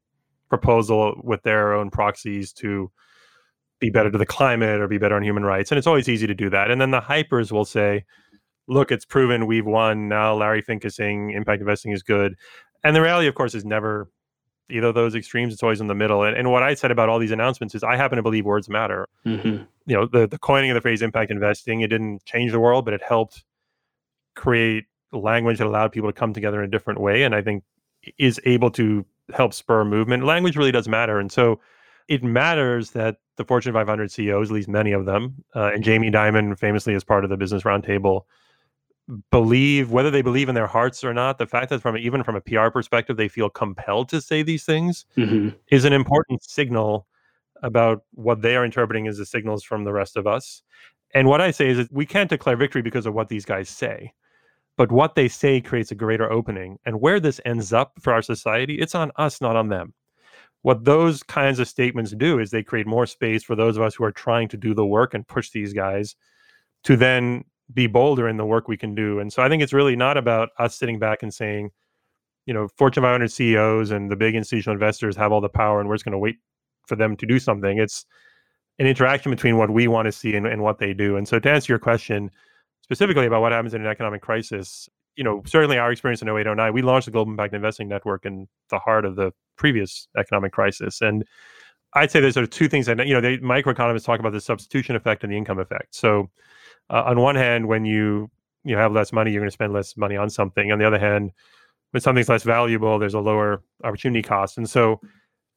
proposal 0.48 1.20
with 1.22 1.42
their 1.42 1.72
own 1.72 1.90
proxies 1.90 2.52
to 2.52 2.90
be 3.78 3.88
better 3.88 4.10
to 4.10 4.18
the 4.18 4.26
climate 4.26 4.80
or 4.80 4.88
be 4.88 4.98
better 4.98 5.16
on 5.16 5.22
human 5.22 5.44
rights, 5.44 5.70
and 5.70 5.78
it's 5.78 5.86
always 5.86 6.08
easy 6.08 6.26
to 6.26 6.34
do 6.34 6.50
that. 6.50 6.70
And 6.70 6.80
then 6.80 6.90
the 6.90 7.00
hypers 7.00 7.50
will 7.52 7.64
say, 7.64 8.04
"Look, 8.68 8.90
it's 8.90 9.04
proven 9.04 9.46
we've 9.46 9.66
won. 9.66 10.08
Now 10.08 10.34
Larry 10.34 10.62
Fink 10.62 10.84
is 10.84 10.94
saying 10.94 11.30
impact 11.30 11.60
investing 11.60 11.92
is 11.92 12.02
good." 12.02 12.36
And 12.84 12.94
the 12.96 13.02
reality, 13.02 13.28
of 13.28 13.34
course, 13.34 13.54
is 13.54 13.64
never 13.64 14.10
either 14.70 14.88
of 14.88 14.94
those 14.94 15.14
extremes. 15.14 15.52
It's 15.52 15.62
always 15.62 15.80
in 15.80 15.86
the 15.86 15.94
middle. 15.94 16.22
And, 16.22 16.36
and 16.36 16.50
what 16.50 16.62
I 16.62 16.74
said 16.74 16.90
about 16.90 17.08
all 17.08 17.18
these 17.18 17.30
announcements 17.30 17.74
is 17.74 17.82
I 17.82 17.96
happen 17.96 18.16
to 18.16 18.22
believe 18.22 18.44
words 18.44 18.68
matter. 18.68 19.08
Mm-hmm. 19.26 19.64
You 19.86 19.96
know, 19.96 20.06
the, 20.06 20.26
the 20.26 20.38
coining 20.38 20.70
of 20.70 20.74
the 20.74 20.80
phrase 20.80 21.02
impact 21.02 21.30
investing, 21.30 21.80
it 21.80 21.88
didn't 21.88 22.24
change 22.24 22.52
the 22.52 22.60
world, 22.60 22.84
but 22.84 22.94
it 22.94 23.02
helped 23.02 23.44
create 24.36 24.86
language 25.12 25.58
that 25.58 25.66
allowed 25.66 25.92
people 25.92 26.08
to 26.08 26.18
come 26.18 26.32
together 26.32 26.62
in 26.62 26.68
a 26.68 26.70
different 26.70 27.00
way. 27.00 27.22
And 27.22 27.34
I 27.34 27.42
think 27.42 27.64
is 28.18 28.40
able 28.44 28.70
to 28.72 29.04
help 29.34 29.54
spur 29.54 29.84
movement. 29.84 30.24
Language 30.24 30.56
really 30.56 30.72
does 30.72 30.88
matter. 30.88 31.18
And 31.18 31.30
so 31.30 31.60
it 32.08 32.22
matters 32.22 32.90
that 32.90 33.16
the 33.36 33.44
Fortune 33.44 33.72
500 33.72 34.10
CEOs, 34.10 34.50
at 34.50 34.54
least 34.54 34.68
many 34.68 34.92
of 34.92 35.06
them, 35.06 35.44
uh, 35.54 35.70
and 35.72 35.84
Jamie 35.84 36.10
Dimon 36.10 36.58
famously 36.58 36.94
as 36.94 37.04
part 37.04 37.24
of 37.24 37.30
the 37.30 37.36
Business 37.36 37.62
Roundtable, 37.62 38.22
believe 39.30 39.90
whether 39.90 40.10
they 40.10 40.22
believe 40.22 40.48
in 40.48 40.54
their 40.54 40.66
hearts 40.66 41.02
or 41.02 41.12
not 41.12 41.38
the 41.38 41.46
fact 41.46 41.68
that 41.70 41.82
from 41.82 41.96
even 41.96 42.22
from 42.22 42.36
a 42.36 42.40
pr 42.40 42.68
perspective 42.68 43.16
they 43.16 43.28
feel 43.28 43.50
compelled 43.50 44.08
to 44.08 44.20
say 44.20 44.42
these 44.42 44.64
things 44.64 45.04
mm-hmm. 45.16 45.48
is 45.70 45.84
an 45.84 45.92
important 45.92 46.42
signal 46.42 47.06
about 47.62 48.04
what 48.12 48.40
they 48.40 48.56
are 48.56 48.64
interpreting 48.64 49.08
as 49.08 49.18
the 49.18 49.26
signals 49.26 49.62
from 49.62 49.84
the 49.84 49.92
rest 49.92 50.16
of 50.16 50.26
us. 50.26 50.62
And 51.12 51.28
what 51.28 51.40
i 51.40 51.50
say 51.50 51.68
is 51.68 51.78
that 51.78 51.92
we 51.92 52.06
can't 52.06 52.30
declare 52.30 52.56
victory 52.56 52.82
because 52.82 53.06
of 53.06 53.14
what 53.14 53.28
these 53.28 53.44
guys 53.44 53.68
say 53.68 54.12
but 54.80 54.90
what 54.90 55.14
they 55.14 55.28
say 55.28 55.60
creates 55.60 55.90
a 55.90 55.94
greater 55.94 56.32
opening. 56.32 56.78
And 56.86 57.02
where 57.02 57.20
this 57.20 57.38
ends 57.44 57.70
up 57.70 57.92
for 58.00 58.14
our 58.14 58.22
society 58.22 58.78
it's 58.78 58.94
on 58.94 59.12
us 59.16 59.42
not 59.42 59.54
on 59.54 59.68
them. 59.68 59.92
What 60.62 60.86
those 60.86 61.22
kinds 61.22 61.58
of 61.58 61.68
statements 61.68 62.12
do 62.12 62.38
is 62.38 62.50
they 62.50 62.62
create 62.62 62.86
more 62.86 63.04
space 63.04 63.42
for 63.42 63.54
those 63.54 63.76
of 63.76 63.82
us 63.82 63.94
who 63.94 64.04
are 64.04 64.12
trying 64.12 64.48
to 64.48 64.56
do 64.56 64.72
the 64.72 64.86
work 64.86 65.12
and 65.12 65.28
push 65.28 65.50
these 65.50 65.74
guys 65.74 66.16
to 66.84 66.96
then 66.96 67.44
be 67.72 67.86
bolder 67.86 68.28
in 68.28 68.36
the 68.36 68.44
work 68.44 68.68
we 68.68 68.76
can 68.76 68.94
do. 68.94 69.18
And 69.20 69.32
so 69.32 69.42
I 69.42 69.48
think 69.48 69.62
it's 69.62 69.72
really 69.72 69.96
not 69.96 70.16
about 70.16 70.50
us 70.58 70.76
sitting 70.76 70.98
back 70.98 71.22
and 71.22 71.32
saying, 71.32 71.70
you 72.46 72.54
know, 72.54 72.68
Fortune 72.76 73.02
500 73.02 73.30
CEOs 73.30 73.90
and 73.90 74.10
the 74.10 74.16
big 74.16 74.34
institutional 74.34 74.74
investors 74.74 75.16
have 75.16 75.32
all 75.32 75.40
the 75.40 75.48
power 75.48 75.80
and 75.80 75.88
we're 75.88 75.96
just 75.96 76.04
going 76.04 76.12
to 76.12 76.18
wait 76.18 76.36
for 76.86 76.96
them 76.96 77.16
to 77.16 77.26
do 77.26 77.38
something. 77.38 77.78
It's 77.78 78.04
an 78.78 78.86
interaction 78.86 79.30
between 79.30 79.58
what 79.58 79.70
we 79.70 79.86
want 79.88 80.06
to 80.06 80.12
see 80.12 80.34
and, 80.34 80.46
and 80.46 80.62
what 80.62 80.78
they 80.78 80.94
do. 80.94 81.16
And 81.16 81.28
so 81.28 81.38
to 81.38 81.50
answer 81.50 81.72
your 81.72 81.78
question 81.78 82.30
specifically 82.82 83.26
about 83.26 83.42
what 83.42 83.52
happens 83.52 83.74
in 83.74 83.82
an 83.82 83.86
economic 83.86 84.22
crisis, 84.22 84.88
you 85.16 85.22
know, 85.22 85.42
certainly 85.46 85.78
our 85.78 85.92
experience 85.92 86.22
in 86.22 86.28
08, 86.28 86.46
09, 86.46 86.72
we 86.72 86.82
launched 86.82 87.04
the 87.04 87.12
Global 87.12 87.30
Impact 87.30 87.54
Investing 87.54 87.88
Network 87.88 88.24
in 88.24 88.48
the 88.70 88.78
heart 88.78 89.04
of 89.04 89.16
the 89.16 89.32
previous 89.56 90.08
economic 90.16 90.52
crisis. 90.52 91.00
And 91.02 91.24
I'd 91.94 92.10
say 92.10 92.20
there's 92.20 92.34
sort 92.34 92.44
of 92.44 92.50
two 92.50 92.68
things 92.68 92.86
that, 92.86 93.06
you 93.06 93.12
know, 93.12 93.20
the 93.20 93.38
microeconomists 93.38 94.04
talk 94.04 94.18
about 94.18 94.32
the 94.32 94.40
substitution 94.40 94.96
effect 94.96 95.22
and 95.22 95.32
the 95.32 95.36
income 95.36 95.58
effect. 95.58 95.94
So 95.94 96.30
uh, 96.90 97.04
on 97.06 97.20
one 97.20 97.36
hand, 97.36 97.66
when 97.68 97.84
you 97.84 98.30
you 98.64 98.76
have 98.76 98.92
less 98.92 99.12
money, 99.12 99.30
you're 99.30 99.40
going 99.40 99.48
to 99.48 99.54
spend 99.54 99.72
less 99.72 99.96
money 99.96 100.16
on 100.16 100.28
something. 100.28 100.70
On 100.70 100.78
the 100.78 100.86
other 100.86 100.98
hand, 100.98 101.32
when 101.92 102.00
something's 102.00 102.28
less 102.28 102.42
valuable, 102.42 102.98
there's 102.98 103.14
a 103.14 103.20
lower 103.20 103.62
opportunity 103.84 104.22
cost. 104.22 104.58
And 104.58 104.68
so, 104.68 105.00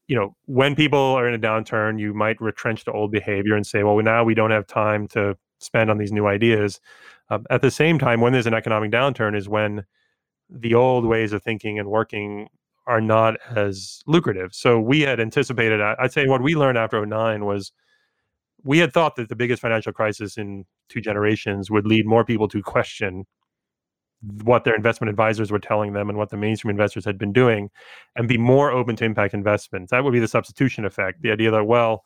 you 0.08 0.16
know, 0.16 0.36
when 0.46 0.74
people 0.74 1.00
are 1.00 1.28
in 1.28 1.34
a 1.34 1.40
downturn, 1.40 2.00
you 2.00 2.14
might 2.14 2.40
retrench 2.40 2.86
to 2.86 2.92
old 2.92 3.12
behavior 3.12 3.56
and 3.56 3.68
say, 3.68 3.84
well, 3.84 3.98
now 4.02 4.24
we 4.24 4.34
don't 4.34 4.52
have 4.52 4.68
time 4.68 5.08
to 5.10 5.38
spend 5.60 5.90
on 5.90 5.98
these 5.98 6.14
new 6.14 6.28
ideas. 6.28 6.80
Um, 7.30 7.46
at 7.50 7.62
the 7.62 7.72
same 7.72 8.00
time, 8.00 8.22
when 8.22 8.32
there's 8.32 8.48
an 8.48 8.54
economic 8.54 8.92
downturn, 8.92 9.36
is 9.36 9.50
when 9.50 9.84
the 10.50 10.76
old 10.76 11.06
ways 11.06 11.34
of 11.34 11.44
thinking 11.44 11.80
and 11.80 11.90
working 11.90 12.48
are 12.86 13.02
not 13.02 13.36
as 13.56 14.02
lucrative. 14.08 14.54
So 14.54 14.80
we 14.80 15.02
had 15.02 15.20
anticipated, 15.20 15.82
I'd 15.82 16.12
say 16.12 16.28
what 16.28 16.44
we 16.44 16.56
learned 16.56 16.78
after 16.78 17.04
09 17.06 17.46
was 17.46 17.72
we 18.64 18.80
had 18.80 18.94
thought 18.94 19.16
that 19.16 19.30
the 19.30 19.36
biggest 19.36 19.62
financial 19.62 19.92
crisis 19.92 20.38
in 20.38 20.66
two 20.90 21.02
generations 21.02 21.70
would 21.70 21.86
lead 21.86 22.06
more 22.06 22.24
people 22.24 22.48
to 22.48 22.62
question 22.62 23.26
what 24.44 24.64
their 24.64 24.76
investment 24.76 25.10
advisors 25.10 25.52
were 25.52 25.60
telling 25.60 25.92
them 25.94 26.10
and 26.10 26.18
what 26.18 26.30
the 26.30 26.38
mainstream 26.38 26.70
investors 26.70 27.04
had 27.04 27.18
been 27.18 27.34
doing 27.34 27.70
and 28.16 28.28
be 28.28 28.38
more 28.38 28.72
open 28.72 28.96
to 28.96 29.04
impact 29.04 29.34
investments. 29.34 29.92
That 29.92 30.04
would 30.04 30.14
be 30.14 30.20
the 30.20 30.28
substitution 30.30 30.86
effect. 30.86 31.22
The 31.22 31.32
idea 31.32 31.52
that, 31.52 31.66
well, 31.66 32.06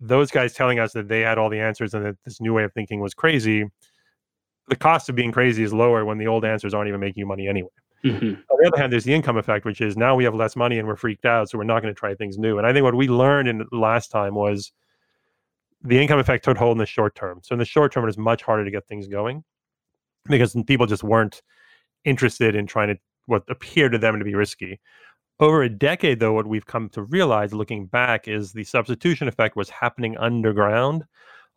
those 0.00 0.32
guys 0.32 0.52
telling 0.52 0.80
us 0.80 0.92
that 0.94 1.06
they 1.06 1.20
had 1.20 1.38
all 1.38 1.48
the 1.48 1.60
answers 1.60 1.94
and 1.94 2.04
that 2.04 2.16
this 2.24 2.40
new 2.40 2.52
way 2.52 2.64
of 2.64 2.72
thinking 2.72 2.98
was 2.98 3.14
crazy, 3.14 3.70
the 4.68 4.74
cost 4.74 5.08
of 5.08 5.14
being 5.14 5.30
crazy 5.30 5.62
is 5.62 5.72
lower 5.72 6.04
when 6.04 6.18
the 6.18 6.26
old 6.26 6.44
answers 6.44 6.74
aren't 6.74 6.88
even 6.88 6.98
making 6.98 7.20
you 7.20 7.26
money 7.26 7.46
anyway. 7.46 7.68
Mm-hmm. 8.04 8.34
On 8.50 8.58
the 8.60 8.66
other 8.66 8.78
hand, 8.78 8.92
there's 8.92 9.04
the 9.04 9.14
income 9.14 9.36
effect, 9.36 9.64
which 9.64 9.80
is 9.80 9.96
now 9.96 10.16
we 10.16 10.24
have 10.24 10.34
less 10.34 10.56
money 10.56 10.78
and 10.80 10.88
we're 10.88 10.96
freaked 10.96 11.24
out, 11.24 11.48
so 11.48 11.56
we're 11.56 11.62
not 11.62 11.82
going 11.82 11.94
to 11.94 11.98
try 11.98 12.16
things 12.16 12.36
new. 12.36 12.58
And 12.58 12.66
I 12.66 12.72
think 12.72 12.82
what 12.82 12.96
we 12.96 13.06
learned 13.06 13.46
in 13.46 13.64
last 13.70 14.10
time 14.10 14.34
was 14.34 14.72
the 15.84 16.00
income 16.00 16.18
effect 16.18 16.44
took 16.44 16.56
hold 16.56 16.72
in 16.72 16.78
the 16.78 16.86
short 16.86 17.14
term. 17.14 17.40
So 17.42 17.54
in 17.54 17.58
the 17.58 17.64
short 17.64 17.92
term, 17.92 18.04
it 18.04 18.06
was 18.06 18.18
much 18.18 18.42
harder 18.42 18.64
to 18.64 18.70
get 18.70 18.86
things 18.86 19.08
going 19.08 19.44
because 20.26 20.56
people 20.66 20.86
just 20.86 21.02
weren't 21.02 21.42
interested 22.04 22.54
in 22.54 22.66
trying 22.66 22.88
to 22.88 22.96
what 23.26 23.44
appeared 23.48 23.92
to 23.92 23.98
them 23.98 24.18
to 24.18 24.24
be 24.24 24.34
risky. 24.34 24.80
Over 25.40 25.62
a 25.62 25.68
decade, 25.68 26.20
though, 26.20 26.32
what 26.32 26.46
we've 26.46 26.66
come 26.66 26.88
to 26.90 27.02
realize 27.02 27.52
looking 27.52 27.86
back 27.86 28.28
is 28.28 28.52
the 28.52 28.64
substitution 28.64 29.28
effect 29.28 29.56
was 29.56 29.70
happening 29.70 30.16
underground. 30.18 31.04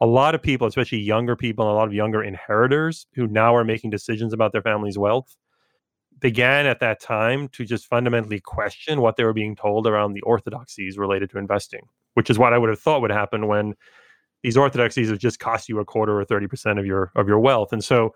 A 0.01 0.05
lot 0.05 0.35
of 0.35 0.41
people, 0.41 0.67
especially 0.67 0.99
younger 0.99 1.35
people, 1.35 1.65
and 1.65 1.71
a 1.71 1.75
lot 1.75 1.87
of 1.87 1.93
younger 1.93 2.23
inheritors 2.23 3.07
who 3.13 3.27
now 3.27 3.55
are 3.55 3.63
making 3.63 3.91
decisions 3.91 4.33
about 4.33 4.51
their 4.51 4.61
family's 4.61 4.97
wealth, 4.97 5.35
began 6.19 6.65
at 6.65 6.79
that 6.79 7.01
time 7.01 7.47
to 7.49 7.65
just 7.65 7.87
fundamentally 7.87 8.39
question 8.39 9.01
what 9.01 9.17
they 9.17 9.23
were 9.23 9.33
being 9.33 9.55
told 9.55 9.85
around 9.85 10.13
the 10.13 10.21
orthodoxies 10.21 10.97
related 10.97 11.29
to 11.29 11.37
investing, 11.37 11.81
which 12.13 12.29
is 12.29 12.39
what 12.39 12.53
I 12.53 12.57
would 12.57 12.69
have 12.69 12.79
thought 12.79 13.01
would 13.01 13.11
happen 13.11 13.47
when 13.47 13.73
these 14.45 14.57
orthodoxies 14.57 15.09
have 15.09 15.17
just 15.17 15.39
cost 15.39 15.67
you 15.67 15.79
a 15.79 15.85
quarter 15.85 16.21
or 16.21 16.23
30% 16.23 16.79
of 16.79 16.85
your 16.85 17.11
of 17.15 17.27
your 17.27 17.39
wealth. 17.39 17.73
And 17.73 17.83
so 17.83 18.13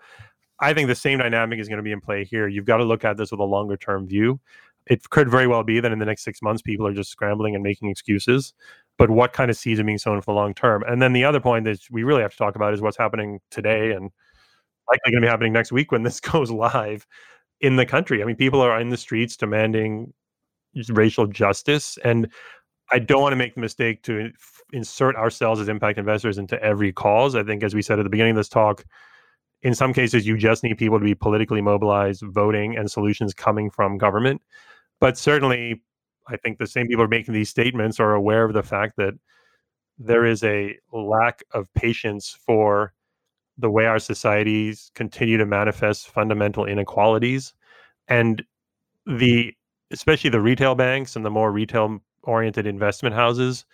I 0.60 0.72
think 0.72 0.86
the 0.86 0.94
same 0.94 1.18
dynamic 1.18 1.58
is 1.58 1.66
going 1.68 1.78
to 1.78 1.82
be 1.82 1.90
in 1.90 2.00
play 2.00 2.24
here. 2.24 2.46
You've 2.46 2.66
got 2.66 2.76
to 2.76 2.84
look 2.84 3.04
at 3.04 3.16
this 3.16 3.32
with 3.32 3.40
a 3.40 3.44
longer 3.44 3.76
term 3.76 4.06
view. 4.06 4.38
It 4.86 5.10
could 5.10 5.28
very 5.28 5.48
well 5.48 5.64
be 5.64 5.80
that 5.80 5.90
in 5.90 5.98
the 5.98 6.04
next 6.04 6.22
six 6.22 6.40
months, 6.40 6.62
people 6.62 6.86
are 6.86 6.94
just 6.94 7.10
scrambling 7.10 7.56
and 7.56 7.64
making 7.64 7.90
excuses. 7.90 8.54
But 8.96 9.10
what 9.10 9.32
kind 9.32 9.50
of 9.50 9.56
seeds 9.56 9.80
are 9.80 9.84
being 9.84 9.98
sown 9.98 10.20
for 10.20 10.26
the 10.26 10.36
long 10.36 10.54
term? 10.54 10.84
And 10.86 11.02
then 11.02 11.14
the 11.14 11.24
other 11.24 11.40
point 11.40 11.64
that 11.64 11.80
we 11.90 12.04
really 12.04 12.22
have 12.22 12.30
to 12.30 12.36
talk 12.36 12.54
about 12.54 12.74
is 12.74 12.80
what's 12.80 12.96
happening 12.96 13.40
today 13.50 13.90
and 13.90 14.12
likely 14.88 15.10
going 15.10 15.22
to 15.22 15.26
be 15.26 15.30
happening 15.30 15.52
next 15.52 15.72
week 15.72 15.90
when 15.90 16.04
this 16.04 16.20
goes 16.32 16.52
live 16.52 17.08
in 17.60 17.74
the 17.74 17.86
country. 17.86 18.22
I 18.22 18.24
mean, 18.24 18.36
people 18.36 18.60
are 18.60 18.80
in 18.80 18.90
the 18.90 18.96
streets 18.96 19.36
demanding 19.36 20.12
racial 20.90 21.26
justice. 21.26 21.98
And 22.04 22.28
I 22.92 22.98
don't 22.98 23.22
want 23.22 23.32
to 23.32 23.36
make 23.36 23.54
the 23.54 23.60
mistake 23.60 24.02
to 24.02 24.30
insert 24.72 25.16
ourselves 25.16 25.60
as 25.60 25.68
impact 25.68 25.98
investors 25.98 26.38
into 26.38 26.60
every 26.62 26.92
cause. 26.92 27.34
I 27.34 27.42
think, 27.42 27.62
as 27.62 27.74
we 27.74 27.82
said 27.82 27.98
at 27.98 28.02
the 28.02 28.10
beginning 28.10 28.32
of 28.32 28.36
this 28.36 28.48
talk, 28.48 28.84
in 29.62 29.74
some 29.74 29.92
cases, 29.92 30.26
you 30.26 30.36
just 30.36 30.64
need 30.64 30.76
people 30.78 30.98
to 30.98 31.04
be 31.04 31.14
politically 31.14 31.60
mobilized, 31.60 32.22
voting, 32.22 32.76
and 32.76 32.90
solutions 32.90 33.34
coming 33.34 33.70
from 33.70 33.98
government. 33.98 34.40
But 35.00 35.18
certainly, 35.18 35.82
I 36.28 36.36
think 36.36 36.58
the 36.58 36.66
same 36.66 36.86
people 36.86 37.04
are 37.04 37.08
making 37.08 37.34
these 37.34 37.50
statements 37.50 38.00
are 38.00 38.14
aware 38.14 38.44
of 38.44 38.54
the 38.54 38.62
fact 38.62 38.96
that 38.96 39.14
there 39.98 40.24
is 40.24 40.42
a 40.42 40.76
lack 40.92 41.42
of 41.52 41.72
patience 41.74 42.36
for 42.46 42.94
the 43.58 43.70
way 43.70 43.84
our 43.84 43.98
societies 43.98 44.90
continue 44.94 45.36
to 45.36 45.44
manifest 45.44 46.08
fundamental 46.08 46.64
inequalities 46.64 47.52
and 48.08 48.42
the 49.06 49.52
especially 49.90 50.30
the 50.30 50.40
retail 50.40 50.74
banks 50.74 51.16
and 51.16 51.24
the 51.24 51.30
more 51.30 51.52
retail 51.52 52.00
oriented 52.22 52.66
investment 52.66 53.14
houses 53.14 53.64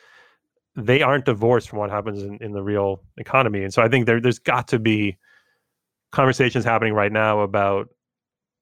they 0.76 1.00
aren't 1.00 1.24
divorced 1.24 1.70
from 1.70 1.78
what 1.78 1.90
happens 1.90 2.22
in, 2.22 2.38
in 2.40 2.52
the 2.52 2.62
real 2.62 3.02
economy. 3.16 3.64
And 3.64 3.72
so 3.72 3.82
I 3.82 3.88
think 3.88 4.06
there, 4.06 4.20
there's 4.20 4.38
got 4.38 4.68
to 4.68 4.78
be 4.78 5.16
conversations 6.12 6.64
happening 6.64 6.92
right 6.92 7.10
now 7.10 7.40
about 7.40 7.88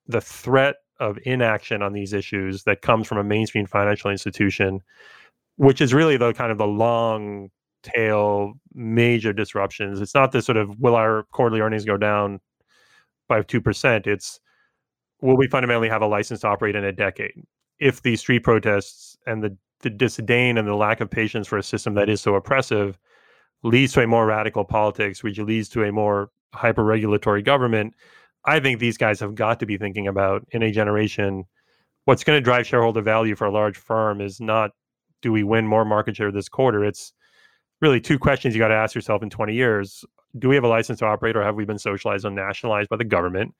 the 0.06 0.20
threat 0.20 0.76
of 1.00 1.18
inaction 1.24 1.82
on 1.82 1.92
these 1.92 2.12
issues 2.12 2.62
that 2.64 2.82
comes 2.82 3.08
from 3.08 3.18
a 3.18 3.24
mainstream 3.24 3.66
financial 3.66 4.12
institution, 4.12 4.80
which 5.56 5.80
is 5.80 5.92
really 5.92 6.16
the 6.16 6.32
kind 6.32 6.52
of 6.52 6.58
the 6.58 6.66
long 6.66 7.48
tail 7.82 8.52
major 8.72 9.32
disruptions. 9.32 10.00
It's 10.00 10.14
not 10.14 10.30
this 10.30 10.46
sort 10.46 10.56
of 10.56 10.78
will 10.78 10.94
our 10.94 11.24
quarterly 11.32 11.60
earnings 11.60 11.84
go 11.84 11.96
down 11.96 12.40
by 13.28 13.42
2%. 13.42 14.06
It's 14.06 14.38
will 15.20 15.36
we 15.36 15.48
fundamentally 15.48 15.88
have 15.88 16.02
a 16.02 16.06
license 16.06 16.40
to 16.40 16.48
operate 16.48 16.76
in 16.76 16.84
a 16.84 16.92
decade? 16.92 17.42
If 17.80 18.02
the 18.02 18.14
street 18.14 18.44
protests 18.44 19.16
and 19.26 19.42
the 19.42 19.56
the 19.84 19.90
disdain 19.90 20.58
and 20.58 20.66
the 20.66 20.74
lack 20.74 21.00
of 21.00 21.10
patience 21.10 21.46
for 21.46 21.58
a 21.58 21.62
system 21.62 21.94
that 21.94 22.08
is 22.08 22.20
so 22.20 22.34
oppressive 22.34 22.98
leads 23.62 23.92
to 23.92 24.02
a 24.02 24.06
more 24.06 24.26
radical 24.26 24.64
politics, 24.64 25.22
which 25.22 25.38
leads 25.38 25.68
to 25.68 25.84
a 25.84 25.92
more 25.92 26.30
hyper 26.52 26.82
regulatory 26.82 27.42
government. 27.42 27.94
I 28.44 28.60
think 28.60 28.78
these 28.78 28.98
guys 28.98 29.20
have 29.20 29.34
got 29.34 29.60
to 29.60 29.66
be 29.66 29.78
thinking 29.78 30.08
about 30.08 30.46
in 30.50 30.62
a 30.62 30.70
generation 30.70 31.44
what's 32.04 32.24
going 32.24 32.36
to 32.36 32.44
drive 32.44 32.66
shareholder 32.66 33.00
value 33.00 33.34
for 33.34 33.46
a 33.46 33.50
large 33.50 33.78
firm 33.78 34.20
is 34.20 34.40
not 34.40 34.72
do 35.22 35.32
we 35.32 35.42
win 35.42 35.66
more 35.66 35.86
market 35.86 36.16
share 36.16 36.30
this 36.30 36.50
quarter? 36.50 36.84
It's 36.84 37.14
really 37.80 38.00
two 38.00 38.18
questions 38.18 38.54
you 38.54 38.60
got 38.60 38.68
to 38.68 38.74
ask 38.74 38.94
yourself 38.94 39.22
in 39.22 39.30
20 39.30 39.54
years. 39.54 40.04
Do 40.38 40.48
we 40.48 40.54
have 40.54 40.64
a 40.64 40.68
license 40.68 40.98
to 40.98 41.06
operate 41.06 41.34
or 41.34 41.42
have 41.42 41.54
we 41.54 41.64
been 41.64 41.78
socialized 41.78 42.26
and 42.26 42.36
nationalized 42.36 42.90
by 42.90 42.96
the 42.96 43.04
government? 43.04 43.54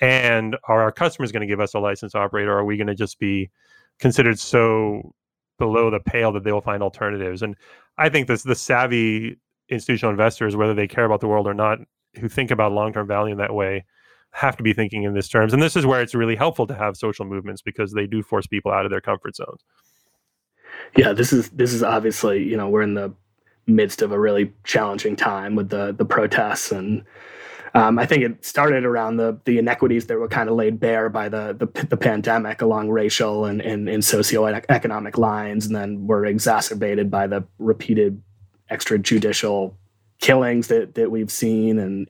And 0.00 0.56
are 0.68 0.82
our 0.82 0.92
customers 0.92 1.32
going 1.32 1.40
to 1.40 1.46
give 1.46 1.60
us 1.60 1.74
a 1.74 1.80
license 1.80 2.12
to 2.12 2.18
operate 2.18 2.46
or 2.46 2.56
are 2.56 2.64
we 2.64 2.76
going 2.76 2.86
to 2.86 2.94
just 2.94 3.18
be 3.18 3.50
considered 3.98 4.38
so 4.38 5.12
below 5.58 5.90
the 5.90 6.00
pale 6.00 6.32
that 6.32 6.44
they 6.44 6.52
will 6.52 6.60
find 6.60 6.82
alternatives. 6.82 7.42
And 7.42 7.56
I 7.96 8.08
think 8.08 8.28
this 8.28 8.42
the 8.42 8.54
savvy 8.54 9.38
institutional 9.68 10.10
investors, 10.10 10.56
whether 10.56 10.74
they 10.74 10.88
care 10.88 11.04
about 11.04 11.20
the 11.20 11.28
world 11.28 11.46
or 11.46 11.54
not, 11.54 11.78
who 12.18 12.28
think 12.28 12.50
about 12.50 12.72
long 12.72 12.92
term 12.92 13.06
value 13.06 13.32
in 13.32 13.38
that 13.38 13.54
way, 13.54 13.84
have 14.30 14.56
to 14.56 14.62
be 14.62 14.72
thinking 14.72 15.02
in 15.02 15.14
this 15.14 15.28
terms. 15.28 15.52
And 15.52 15.62
this 15.62 15.76
is 15.76 15.86
where 15.86 16.00
it's 16.00 16.14
really 16.14 16.36
helpful 16.36 16.66
to 16.66 16.74
have 16.74 16.96
social 16.96 17.24
movements 17.24 17.62
because 17.62 17.92
they 17.92 18.06
do 18.06 18.22
force 18.22 18.46
people 18.46 18.72
out 18.72 18.84
of 18.84 18.90
their 18.90 19.00
comfort 19.00 19.36
zones. 19.36 19.64
Yeah, 20.96 21.12
this 21.12 21.32
is 21.32 21.50
this 21.50 21.72
is 21.72 21.82
obviously, 21.82 22.42
you 22.42 22.56
know, 22.56 22.68
we're 22.68 22.82
in 22.82 22.94
the 22.94 23.12
midst 23.66 24.00
of 24.00 24.12
a 24.12 24.18
really 24.18 24.52
challenging 24.64 25.16
time 25.16 25.54
with 25.54 25.70
the 25.70 25.92
the 25.92 26.04
protests 26.04 26.72
and 26.72 27.04
um, 27.74 27.98
I 27.98 28.06
think 28.06 28.22
it 28.22 28.44
started 28.44 28.84
around 28.84 29.16
the 29.16 29.38
the 29.44 29.58
inequities 29.58 30.06
that 30.06 30.18
were 30.18 30.28
kind 30.28 30.48
of 30.48 30.56
laid 30.56 30.78
bare 30.80 31.08
by 31.08 31.28
the 31.28 31.54
the, 31.58 31.86
the 31.86 31.96
pandemic 31.96 32.62
along 32.62 32.90
racial 32.90 33.44
and, 33.44 33.60
and, 33.60 33.88
and 33.88 34.02
socioeconomic 34.02 35.18
lines, 35.18 35.66
and 35.66 35.74
then 35.74 36.06
were 36.06 36.24
exacerbated 36.24 37.10
by 37.10 37.26
the 37.26 37.44
repeated 37.58 38.22
extrajudicial 38.70 39.74
killings 40.20 40.68
that 40.68 40.94
that 40.94 41.10
we've 41.10 41.30
seen. 41.30 41.78
And 41.78 42.08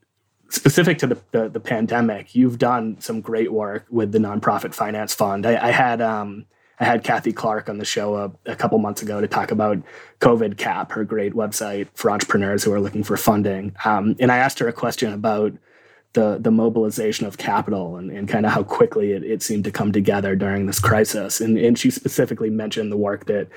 specific 0.51 0.99
to 0.99 1.07
the, 1.07 1.19
the, 1.33 1.49
the 1.49 1.61
pandemic, 1.61 2.35
you've 2.35 2.59
done 2.59 3.01
some 3.01 3.21
great 3.21 3.53
work 3.53 3.85
with 3.91 4.13
the 4.13 4.19
nonprofit 4.19 4.75
finance 4.75 5.15
fund. 5.15 5.45
I, 5.45 5.69
I 5.69 5.71
had 5.71 6.01
um, 6.01 6.47
I 6.81 6.85
had 6.85 7.03
Cathy 7.03 7.33
Clark 7.33 7.69
on 7.69 7.79
the 7.79 7.85
show 7.85 8.15
a, 8.17 8.33
a, 8.47 8.55
couple 8.55 8.79
months 8.79 9.03
ago 9.03 9.21
to 9.21 9.27
talk 9.27 9.51
about 9.51 9.79
COVID 10.21 10.59
Cap, 10.59 10.93
her 10.93 11.05
great 11.05 11.33
website 11.33 11.89
for 11.95 12.11
entrepreneurs 12.11 12.63
who 12.63 12.73
are 12.73 12.81
looking 12.81 13.03
for 13.03 13.17
funding. 13.17 13.75
Um, 13.85 14.15
and 14.21 14.31
I 14.31 14.39
asked 14.39 14.61
her 14.61 14.69
a 14.69 14.73
question 14.73 15.13
about 15.13 15.53
the 16.15 16.39
the 16.41 16.51
mobilization 16.51 17.27
of 17.27 17.37
capital 17.37 17.97
and, 17.97 18.11
and 18.11 18.29
kind 18.29 18.47
of 18.47 18.53
how 18.53 18.63
quickly 18.63 19.13
it, 19.13 19.23
it 19.23 19.43
seemed 19.43 19.65
to 19.65 19.71
come 19.71 19.93
together 19.93 20.35
during 20.37 20.67
this 20.67 20.81
crisis. 20.81 21.41
And, 21.41 21.59
and 21.59 21.79
she 21.79 21.91
specifically 21.91 22.51
mentioned 22.51 22.91
the 22.91 22.97
work 22.97 23.27
that 23.27 23.49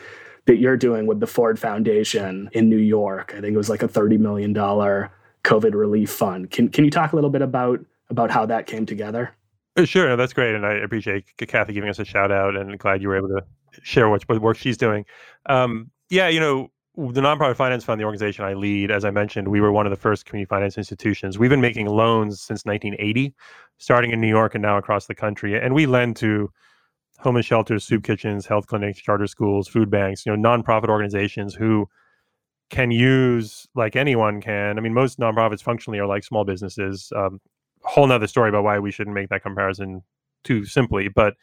that 0.46 0.58
you're 0.58 0.78
doing 0.78 1.06
with 1.06 1.20
the 1.20 1.28
Ford 1.28 1.60
Foundation 1.60 2.50
in 2.54 2.70
New 2.70 2.78
York. 2.78 3.34
I 3.38 3.42
think 3.42 3.54
it 3.54 3.58
was 3.58 3.70
like 3.70 3.84
a 3.84 3.88
$30 3.88 4.18
million 4.18 4.54
COVID 4.54 5.74
Relief 5.74 6.10
Fund. 6.10 6.50
Can 6.50 6.70
can 6.70 6.84
you 6.84 6.92
talk 6.92 7.14
a 7.14 7.16
little 7.16 7.30
bit 7.30 7.42
about 7.42 7.80
about 8.10 8.32
how 8.32 8.46
that 8.48 8.68
came 8.68 8.86
together? 8.86 9.36
Uh, 9.78 9.86
sure, 9.86 10.16
that's 10.18 10.34
great, 10.34 10.54
and 10.54 10.66
I 10.66 10.74
appreciate 10.74 11.26
Cathy 11.38 11.74
giving 11.74 11.90
us 11.90 12.00
a 12.00 12.06
shout 12.06 12.32
out, 12.32 12.56
and 12.58 12.78
glad 12.78 13.02
you 13.02 13.08
were 13.08 13.16
able 13.16 13.30
to 13.30 13.44
share 13.84 14.10
what, 14.10 14.24
what 14.24 14.42
work 14.42 14.58
she's 14.58 14.78
doing. 14.78 15.06
Um, 15.46 15.92
yeah, 16.10 16.28
you 16.28 16.42
know, 16.42 16.70
the 16.98 17.22
nonprofit 17.22 17.56
finance 17.56 17.86
fund, 17.86 18.00
the 18.00 18.04
organization 18.04 18.44
I 18.44 18.54
lead, 18.54 18.92
as 18.92 19.06
I 19.06 19.12
mentioned, 19.12 19.48
we 19.48 19.62
were 19.62 19.72
one 19.72 19.86
of 19.86 19.90
the 19.92 19.96
first 19.98 20.26
community 20.26 20.50
finance 20.50 20.78
institutions. 20.78 21.40
We've 21.40 21.50
been 21.50 21.62
making 21.62 21.88
loans 21.88 22.42
since 22.42 22.66
1980, 22.66 23.34
starting 23.78 24.12
in 24.12 24.20
New 24.20 24.28
York 24.28 24.56
and 24.56 24.62
now 24.62 24.78
across 24.78 25.08
the 25.08 25.16
country, 25.16 25.58
and 25.58 25.74
we 25.74 25.86
lend 25.86 26.18
to 26.18 26.52
homeless 27.20 27.46
shelters, 27.46 27.86
soup 27.86 28.04
kitchens, 28.04 28.46
health 28.46 28.68
clinics, 28.68 29.00
charter 29.00 29.28
schools, 29.28 29.70
food 29.70 29.90
banks, 29.90 30.26
you 30.26 30.36
know, 30.36 30.50
nonprofit 30.50 30.90
organizations 30.90 31.54
who 31.54 31.88
can 32.70 32.92
use 32.92 33.68
like 33.76 33.96
anyone 33.96 34.42
can. 34.42 34.78
I 34.78 34.82
mean, 34.82 34.94
most 34.94 35.20
nonprofits 35.20 35.62
functionally 35.62 36.00
are 36.00 36.08
like 36.08 36.24
small 36.24 36.44
businesses. 36.44 37.12
Um, 37.16 37.40
whole 37.84 38.08
nother 38.08 38.28
story 38.28 38.50
about 38.50 38.64
why 38.64 38.80
we 38.80 38.92
shouldn't 38.92 39.16
make 39.16 39.30
that 39.30 39.44
comparison 39.44 40.04
too 40.44 40.66
simply, 40.66 41.08
but 41.08 41.36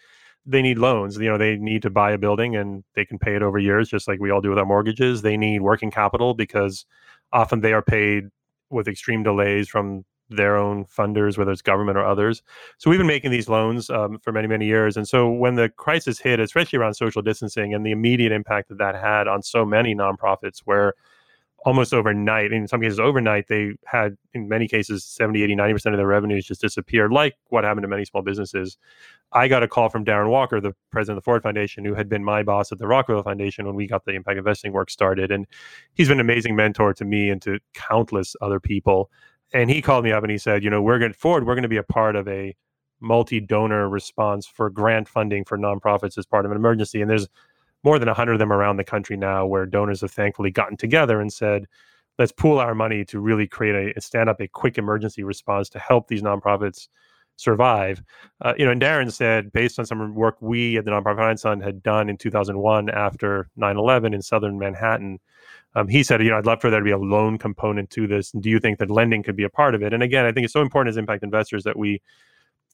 they 0.47 0.63
need 0.63 0.79
loans. 0.79 1.17
You 1.17 1.29
know, 1.29 1.39
they 1.39 1.57
need 1.57 1.83
to 1.83 1.91
buy 1.91 2.13
a 2.13 2.19
building 2.19 2.57
and 2.57 2.83
they 2.95 3.05
can 3.05 3.19
pay 3.19 3.37
it 3.37 3.43
over 3.43 3.59
years, 3.59 3.89
just 3.89 4.09
like 4.09 4.19
we 4.19 4.31
all 4.31 4.41
do 4.41 4.51
with 4.51 4.59
our 4.59 4.67
mortgages. 4.67 5.23
They 5.23 5.37
need 5.37 5.61
working 5.61 5.91
capital 5.91 6.35
because 6.35 6.87
often 7.33 7.61
they 7.61 7.73
are 7.73 7.83
paid 7.83 8.29
with 8.71 8.89
extreme 8.89 9.23
delays 9.23 9.69
from 9.69 10.05
their 10.31 10.57
own 10.57 10.85
funders, 10.85 11.39
whether 11.39 11.53
it's 11.53 11.63
government 11.63 11.97
or 11.97 12.05
others. 12.05 12.43
So 12.77 12.91
we've 12.91 12.99
been 12.99 13.07
making 13.07 13.31
these 13.31 13.49
loans 13.49 13.89
um, 13.91 14.19
for 14.19 14.33
many, 14.33 14.47
many 14.47 14.67
years. 14.67 14.97
And 14.97 15.09
so 15.09 15.31
when 15.31 15.55
the 15.55 15.69
crisis 15.71 16.19
hit, 16.19 16.39
especially 16.41 16.79
around 16.79 16.95
social 16.95 17.23
distancing 17.23 17.75
and 17.75 17.85
the 17.85 17.93
immediate 17.93 18.33
impact 18.33 18.69
that 18.69 18.79
that 18.79 18.95
had 18.95 19.27
on 19.27 19.43
so 19.43 19.65
many 19.65 19.95
nonprofits, 19.95 20.61
where 20.65 20.95
almost 21.65 21.93
overnight, 21.93 22.53
in 22.53 22.69
some 22.69 22.81
cases 22.81 23.01
overnight, 23.01 23.49
they 23.49 23.73
had, 23.85 24.17
in 24.33 24.49
many 24.49 24.69
cases, 24.69 25.05
70, 25.05 25.43
80, 25.43 25.57
90% 25.57 25.75
of 25.87 25.97
their 25.97 26.07
revenues 26.07 26.47
just 26.47 26.61
disappeared, 26.61 27.13
like 27.13 27.35
what 27.49 27.65
happened 27.65 27.83
to 27.83 27.89
many 27.89 28.05
small 28.05 28.23
businesses. 28.23 28.79
I 29.33 29.49
got 29.49 29.63
a 29.63 29.69
call 29.69 29.89
from 29.89 30.05
Darren 30.05 30.31
Walker, 30.31 30.61
the 30.61 30.75
president 30.91 31.19
of 31.19 31.23
the 31.23 31.25
Ford 31.25 31.43
Foundation, 31.43 31.85
who 31.85 31.95
had 31.95 32.09
been 32.09 32.25
my 32.25 32.43
boss 32.43 32.71
at 32.71 32.79
the 32.79 32.87
Rockefeller 32.87 33.25
Foundation 33.25 33.67
when 33.67 33.75
we 33.75 33.87
got 33.87 34.05
the 34.05 34.13
impact 34.13 34.39
investing 34.39 34.73
work 34.73 34.89
started. 34.89 35.33
And 35.33 35.47
he's 35.95 36.09
been 36.09 36.21
an 36.21 36.27
amazing 36.27 36.55
mentor 36.55 36.95
to 36.95 37.05
me 37.05 37.29
and 37.29 37.43
to 37.43 37.59
countless 37.75 38.37
other 38.41 38.61
people. 38.61 39.11
And 39.53 39.69
he 39.69 39.83
called 39.83 40.05
me 40.05 40.13
up 40.13 40.23
and 40.23 40.31
he 40.31 40.39
said, 40.39 40.63
you 40.63 40.71
know, 40.71 40.81
we're 40.81 40.99
going 40.99 41.13
Ford. 41.13 41.45
we're 41.45 41.55
going 41.55 41.63
to 41.63 41.69
be 41.69 41.77
a 41.77 41.83
part 41.83 42.15
of 42.17 42.29
a 42.29 42.55
multi-donor 43.01 43.89
response 43.89 44.47
for 44.47 44.71
grant 44.71 45.09
funding 45.09 45.45
for 45.45 45.59
nonprofits 45.59 46.19
as 46.19 46.27
part 46.27 46.45
of 46.45 46.51
an 46.51 46.57
emergency. 46.57 47.01
And 47.01 47.11
there's 47.11 47.29
more 47.85 47.99
than 47.99 48.09
100 48.09 48.33
of 48.33 48.39
them 48.39 48.53
around 48.53 48.77
the 48.77 48.85
country 48.85 49.17
now 49.17 49.47
where 49.47 49.67
donors 49.67 50.01
have 50.01 50.11
thankfully 50.11 50.51
gotten 50.51 50.77
together 50.77 51.21
and 51.21 51.33
said, 51.33 51.67
let's 52.19 52.33
pool 52.33 52.59
our 52.59 52.75
money 52.75 53.05
to 53.05 53.21
really 53.21 53.47
create 53.47 53.97
a 53.97 54.01
stand 54.01 54.29
up 54.29 54.41
a 54.41 54.49
quick 54.49 54.79
emergency 54.79 55.23
response 55.23 55.69
to 55.71 55.79
help 55.79 56.09
these 56.09 56.23
nonprofits 56.23 56.89
survive. 57.37 58.03
Uh, 58.45 58.53
you 58.59 58.65
know, 58.65 58.73
and 58.73 58.83
Darren 58.83 59.13
said, 59.13 59.53
based 59.53 59.79
on 59.79 59.87
some 59.87 60.15
work 60.15 60.37
we 60.41 60.77
at 60.77 60.85
the 60.85 60.91
Nonprofit 60.91 61.17
Finance 61.17 61.43
Fund 61.43 61.63
had 61.63 61.83
done 61.83 62.09
in 62.09 62.17
2001 62.17 62.91
after 62.91 63.49
9 63.57 63.77
11 63.77 64.13
in 64.13 64.21
southern 64.21 64.59
Manhattan, 64.59 65.21
um, 65.77 65.87
he 65.87 66.03
said, 66.03 66.21
you 66.21 66.31
know, 66.31 66.39
I'd 66.39 66.47
love 66.47 66.61
for 66.61 66.71
there 66.71 66.81
to 66.81 66.85
be 66.85 66.91
a 66.91 66.99
loan 66.99 67.39
component 67.39 67.91
to 67.91 68.09
this. 68.09 68.35
And 68.35 68.43
do 68.43 68.51
you 68.51 68.59
think 68.59 68.79
that 68.81 68.91
lending 68.91 69.23
could 69.23 69.37
be 69.37 69.45
a 69.45 69.49
part 69.49 69.75
of 69.77 69.83
it? 69.83 69.93
And 69.93 70.03
again, 70.03 70.25
I 70.25 70.33
think 70.33 70.45
it's 70.45 70.53
so 70.53 70.63
important 70.63 70.93
as 70.93 70.97
impact 70.97 71.23
investors 71.23 71.63
that 71.65 71.79
we 71.79 72.03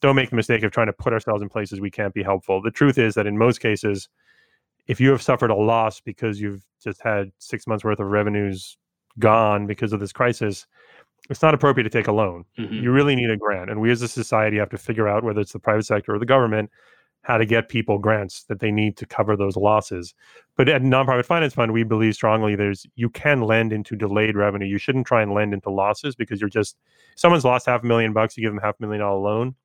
don't 0.01 0.15
make 0.15 0.31
the 0.31 0.35
mistake 0.35 0.63
of 0.63 0.71
trying 0.71 0.87
to 0.87 0.93
put 0.93 1.13
ourselves 1.13 1.41
in 1.41 1.49
places 1.49 1.79
we 1.79 1.91
can't 1.91 2.13
be 2.13 2.23
helpful. 2.23 2.61
The 2.61 2.71
truth 2.71 2.97
is 2.97 3.13
that 3.13 3.27
in 3.27 3.37
most 3.37 3.59
cases, 3.59 4.09
if 4.87 4.99
you 4.99 5.09
have 5.11 5.21
suffered 5.21 5.49
a 5.49 5.55
loss 5.55 5.99
because 5.99 6.39
you've 6.39 6.63
just 6.83 7.01
had 7.01 7.31
six 7.39 7.67
months 7.67 7.83
worth 7.83 7.99
of 7.99 8.07
revenues 8.07 8.77
gone 9.19 9.65
because 9.65 9.93
of 9.93 9.99
this 9.99 10.11
crisis, 10.11 10.67
it's 11.29 11.41
not 11.41 11.53
appropriate 11.53 11.85
to 11.85 11.89
take 11.89 12.07
a 12.07 12.11
loan. 12.11 12.45
Mm-hmm. 12.59 12.83
You 12.83 12.91
really 12.91 13.15
need 13.15 13.29
a 13.29 13.37
grant. 13.37 13.69
And 13.69 13.81
we 13.81 13.91
as 13.91 14.01
a 14.01 14.07
society 14.07 14.57
have 14.57 14.69
to 14.69 14.77
figure 14.77 15.07
out 15.07 15.23
whether 15.23 15.41
it's 15.41 15.53
the 15.53 15.59
private 15.59 15.85
sector 15.85 16.13
or 16.13 16.19
the 16.19 16.25
government 16.25 16.69
how 17.25 17.39
to 17.39 17.45
get 17.45 17.69
people 17.69 17.97
grants 17.97 18.43
that 18.43 18.59
they 18.59 18.69
need 18.69 18.95
to 18.97 19.05
cover 19.07 19.35
those 19.35 19.57
losses. 19.57 20.13
But 20.55 20.69
at 20.69 20.83
nonprofit 20.83 21.25
finance 21.25 21.55
fund, 21.55 21.73
we 21.73 21.81
believe 21.81 22.13
strongly 22.13 22.55
there's 22.55 22.85
you 22.95 23.09
can 23.09 23.41
lend 23.41 23.73
into 23.73 23.95
delayed 23.95 24.35
revenue. 24.35 24.67
You 24.67 24.77
shouldn't 24.77 25.07
try 25.07 25.23
and 25.23 25.33
lend 25.33 25.51
into 25.51 25.71
losses 25.71 26.15
because 26.15 26.39
you're 26.39 26.51
just 26.51 26.77
someone's 27.15 27.43
lost 27.43 27.65
half 27.65 27.81
a 27.81 27.85
million 27.85 28.13
bucks, 28.13 28.37
you 28.37 28.43
give 28.43 28.53
them 28.53 28.61
half 28.61 28.75
a 28.79 28.83
million 28.83 29.01
dollar 29.01 29.19
loan 29.19 29.55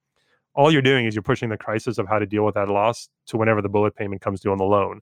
all 0.54 0.72
you're 0.72 0.82
doing 0.82 1.06
is 1.06 1.14
you're 1.14 1.22
pushing 1.22 1.48
the 1.48 1.56
crisis 1.56 1.98
of 1.98 2.08
how 2.08 2.18
to 2.18 2.26
deal 2.26 2.44
with 2.44 2.54
that 2.54 2.68
loss 2.68 3.08
to 3.26 3.36
whenever 3.36 3.62
the 3.62 3.68
bullet 3.68 3.94
payment 3.94 4.20
comes 4.20 4.40
due 4.40 4.52
on 4.52 4.58
the 4.58 4.64
loan. 4.64 5.00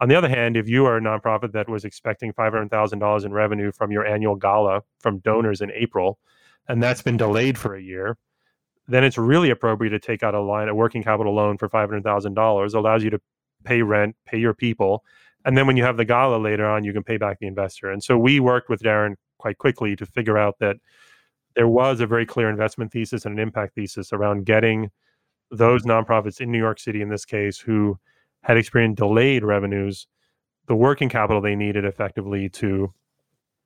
On 0.00 0.08
the 0.08 0.14
other 0.14 0.28
hand, 0.28 0.56
if 0.56 0.68
you 0.68 0.84
are 0.86 0.96
a 0.96 1.00
nonprofit 1.00 1.52
that 1.52 1.68
was 1.68 1.84
expecting 1.84 2.32
$500,000 2.32 3.24
in 3.24 3.32
revenue 3.32 3.72
from 3.72 3.90
your 3.90 4.06
annual 4.06 4.36
gala 4.36 4.82
from 5.00 5.18
donors 5.18 5.60
in 5.60 5.70
April, 5.72 6.18
and 6.68 6.82
that's 6.82 7.02
been 7.02 7.16
delayed 7.16 7.56
for 7.56 7.74
a 7.74 7.80
year, 7.80 8.18
then 8.88 9.04
it's 9.04 9.18
really 9.18 9.50
appropriate 9.50 9.90
to 9.90 9.98
take 9.98 10.22
out 10.22 10.34
a 10.34 10.40
line, 10.40 10.68
a 10.68 10.74
working 10.74 11.02
capital 11.02 11.34
loan 11.34 11.56
for 11.58 11.68
$500,000, 11.68 12.74
allows 12.74 13.02
you 13.02 13.10
to 13.10 13.20
pay 13.64 13.82
rent, 13.82 14.16
pay 14.26 14.38
your 14.38 14.54
people. 14.54 15.02
And 15.44 15.56
then 15.56 15.66
when 15.66 15.76
you 15.76 15.84
have 15.84 15.96
the 15.96 16.04
gala 16.04 16.36
later 16.36 16.66
on, 16.66 16.84
you 16.84 16.92
can 16.92 17.02
pay 17.02 17.16
back 17.16 17.38
the 17.40 17.46
investor. 17.46 17.90
And 17.90 18.02
so 18.02 18.18
we 18.18 18.38
worked 18.38 18.68
with 18.68 18.82
Darren 18.82 19.14
quite 19.38 19.58
quickly 19.58 19.96
to 19.96 20.06
figure 20.06 20.36
out 20.36 20.56
that 20.60 20.76
there 21.56 21.66
was 21.66 22.00
a 22.00 22.06
very 22.06 22.26
clear 22.26 22.48
investment 22.48 22.92
thesis 22.92 23.24
and 23.24 23.34
an 23.34 23.42
impact 23.42 23.74
thesis 23.74 24.12
around 24.12 24.44
getting 24.44 24.90
those 25.50 25.84
nonprofits 25.84 26.40
in 26.40 26.52
New 26.52 26.58
York 26.58 26.78
City, 26.78 27.00
in 27.00 27.08
this 27.08 27.24
case, 27.24 27.58
who 27.58 27.98
had 28.42 28.56
experienced 28.56 28.98
delayed 28.98 29.42
revenues, 29.42 30.06
the 30.66 30.76
working 30.76 31.08
capital 31.08 31.40
they 31.40 31.56
needed 31.56 31.84
effectively 31.84 32.48
to 32.50 32.92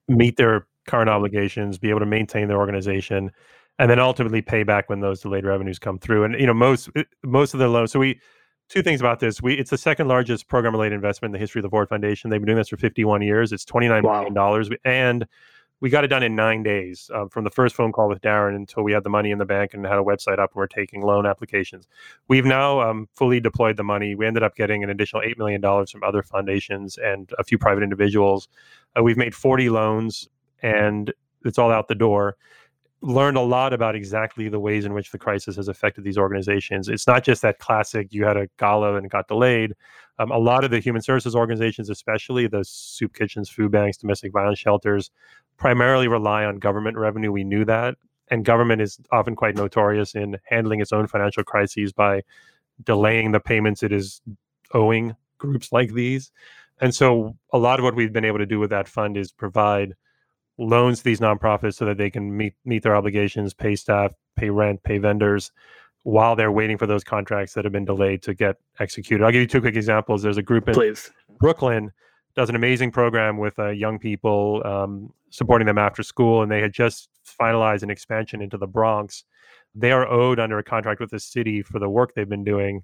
meet 0.07 0.37
their 0.37 0.67
current 0.87 1.09
obligations, 1.09 1.77
be 1.77 1.89
able 1.89 1.99
to 1.99 2.05
maintain 2.05 2.47
their 2.47 2.57
organization, 2.57 3.31
and 3.77 3.91
then 3.91 3.99
ultimately 3.99 4.41
pay 4.41 4.63
back 4.63 4.89
when 4.89 5.01
those 5.01 5.21
delayed 5.21 5.45
revenues 5.45 5.77
come 5.77 5.99
through. 5.99 6.23
And 6.23 6.39
you 6.39 6.45
know, 6.45 6.53
most 6.53 6.89
eh, 6.95 7.03
most 7.23 7.53
of 7.53 7.59
the 7.59 7.67
loans. 7.67 7.91
So 7.91 7.99
we 7.99 8.19
two 8.69 8.81
things 8.81 9.01
about 9.01 9.19
this. 9.19 9.41
We 9.41 9.55
it's 9.55 9.69
the 9.69 9.77
second 9.77 10.07
largest 10.07 10.47
program 10.47 10.73
related 10.73 10.95
investment 10.95 11.29
in 11.29 11.33
the 11.33 11.39
history 11.39 11.59
of 11.59 11.63
the 11.63 11.69
Ford 11.69 11.89
Foundation. 11.89 12.29
They've 12.29 12.39
been 12.39 12.47
doing 12.47 12.57
this 12.57 12.69
for 12.69 12.77
51 12.77 13.21
years. 13.21 13.51
It's 13.51 13.65
29 13.65 14.03
wow. 14.03 14.13
million 14.13 14.33
dollars, 14.33 14.69
and 14.85 15.25
we 15.81 15.89
got 15.89 16.03
it 16.03 16.07
done 16.07 16.21
in 16.23 16.35
nine 16.35 16.61
days 16.61 17.09
um, 17.13 17.27
from 17.27 17.43
the 17.43 17.49
first 17.49 17.75
phone 17.75 17.91
call 17.91 18.07
with 18.07 18.21
Darren 18.21 18.55
until 18.55 18.83
we 18.83 18.93
had 18.93 19.03
the 19.03 19.09
money 19.09 19.31
in 19.31 19.39
the 19.39 19.45
bank 19.45 19.73
and 19.73 19.83
had 19.85 19.97
a 19.97 20.03
website 20.03 20.37
up 20.37 20.51
and 20.51 20.55
we're 20.55 20.67
taking 20.67 21.01
loan 21.01 21.25
applications. 21.25 21.87
We've 22.27 22.45
now 22.45 22.79
um, 22.81 23.09
fully 23.15 23.39
deployed 23.39 23.77
the 23.77 23.83
money. 23.83 24.13
We 24.13 24.27
ended 24.27 24.43
up 24.43 24.55
getting 24.55 24.83
an 24.83 24.91
additional 24.91 25.23
$8 25.23 25.39
million 25.39 25.61
from 25.87 26.03
other 26.03 26.21
foundations 26.21 26.99
and 27.03 27.31
a 27.39 27.43
few 27.43 27.57
private 27.57 27.83
individuals. 27.83 28.47
Uh, 28.97 29.01
we've 29.01 29.17
made 29.17 29.33
40 29.33 29.69
loans 29.69 30.29
and 30.61 31.11
it's 31.43 31.57
all 31.57 31.71
out 31.71 31.87
the 31.87 31.95
door. 31.95 32.37
Learned 33.01 33.37
a 33.37 33.41
lot 33.41 33.73
about 33.73 33.95
exactly 33.95 34.47
the 34.49 34.59
ways 34.59 34.85
in 34.85 34.93
which 34.93 35.09
the 35.09 35.17
crisis 35.17 35.55
has 35.55 35.67
affected 35.67 36.03
these 36.03 36.19
organizations. 36.19 36.89
It's 36.89 37.07
not 37.07 37.23
just 37.23 37.41
that 37.41 37.57
classic, 37.57 38.09
you 38.11 38.23
had 38.23 38.37
a 38.37 38.47
gala 38.59 38.95
and 38.95 39.07
it 39.07 39.11
got 39.11 39.27
delayed. 39.27 39.73
Um, 40.19 40.29
a 40.29 40.37
lot 40.37 40.63
of 40.63 40.69
the 40.69 40.77
human 40.77 41.01
services 41.01 41.35
organizations, 41.35 41.89
especially 41.89 42.45
the 42.45 42.63
soup 42.63 43.15
kitchens, 43.15 43.49
food 43.49 43.71
banks, 43.71 43.97
domestic 43.97 44.31
violence 44.31 44.59
shelters, 44.59 45.09
primarily 45.61 46.07
rely 46.07 46.43
on 46.43 46.57
government 46.57 46.97
revenue. 46.97 47.31
We 47.31 47.43
knew 47.43 47.63
that. 47.65 47.95
And 48.31 48.43
government 48.43 48.81
is 48.81 48.97
often 49.11 49.35
quite 49.35 49.55
notorious 49.55 50.15
in 50.15 50.37
handling 50.45 50.81
its 50.81 50.91
own 50.91 51.05
financial 51.05 51.43
crises 51.43 51.93
by 51.93 52.23
delaying 52.83 53.31
the 53.31 53.39
payments 53.39 53.83
it 53.83 53.91
is 53.91 54.21
owing 54.73 55.15
groups 55.37 55.71
like 55.71 55.93
these. 55.93 56.31
And 56.79 56.95
so 56.95 57.37
a 57.53 57.59
lot 57.59 57.79
of 57.79 57.83
what 57.83 57.93
we've 57.93 58.11
been 58.11 58.25
able 58.25 58.39
to 58.39 58.45
do 58.47 58.57
with 58.57 58.71
that 58.71 58.87
fund 58.87 59.15
is 59.17 59.31
provide 59.31 59.93
loans 60.57 60.99
to 60.99 61.03
these 61.03 61.19
nonprofits 61.19 61.75
so 61.75 61.85
that 61.85 61.97
they 61.99 62.09
can 62.09 62.35
meet 62.35 62.55
meet 62.65 62.81
their 62.81 62.95
obligations, 62.95 63.53
pay 63.53 63.75
staff, 63.75 64.13
pay 64.35 64.49
rent, 64.49 64.81
pay 64.81 64.97
vendors 64.97 65.51
while 66.03 66.35
they're 66.35 66.51
waiting 66.51 66.79
for 66.79 66.87
those 66.87 67.03
contracts 67.03 67.53
that 67.53 67.65
have 67.65 67.71
been 67.71 67.85
delayed 67.85 68.23
to 68.23 68.33
get 68.33 68.55
executed. 68.79 69.23
I'll 69.23 69.31
give 69.31 69.41
you 69.41 69.47
two 69.47 69.61
quick 69.61 69.75
examples. 69.75 70.23
There's 70.23 70.37
a 70.37 70.41
group 70.41 70.67
in 70.67 70.73
Please. 70.73 71.11
Brooklyn 71.39 71.91
does 72.35 72.49
an 72.49 72.55
amazing 72.55 72.91
program 72.91 73.37
with 73.37 73.57
uh, 73.59 73.69
young 73.69 73.99
people, 73.99 74.61
um, 74.65 75.13
supporting 75.29 75.65
them 75.65 75.77
after 75.77 76.03
school, 76.03 76.41
and 76.41 76.51
they 76.51 76.61
had 76.61 76.73
just 76.73 77.09
finalized 77.25 77.83
an 77.83 77.89
expansion 77.89 78.41
into 78.41 78.57
the 78.57 78.67
Bronx. 78.67 79.23
They 79.75 79.91
are 79.91 80.07
owed 80.07 80.39
under 80.39 80.57
a 80.57 80.63
contract 80.63 80.99
with 80.99 81.11
the 81.11 81.19
city 81.19 81.61
for 81.61 81.79
the 81.79 81.89
work 81.89 82.13
they've 82.13 82.27
been 82.27 82.43
doing, 82.43 82.83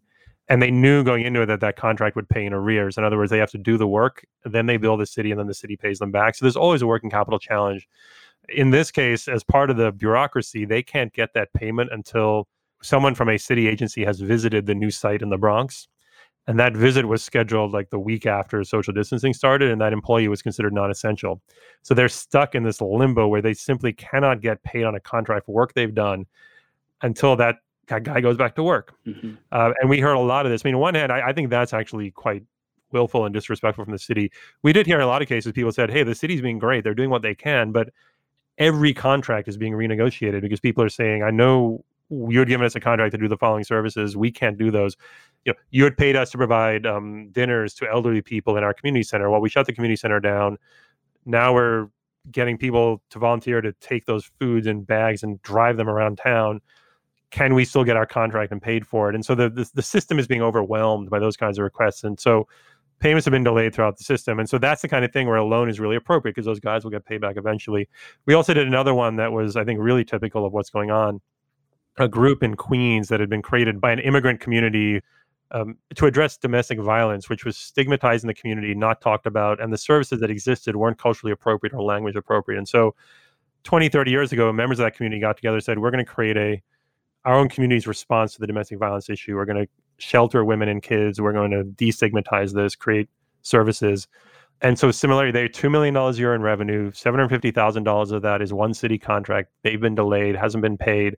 and 0.50 0.62
they 0.62 0.72
knew 0.72 1.04
going 1.04 1.26
into 1.26 1.42
it 1.42 1.48
that 1.48 1.60
that 1.62 1.76
contract 1.76 2.16
would 2.16 2.30
pay 2.30 2.46
in 2.46 2.54
arrears. 2.54 2.98
In 2.98 3.04
other 3.04 3.18
words, 3.18 3.32
they 3.32 3.40
have 3.40 3.52
to 3.52 3.58
do 3.58 3.78
the 3.78 3.88
work, 3.88 4.26
then 4.46 4.66
they 4.66 4.78
bill 4.78 4.98
the 4.98 5.06
city, 5.06 5.32
and 5.32 5.40
then 5.40 5.48
the 5.48 5.54
city 5.54 5.76
pays 5.76 6.00
them 6.00 6.12
back. 6.12 6.36
So 6.36 6.46
there's 6.46 6.58
always 6.58 6.82
a 6.82 6.88
working 6.88 7.10
capital 7.10 7.40
challenge. 7.40 7.88
In 8.50 8.70
this 8.70 8.92
case, 8.92 9.28
as 9.28 9.44
part 9.44 9.70
of 9.70 9.78
the 9.78 9.92
bureaucracy, 9.92 10.64
they 10.64 10.82
can't 10.82 11.14
get 11.14 11.34
that 11.34 11.52
payment 11.54 11.92
until 11.92 12.48
someone 12.82 13.16
from 13.16 13.30
a 13.30 13.38
city 13.38 13.68
agency 13.68 14.06
has 14.06 14.22
visited 14.22 14.66
the 14.66 14.76
new 14.76 14.92
site 14.92 15.22
in 15.22 15.30
the 15.30 15.38
Bronx 15.38 15.88
and 16.48 16.58
that 16.60 16.76
visit 16.76 17.06
was 17.06 17.24
scheduled 17.24 17.74
like 17.74 17.90
the 17.90 18.00
week 18.00 18.26
after 18.26 18.64
social 18.64 18.94
distancing 18.94 19.34
started 19.34 19.70
and 19.70 19.82
that 19.82 19.94
employee 19.94 20.28
was 20.28 20.42
considered 20.42 20.74
non-essential 20.74 21.42
so 21.82 21.94
they're 21.94 22.10
stuck 22.10 22.56
in 22.56 22.64
this 22.64 22.82
limbo 22.82 23.28
where 23.28 23.42
they 23.42 23.54
simply 23.54 23.94
cannot 23.94 24.42
get 24.42 24.62
paid 24.64 24.84
on 24.84 24.96
a 24.96 25.00
contract 25.00 25.46
for 25.46 25.54
work 25.54 25.74
they've 25.74 25.96
done 25.96 26.26
until 27.02 27.36
that, 27.36 27.58
that 27.88 28.04
guy 28.04 28.20
goes 28.22 28.38
back 28.38 28.56
to 28.56 28.64
work 28.64 28.94
mm-hmm. 29.06 29.34
uh, 29.52 29.72
and 29.80 29.90
we 29.90 30.00
heard 30.00 30.16
a 30.16 30.20
lot 30.20 30.46
of 30.46 30.52
this 30.52 30.62
i 30.64 30.68
mean 30.68 30.76
on 30.76 30.82
one 30.82 30.96
hand 30.96 31.12
I, 31.12 31.30
I 31.30 31.34
think 31.34 31.50
that's 31.50 31.74
actually 31.74 32.12
quite 32.12 32.44
willful 32.92 33.26
and 33.26 33.34
disrespectful 33.34 33.84
from 33.84 33.92
the 33.92 34.00
city 34.00 34.32
we 34.64 34.72
did 34.72 34.86
hear 34.86 34.96
in 34.96 35.04
a 35.04 35.08
lot 35.08 35.22
of 35.22 35.28
cases 35.28 35.52
people 35.52 35.72
said 35.72 35.92
hey 35.92 36.04
the 36.04 36.16
city's 36.16 36.42
being 36.42 36.60
great 36.60 36.84
they're 36.84 36.96
doing 36.96 37.10
what 37.10 37.22
they 37.22 37.36
can 37.36 37.72
but 37.72 37.90
every 38.58 38.94
contract 38.94 39.48
is 39.48 39.58
being 39.58 39.74
renegotiated 39.74 40.42
because 40.42 40.60
people 40.60 40.84
are 40.84 40.90
saying, 40.90 41.24
I 41.24 41.32
know 41.32 41.84
you're 42.10 42.46
giving 42.46 42.66
us 42.66 42.76
a 42.76 42.80
contract 42.80 43.12
to 43.12 43.18
do 43.18 43.28
the 43.28 43.38
following 43.38 43.64
services. 43.64 44.16
We 44.16 44.32
can't 44.32 44.58
do 44.58 44.72
those. 44.72 44.96
You 45.48 45.54
know, 45.54 45.60
you 45.72 45.86
had 45.86 45.96
paid 45.96 46.18
us 46.18 46.30
to 46.32 46.38
provide 46.38 46.86
um, 46.86 47.30
dinners 47.32 47.74
to 47.76 47.90
elderly 47.90 48.22
people 48.22 48.58
in 48.58 48.66
our 48.66 48.74
community 48.74 49.04
center. 49.04 49.30
Well, 49.30 49.40
we 49.40 49.48
shut 49.48 49.66
the 49.66 49.72
community 49.72 49.96
center 49.96 50.20
down. 50.20 50.58
Now 51.26 51.54
we're 51.54 51.88
getting 52.30 52.58
people 52.58 53.02
to 53.12 53.20
volunteer 53.20 53.62
to 53.62 53.72
take 53.80 54.06
those 54.06 54.30
foods 54.40 54.68
in 54.68 54.84
bags 54.84 55.24
and 55.24 55.42
drive 55.44 55.78
them 55.78 55.88
around 55.88 56.18
town. 56.18 56.60
Can 57.32 57.56
we 57.56 57.64
still 57.64 57.86
get 57.86 57.96
our 57.96 58.06
contract 58.06 58.52
and 58.52 58.62
paid 58.62 58.86
for 58.86 59.08
it? 59.08 59.16
And 59.16 59.26
so 59.26 59.36
the, 59.36 59.50
the, 59.50 59.70
the 59.74 59.82
system 59.82 60.20
is 60.20 60.28
being 60.28 60.42
overwhelmed 60.42 61.10
by 61.10 61.20
those 61.20 61.38
kinds 61.38 61.58
of 61.58 61.64
requests. 61.64 62.04
And 62.04 62.20
so 62.20 62.46
payments 63.00 63.24
have 63.24 63.32
been 63.32 63.46
delayed 63.46 63.74
throughout 63.74 63.98
the 63.98 64.04
system. 64.04 64.40
And 64.40 64.50
so 64.50 64.58
that's 64.58 64.82
the 64.82 64.90
kind 64.90 65.06
of 65.06 65.14
thing 65.14 65.28
where 65.28 65.38
a 65.38 65.46
loan 65.46 65.70
is 65.70 65.80
really 65.80 65.96
appropriate 65.96 66.36
because 66.36 66.46
those 66.46 66.60
guys 66.60 66.84
will 66.84 66.92
get 66.92 67.06
paid 67.06 67.22
back 67.22 67.38
eventually. 67.38 67.88
We 68.26 68.34
also 68.34 68.54
did 68.54 68.68
another 68.68 68.94
one 68.94 69.16
that 69.16 69.32
was, 69.32 69.56
I 69.56 69.64
think, 69.64 69.80
really 69.80 70.04
typical 70.04 70.46
of 70.46 70.52
what's 70.52 70.70
going 70.70 70.92
on 70.92 71.22
a 71.98 72.08
group 72.08 72.44
in 72.44 72.56
Queens 72.56 73.08
that 73.10 73.20
had 73.20 73.30
been 73.30 73.42
created 73.42 73.82
by 73.82 73.92
an 73.92 74.00
immigrant 74.00 74.40
community 74.40 75.02
um, 75.52 75.78
to 75.96 76.06
address 76.06 76.38
domestic 76.38 76.80
violence, 76.80 77.30
which 77.30 77.46
was 77.46 77.58
stigmatized 77.58 78.24
in 78.24 78.28
the 78.28 78.34
community, 78.34 78.74
not 78.74 79.02
talked 79.02 79.26
about, 79.26 79.62
and 79.62 79.72
the 79.72 79.78
services 79.78 80.20
that 80.20 80.30
existed 80.30 80.76
weren't 80.76 80.98
culturally 80.98 81.32
appropriate 81.32 81.74
or 81.74 81.84
language 81.84 82.16
appropriate. 82.16 82.58
And 82.58 82.68
so 82.68 82.96
20, 83.64 83.90
30 83.90 84.12
years 84.12 84.32
ago, 84.32 84.52
members 84.52 84.80
of 84.80 84.86
that 84.86 84.96
community 84.96 85.20
got 85.20 85.38
together 85.38 85.58
and 85.58 85.64
said, 85.64 85.80
we're 85.80 85.92
going 85.92 86.06
to 86.06 86.12
create 86.12 86.38
a 86.38 86.62
our 87.26 87.36
own 87.36 87.50
community's 87.50 87.88
response 87.88 88.34
to 88.34 88.40
the 88.40 88.48
domestic 88.48 88.80
violence 88.80 89.10
issue. 89.10 89.36
We're 89.36 89.46
going 89.46 89.66
to 89.66 89.70
shelter 89.98 90.46
women 90.46 90.70
and 90.70 90.82
kids. 90.82 91.20
We're 91.20 91.34
going 91.34 91.52
to 91.52 91.64
destigmatize 91.64 92.54
this, 92.54 92.74
create 92.74 93.10
services. 93.42 94.08
And 94.62 94.80
so 94.80 94.92
similarly, 94.92 95.32
they 95.32 95.50
$2 95.50 95.70
million 95.70 95.96
a 95.96 96.12
year 96.14 96.34
in 96.34 96.42
revenue. 96.42 96.92
$750,000 96.92 98.12
of 98.12 98.22
that 98.22 98.42
is 98.42 98.54
one 98.54 98.74
city 98.74 98.98
contract. 98.98 99.50
They've 99.64 99.80
been 99.80 99.94
delayed, 99.94 100.38
hasn't 100.38 100.62
been 100.62 100.78
paid. 100.78 101.18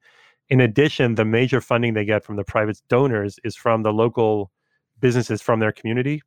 In 0.49 0.61
addition, 0.61 1.15
the 1.15 1.25
major 1.25 1.61
funding 1.61 1.93
they 1.93 2.05
get 2.05 2.23
from 2.23 2.35
the 2.35 2.43
private 2.43 2.81
donors 2.89 3.39
is 3.43 3.55
from 3.55 3.83
the 3.83 3.93
local 3.93 4.51
businesses 4.99 5.41
from 5.41 5.59
their 5.59 5.71
community, 5.71 6.21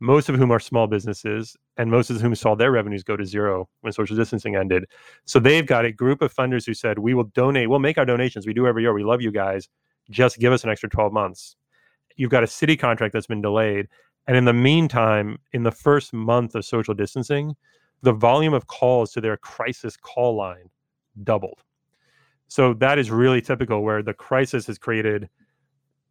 most 0.00 0.28
of 0.28 0.36
whom 0.36 0.50
are 0.50 0.60
small 0.60 0.86
businesses, 0.86 1.56
and 1.76 1.90
most 1.90 2.08
of 2.08 2.20
whom 2.20 2.34
saw 2.34 2.54
their 2.54 2.72
revenues 2.72 3.02
go 3.02 3.16
to 3.16 3.26
zero 3.26 3.68
when 3.82 3.92
social 3.92 4.16
distancing 4.16 4.56
ended. 4.56 4.86
So 5.26 5.38
they've 5.38 5.66
got 5.66 5.84
a 5.84 5.92
group 5.92 6.22
of 6.22 6.34
funders 6.34 6.64
who 6.64 6.72
said, 6.72 6.98
We 6.98 7.14
will 7.14 7.24
donate, 7.24 7.68
we'll 7.68 7.78
make 7.78 7.98
our 7.98 8.06
donations. 8.06 8.46
We 8.46 8.54
do 8.54 8.66
every 8.66 8.82
year. 8.82 8.94
We 8.94 9.04
love 9.04 9.20
you 9.20 9.30
guys. 9.30 9.68
Just 10.10 10.38
give 10.38 10.52
us 10.52 10.64
an 10.64 10.70
extra 10.70 10.88
12 10.88 11.12
months. 11.12 11.56
You've 12.16 12.30
got 12.30 12.42
a 12.42 12.46
city 12.46 12.76
contract 12.76 13.12
that's 13.12 13.26
been 13.26 13.42
delayed. 13.42 13.86
And 14.26 14.36
in 14.36 14.44
the 14.44 14.52
meantime, 14.52 15.38
in 15.52 15.62
the 15.62 15.70
first 15.70 16.12
month 16.12 16.54
of 16.54 16.64
social 16.64 16.94
distancing, 16.94 17.54
the 18.02 18.12
volume 18.12 18.54
of 18.54 18.66
calls 18.66 19.12
to 19.12 19.20
their 19.20 19.36
crisis 19.36 19.96
call 19.96 20.36
line 20.36 20.70
doubled. 21.22 21.62
So 22.48 22.74
that 22.74 22.98
is 22.98 23.10
really 23.10 23.40
typical 23.40 23.82
where 23.82 24.02
the 24.02 24.14
crisis 24.14 24.66
has 24.66 24.78
created 24.78 25.28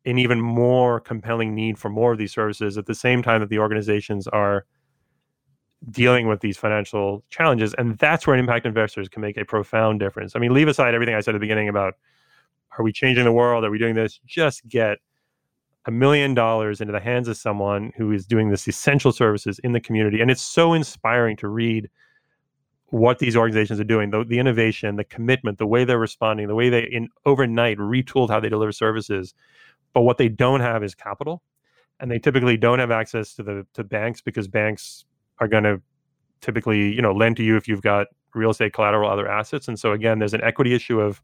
an 0.06 0.18
even 0.18 0.40
more 0.40 1.00
compelling 1.00 1.54
need 1.54 1.78
for 1.78 1.90
more 1.90 2.14
of 2.14 2.18
these 2.18 2.32
services 2.32 2.78
at 2.78 2.86
the 2.86 2.96
same 2.96 3.22
time 3.22 3.42
that 3.42 3.50
the 3.50 3.60
organizations 3.60 4.28
are 4.28 4.66
dealing 5.90 6.28
with 6.28 6.40
these 6.40 6.58
financial 6.58 7.24
challenges. 7.30 7.74
And 7.74 7.98
that's 7.98 8.26
where 8.26 8.36
impact 8.36 8.66
investors 8.66 9.10
can 9.10 9.22
make 9.22 9.38
a 9.38 9.46
profound 9.46 10.00
difference. 10.00 10.36
I 10.36 10.40
mean, 10.40 10.54
leave 10.54 10.68
aside 10.68 10.94
everything 10.96 11.16
I 11.16 11.20
said 11.20 11.36
at 11.36 11.38
the 11.38 11.40
beginning 11.40 11.70
about 11.70 11.96
are 12.78 12.84
we 12.84 12.92
changing 12.92 13.26
the 13.26 13.32
world? 13.32 13.64
Are 13.64 13.72
we 13.72 13.78
doing 13.80 13.96
this? 13.96 14.20
Just 14.26 14.68
get 14.68 15.00
a 15.86 15.92
million 15.92 16.34
dollars 16.34 16.82
into 16.82 16.94
the 16.94 17.00
hands 17.00 17.28
of 17.28 17.38
someone 17.38 17.92
who 17.98 18.12
is 18.12 18.26
doing 18.26 18.50
this 18.50 18.68
essential 18.68 19.12
services 19.12 19.60
in 19.60 19.72
the 19.72 19.80
community. 19.80 20.22
And 20.22 20.30
it's 20.30 20.42
so 20.42 20.74
inspiring 20.74 21.38
to 21.38 21.48
read 21.48 21.90
what 22.90 23.20
these 23.20 23.36
organizations 23.36 23.80
are 23.80 23.86
doing, 23.86 24.12
the, 24.12 24.24
the 24.24 24.40
innovation, 24.40 24.96
the 24.96 25.04
commitment, 25.04 25.58
the 25.58 25.68
way 25.68 25.84
they're 25.84 26.00
responding, 26.00 26.48
the 26.48 26.56
way 26.56 26.70
they 26.70 26.84
in 26.84 27.10
overnight 27.26 27.78
retooled 27.78 28.30
how 28.30 28.40
they 28.40 28.50
deliver 28.50 28.72
services. 28.72 29.34
But 29.94 30.02
what 30.02 30.18
they 30.18 30.30
don't 30.30 30.62
have 30.62 30.84
is 30.84 30.96
capital, 30.96 31.42
and 32.00 32.10
they 32.10 32.20
typically 32.20 32.56
don't 32.56 32.80
have 32.80 32.92
access 32.92 33.34
to 33.36 33.44
the 33.44 33.68
to 33.74 33.84
banks 33.84 34.22
because 34.22 34.48
banks 34.48 35.06
are 35.40 35.48
going 35.48 35.64
to 35.64 35.82
typically 36.40 36.94
you 36.94 37.02
know 37.02 37.14
lend 37.14 37.36
to 37.38 37.44
you 37.44 37.58
if 37.58 37.68
you've 37.68 37.82
got 37.82 38.08
real 38.34 38.52
estate 38.52 38.74
collateral, 38.74 39.10
other 39.10 39.28
assets. 39.28 39.68
And 39.68 39.78
so 39.80 39.92
again, 39.92 40.20
there's 40.20 40.34
an 40.34 40.44
equity 40.44 40.74
issue 40.74 41.02
of 41.02 41.22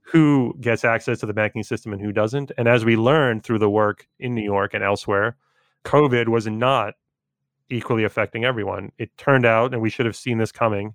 who 0.00 0.56
gets 0.60 0.84
access 0.84 1.20
to 1.20 1.26
the 1.26 1.34
banking 1.34 1.62
system 1.62 1.92
and 1.92 2.02
who 2.02 2.10
doesn't. 2.10 2.50
And 2.58 2.66
as 2.66 2.84
we 2.84 2.96
learned 2.96 3.44
through 3.44 3.60
the 3.60 3.70
work 3.70 4.08
in 4.18 4.34
New 4.34 4.42
York 4.42 4.74
and 4.74 4.82
elsewhere, 4.82 5.36
COVID 5.84 6.28
was 6.28 6.46
not 6.46 6.94
equally 7.70 8.04
affecting 8.04 8.44
everyone. 8.44 8.92
It 8.98 9.16
turned 9.16 9.46
out, 9.46 9.72
and 9.72 9.82
we 9.82 9.90
should 9.90 10.06
have 10.06 10.16
seen 10.16 10.38
this 10.38 10.52
coming. 10.52 10.94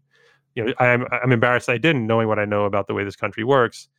You 0.55 0.65
know, 0.65 0.73
I'm 0.79 1.05
I'm 1.11 1.31
embarrassed 1.31 1.69
I 1.69 1.77
didn't, 1.77 2.07
knowing 2.07 2.27
what 2.27 2.39
I 2.39 2.45
know 2.45 2.65
about 2.65 2.87
the 2.87 2.93
way 2.93 3.03
this 3.03 3.15
country 3.15 3.43
works. 3.43 3.89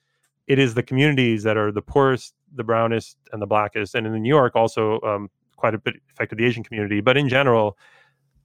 It 0.47 0.59
is 0.59 0.75
the 0.75 0.83
communities 0.83 1.43
that 1.43 1.57
are 1.57 1.73
the 1.73 1.83
poorest, 1.83 2.35
the 2.55 2.65
brownest, 2.65 3.17
and 3.33 3.43
the 3.43 3.47
blackest, 3.47 3.95
and 3.95 4.07
in 4.07 4.23
New 4.23 4.29
York 4.29 4.55
also 4.55 5.01
um, 5.01 5.29
quite 5.57 5.75
a 5.75 5.79
bit 5.79 5.97
affected 6.13 6.39
the 6.39 6.45
Asian 6.45 6.63
community. 6.63 7.01
But 7.01 7.17
in 7.17 7.29
general, 7.29 7.77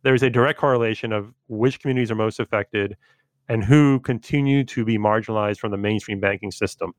there's 0.03 0.23
a 0.23 0.29
direct 0.29 0.59
correlation 0.59 1.13
of 1.13 1.34
which 1.47 1.79
communities 1.79 2.11
are 2.11 2.15
most 2.15 2.39
affected 2.39 2.97
and 3.49 3.63
who 3.63 3.99
continue 3.99 4.63
to 4.63 4.86
be 4.86 4.97
marginalized 4.97 5.59
from 5.59 5.71
the 5.71 5.77
mainstream 5.77 6.19
banking 6.19 6.51
system. 6.51 6.93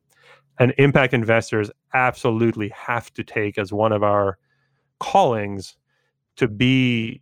And 0.59 0.75
impact 0.79 1.15
investors 1.15 1.71
absolutely 1.95 2.69
have 2.69 3.13
to 3.15 3.25
take 3.25 3.59
as 3.59 3.73
one 3.73 3.91
of 3.93 4.03
our 4.03 4.39
callings 5.01 5.77
to 6.37 6.47
be 6.47 7.22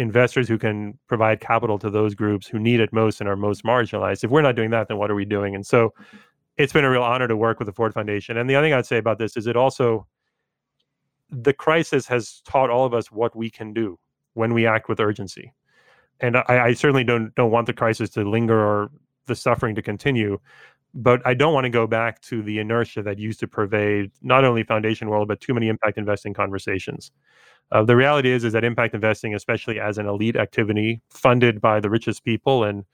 investors 0.00 0.48
who 0.48 0.58
can 0.58 0.98
provide 1.06 1.40
capital 1.40 1.78
to 1.78 1.90
those 1.90 2.14
groups 2.14 2.46
who 2.46 2.58
need 2.58 2.80
it 2.80 2.90
most 2.92 3.20
and 3.20 3.28
are 3.28 3.36
most 3.36 3.64
marginalized. 3.64 4.24
If 4.24 4.30
we're 4.30 4.40
not 4.40 4.56
doing 4.56 4.70
that, 4.70 4.88
then 4.88 4.96
what 4.96 5.10
are 5.10 5.14
we 5.14 5.26
doing? 5.26 5.54
And 5.54 5.64
so 5.64 5.92
it's 6.56 6.72
been 6.72 6.84
a 6.84 6.90
real 6.90 7.02
honor 7.02 7.28
to 7.28 7.36
work 7.36 7.58
with 7.58 7.66
the 7.66 7.72
Ford 7.72 7.92
Foundation. 7.92 8.38
And 8.38 8.48
the 8.48 8.54
other 8.54 8.66
thing 8.66 8.72
I'd 8.72 8.86
say 8.86 8.96
about 8.96 9.18
this 9.18 9.36
is 9.36 9.46
it 9.46 9.56
also, 9.56 10.06
the 11.30 11.52
crisis 11.52 12.06
has 12.08 12.40
taught 12.46 12.70
all 12.70 12.86
of 12.86 12.94
us 12.94 13.12
what 13.12 13.36
we 13.36 13.50
can 13.50 13.74
do 13.74 13.98
when 14.32 14.54
we 14.54 14.66
act 14.66 14.88
with 14.88 15.00
urgency. 15.00 15.52
And 16.20 16.38
I, 16.38 16.44
I 16.48 16.72
certainly 16.72 17.04
don't 17.04 17.34
don't 17.34 17.50
want 17.50 17.66
the 17.66 17.72
crisis 17.72 18.10
to 18.10 18.28
linger 18.28 18.58
or 18.58 18.90
the 19.26 19.36
suffering 19.36 19.74
to 19.74 19.82
continue 19.82 20.38
but 20.94 21.24
I 21.24 21.34
don't 21.34 21.54
want 21.54 21.64
to 21.64 21.70
go 21.70 21.86
back 21.86 22.20
to 22.22 22.42
the 22.42 22.58
inertia 22.58 23.02
that 23.02 23.18
used 23.18 23.40
to 23.40 23.48
pervade 23.48 24.10
not 24.22 24.44
only 24.44 24.64
foundation 24.64 25.08
world 25.08 25.28
but 25.28 25.40
too 25.40 25.54
many 25.54 25.68
impact 25.68 25.98
investing 25.98 26.34
conversations. 26.34 27.12
Uh, 27.72 27.84
the 27.84 27.96
reality 27.96 28.30
is 28.30 28.44
is 28.44 28.52
that 28.52 28.64
impact 28.64 28.94
investing, 28.94 29.34
especially 29.34 29.78
as 29.78 29.98
an 29.98 30.06
elite 30.06 30.36
activity 30.36 31.00
funded 31.08 31.60
by 31.60 31.80
the 31.80 31.90
richest 31.90 32.24
people 32.24 32.64
and 32.64 32.84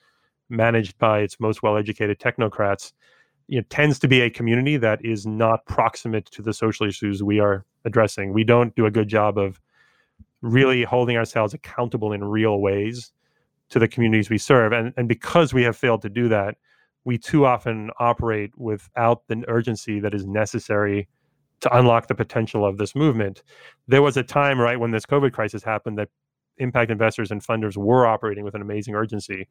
managed 0.49 0.99
by 0.99 1.21
its 1.21 1.41
most 1.41 1.63
well-educated 1.63 2.19
technocrats, 2.19 2.93
tends 3.71 3.99
to 3.99 4.09
be 4.09 4.21
a 4.21 4.31
community 4.31 4.77
that 4.77 5.05
is 5.05 5.27
not 5.27 5.65
proximate 5.67 6.27
to 6.27 6.43
the 6.43 6.53
social 6.53 6.87
issues 6.87 7.23
we 7.23 7.41
are 7.41 7.65
addressing. 7.85 8.33
We 8.33 8.45
don't 8.45 8.75
do 8.75 8.87
a 8.87 8.91
good 8.91 9.09
job 9.09 9.39
of 9.39 9.61
really 10.43 10.85
holding 10.85 11.17
ourselves 11.17 11.55
accountable 11.55 12.13
in 12.13 12.23
real 12.23 12.61
ways 12.61 13.13
to 13.71 13.79
the 13.79 13.89
communities 13.89 14.31
we 14.31 14.39
serve, 14.39 14.73
and 14.73 14.93
and 14.97 15.09
because 15.09 15.55
we 15.55 15.63
have 15.63 15.77
failed 15.77 16.03
to 16.03 16.09
do 16.11 16.29
that 16.29 16.57
we 17.07 17.17
too 17.17 17.47
often 17.47 17.89
operate 18.01 18.51
without 18.59 19.23
the 19.29 19.45
urgency 19.47 20.01
that 20.01 20.13
is 20.13 20.27
necessary 20.27 21.09
to 21.61 21.77
unlock 21.77 22.09
the 22.09 22.15
potential 22.15 22.65
of 22.65 22.79
this 22.79 22.95
movement. 22.95 23.43
There 23.89 24.03
was 24.03 24.17
a 24.17 24.23
time, 24.23 24.61
right, 24.61 24.79
when 24.79 24.91
this 24.91 25.07
COVID 25.07 25.33
crisis 25.33 25.63
happened 25.63 25.99
that 25.99 26.09
impact 26.59 26.91
investors 26.91 27.31
and 27.31 27.43
funders 27.43 27.77
were 27.77 28.07
operating 28.07 28.45
with 28.45 28.55
an 28.55 28.63
amazing 28.63 28.95
urgency 28.95 29.49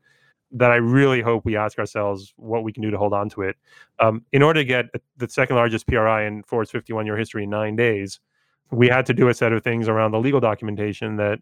that 0.51 0.71
I 0.71 0.75
really 0.75 1.21
hope 1.21 1.43
we 1.43 1.57
ask 1.57 1.79
ourselves 1.79 2.33
what 2.37 2.63
we 2.63 2.71
can 2.71 2.83
do 2.83 2.91
to 2.91 2.97
hold 2.97 3.13
on 3.13 3.29
to 3.29 3.41
it. 3.41 3.55
Um, 3.99 4.23
in 4.31 4.41
order 4.41 4.61
to 4.61 4.65
get 4.65 4.85
the 5.17 5.27
second 5.27 5.55
largest 5.55 5.87
PRI 5.87 6.25
in 6.25 6.43
Ford's 6.43 6.71
51 6.71 7.05
year 7.05 7.17
history 7.17 7.43
in 7.43 7.49
nine 7.49 7.75
days, 7.75 8.19
we 8.71 8.87
had 8.87 9.05
to 9.07 9.13
do 9.13 9.27
a 9.27 9.33
set 9.33 9.53
of 9.53 9.63
things 9.63 9.87
around 9.87 10.11
the 10.11 10.19
legal 10.19 10.39
documentation 10.39 11.17
that 11.17 11.39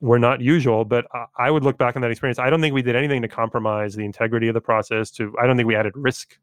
were 0.00 0.18
not 0.18 0.40
usual. 0.40 0.84
But 0.84 1.06
I 1.38 1.50
would 1.50 1.62
look 1.64 1.78
back 1.78 1.96
on 1.96 2.02
that 2.02 2.10
experience. 2.10 2.38
I 2.38 2.50
don't 2.50 2.60
think 2.60 2.74
we 2.74 2.82
did 2.82 2.96
anything 2.96 3.22
to 3.22 3.28
compromise 3.28 3.94
the 3.94 4.04
integrity 4.04 4.48
of 4.48 4.54
the 4.54 4.60
process. 4.60 5.10
To 5.12 5.34
I 5.40 5.46
don't 5.46 5.56
think 5.56 5.66
we 5.66 5.76
added 5.76 5.92
risk 5.96 6.38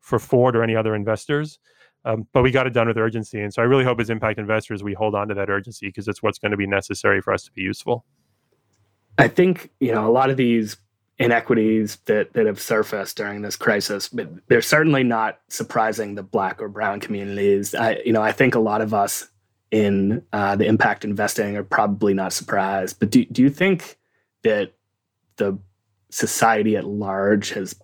for 0.00 0.18
Ford 0.18 0.54
or 0.54 0.62
any 0.62 0.76
other 0.76 0.94
investors. 0.94 1.58
Um, 2.04 2.26
but 2.32 2.42
we 2.42 2.50
got 2.50 2.66
it 2.66 2.74
done 2.74 2.86
with 2.86 2.98
urgency, 2.98 3.40
and 3.40 3.52
so 3.52 3.62
I 3.62 3.64
really 3.64 3.84
hope 3.84 3.98
as 4.00 4.10
impact 4.10 4.38
investors 4.38 4.82
we 4.82 4.92
hold 4.92 5.14
on 5.14 5.28
to 5.28 5.34
that 5.34 5.48
urgency 5.48 5.86
because 5.86 6.06
it's 6.06 6.22
what's 6.22 6.38
going 6.38 6.50
to 6.50 6.56
be 6.56 6.66
necessary 6.66 7.20
for 7.20 7.32
us 7.32 7.44
to 7.44 7.52
be 7.52 7.62
useful. 7.62 8.04
I 9.16 9.28
think 9.28 9.70
you 9.80 9.92
know 9.92 10.06
a 10.06 10.12
lot 10.12 10.30
of 10.30 10.36
these 10.36 10.76
inequities 11.18 11.96
that 12.06 12.32
that 12.34 12.46
have 12.46 12.60
surfaced 12.60 13.16
during 13.16 13.42
this 13.42 13.56
crisis, 13.56 14.08
but 14.08 14.28
they're 14.48 14.60
certainly 14.60 15.02
not 15.02 15.40
surprising 15.48 16.14
the 16.14 16.22
Black 16.22 16.60
or 16.60 16.68
Brown 16.68 17.00
communities. 17.00 17.74
I 17.74 17.96
you 18.04 18.12
know 18.12 18.22
I 18.22 18.32
think 18.32 18.54
a 18.54 18.60
lot 18.60 18.82
of 18.82 18.92
us 18.92 19.28
in 19.74 20.22
uh, 20.32 20.54
the 20.54 20.66
impact 20.66 21.04
investing 21.04 21.56
are 21.56 21.64
probably 21.64 22.14
not 22.14 22.32
surprised. 22.32 23.00
But 23.00 23.10
do, 23.10 23.24
do 23.24 23.42
you 23.42 23.50
think 23.50 23.98
that 24.44 24.72
the 25.34 25.58
society 26.10 26.76
at 26.76 26.84
large 26.84 27.50
has 27.50 27.74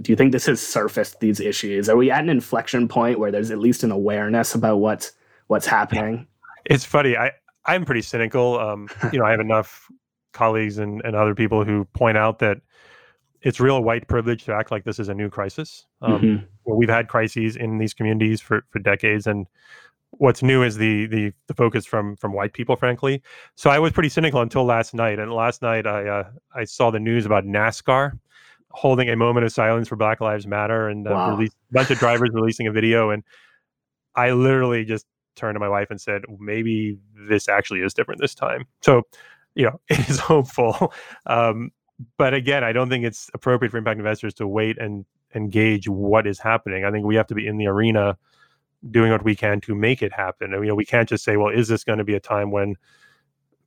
do 0.00 0.12
you 0.12 0.16
think 0.16 0.32
this 0.32 0.46
has 0.46 0.60
surfaced 0.60 1.20
these 1.20 1.40
issues? 1.40 1.88
Are 1.88 1.96
we 1.96 2.10
at 2.10 2.22
an 2.22 2.28
inflection 2.28 2.88
point 2.88 3.18
where 3.18 3.30
there's 3.30 3.50
at 3.50 3.58
least 3.58 3.82
an 3.82 3.90
awareness 3.90 4.54
about 4.54 4.76
what's 4.76 5.12
what's 5.48 5.66
happening? 5.66 6.26
It's 6.64 6.84
funny. 6.84 7.16
I 7.16 7.32
I'm 7.66 7.84
pretty 7.84 8.02
cynical. 8.02 8.58
Um, 8.58 8.88
you 9.12 9.18
know, 9.18 9.24
I 9.24 9.30
have 9.30 9.40
enough 9.40 9.90
colleagues 10.32 10.78
and, 10.78 11.00
and 11.04 11.14
other 11.16 11.34
people 11.34 11.64
who 11.64 11.84
point 11.94 12.18
out 12.18 12.38
that 12.40 12.58
it's 13.42 13.60
real 13.60 13.82
white 13.82 14.08
privilege 14.08 14.44
to 14.44 14.54
act 14.54 14.70
like 14.70 14.84
this 14.84 14.98
is 14.98 15.08
a 15.08 15.14
new 15.14 15.28
crisis. 15.28 15.86
Um, 16.02 16.12
mm-hmm. 16.20 16.44
well, 16.64 16.76
we've 16.76 16.88
had 16.88 17.08
crises 17.08 17.56
in 17.56 17.78
these 17.78 17.94
communities 17.94 18.40
for, 18.40 18.64
for 18.70 18.78
decades, 18.78 19.26
and 19.26 19.46
what's 20.12 20.42
new 20.42 20.62
is 20.62 20.76
the, 20.76 21.06
the 21.06 21.32
the 21.46 21.54
focus 21.54 21.84
from 21.84 22.16
from 22.16 22.32
white 22.32 22.52
people, 22.52 22.76
frankly. 22.76 23.22
So 23.54 23.70
I 23.70 23.78
was 23.78 23.92
pretty 23.92 24.08
cynical 24.08 24.40
until 24.40 24.64
last 24.64 24.94
night, 24.94 25.18
and 25.18 25.32
last 25.32 25.62
night 25.62 25.86
I 25.86 26.08
uh, 26.08 26.30
I 26.54 26.64
saw 26.64 26.90
the 26.90 27.00
news 27.00 27.26
about 27.26 27.44
NASCAR 27.44 28.18
holding 28.74 29.08
a 29.08 29.16
moment 29.16 29.46
of 29.46 29.52
silence 29.52 29.88
for 29.88 29.96
Black 29.96 30.20
Lives 30.20 30.46
Matter, 30.46 30.88
and 30.88 31.06
uh, 31.06 31.10
wow. 31.12 31.40
a 31.40 31.48
bunch 31.70 31.90
of 31.90 31.98
drivers 31.98 32.30
releasing 32.32 32.66
a 32.66 32.72
video, 32.72 33.10
and 33.10 33.22
I 34.16 34.32
literally 34.32 34.84
just 34.84 35.06
turned 35.36 35.54
to 35.54 35.60
my 35.60 35.68
wife 35.68 35.88
and 35.90 36.00
said, 36.00 36.22
maybe 36.38 36.98
this 37.28 37.48
actually 37.48 37.80
is 37.80 37.94
different 37.94 38.20
this 38.20 38.34
time. 38.34 38.66
So, 38.82 39.02
you 39.54 39.64
know, 39.64 39.80
it 39.88 40.08
is 40.08 40.18
hopeful. 40.18 40.92
Um, 41.26 41.70
but 42.16 42.34
again, 42.34 42.64
I 42.64 42.72
don't 42.72 42.88
think 42.88 43.04
it's 43.04 43.30
appropriate 43.34 43.70
for 43.70 43.78
impact 43.78 43.98
investors 43.98 44.34
to 44.34 44.48
wait 44.48 44.78
and 44.78 45.04
engage 45.34 45.88
what 45.88 46.26
is 46.26 46.38
happening. 46.38 46.84
I 46.84 46.90
think 46.90 47.06
we 47.06 47.16
have 47.16 47.26
to 47.28 47.34
be 47.34 47.46
in 47.46 47.56
the 47.56 47.66
arena 47.66 48.16
doing 48.90 49.10
what 49.10 49.24
we 49.24 49.34
can 49.34 49.60
to 49.62 49.74
make 49.74 50.02
it 50.02 50.12
happen. 50.12 50.52
And, 50.52 50.62
you 50.62 50.68
know, 50.68 50.74
we 50.74 50.84
can't 50.84 51.08
just 51.08 51.24
say, 51.24 51.36
well, 51.36 51.48
is 51.48 51.68
this 51.68 51.84
going 51.84 51.98
to 51.98 52.04
be 52.04 52.14
a 52.14 52.20
time 52.20 52.50
when 52.50 52.74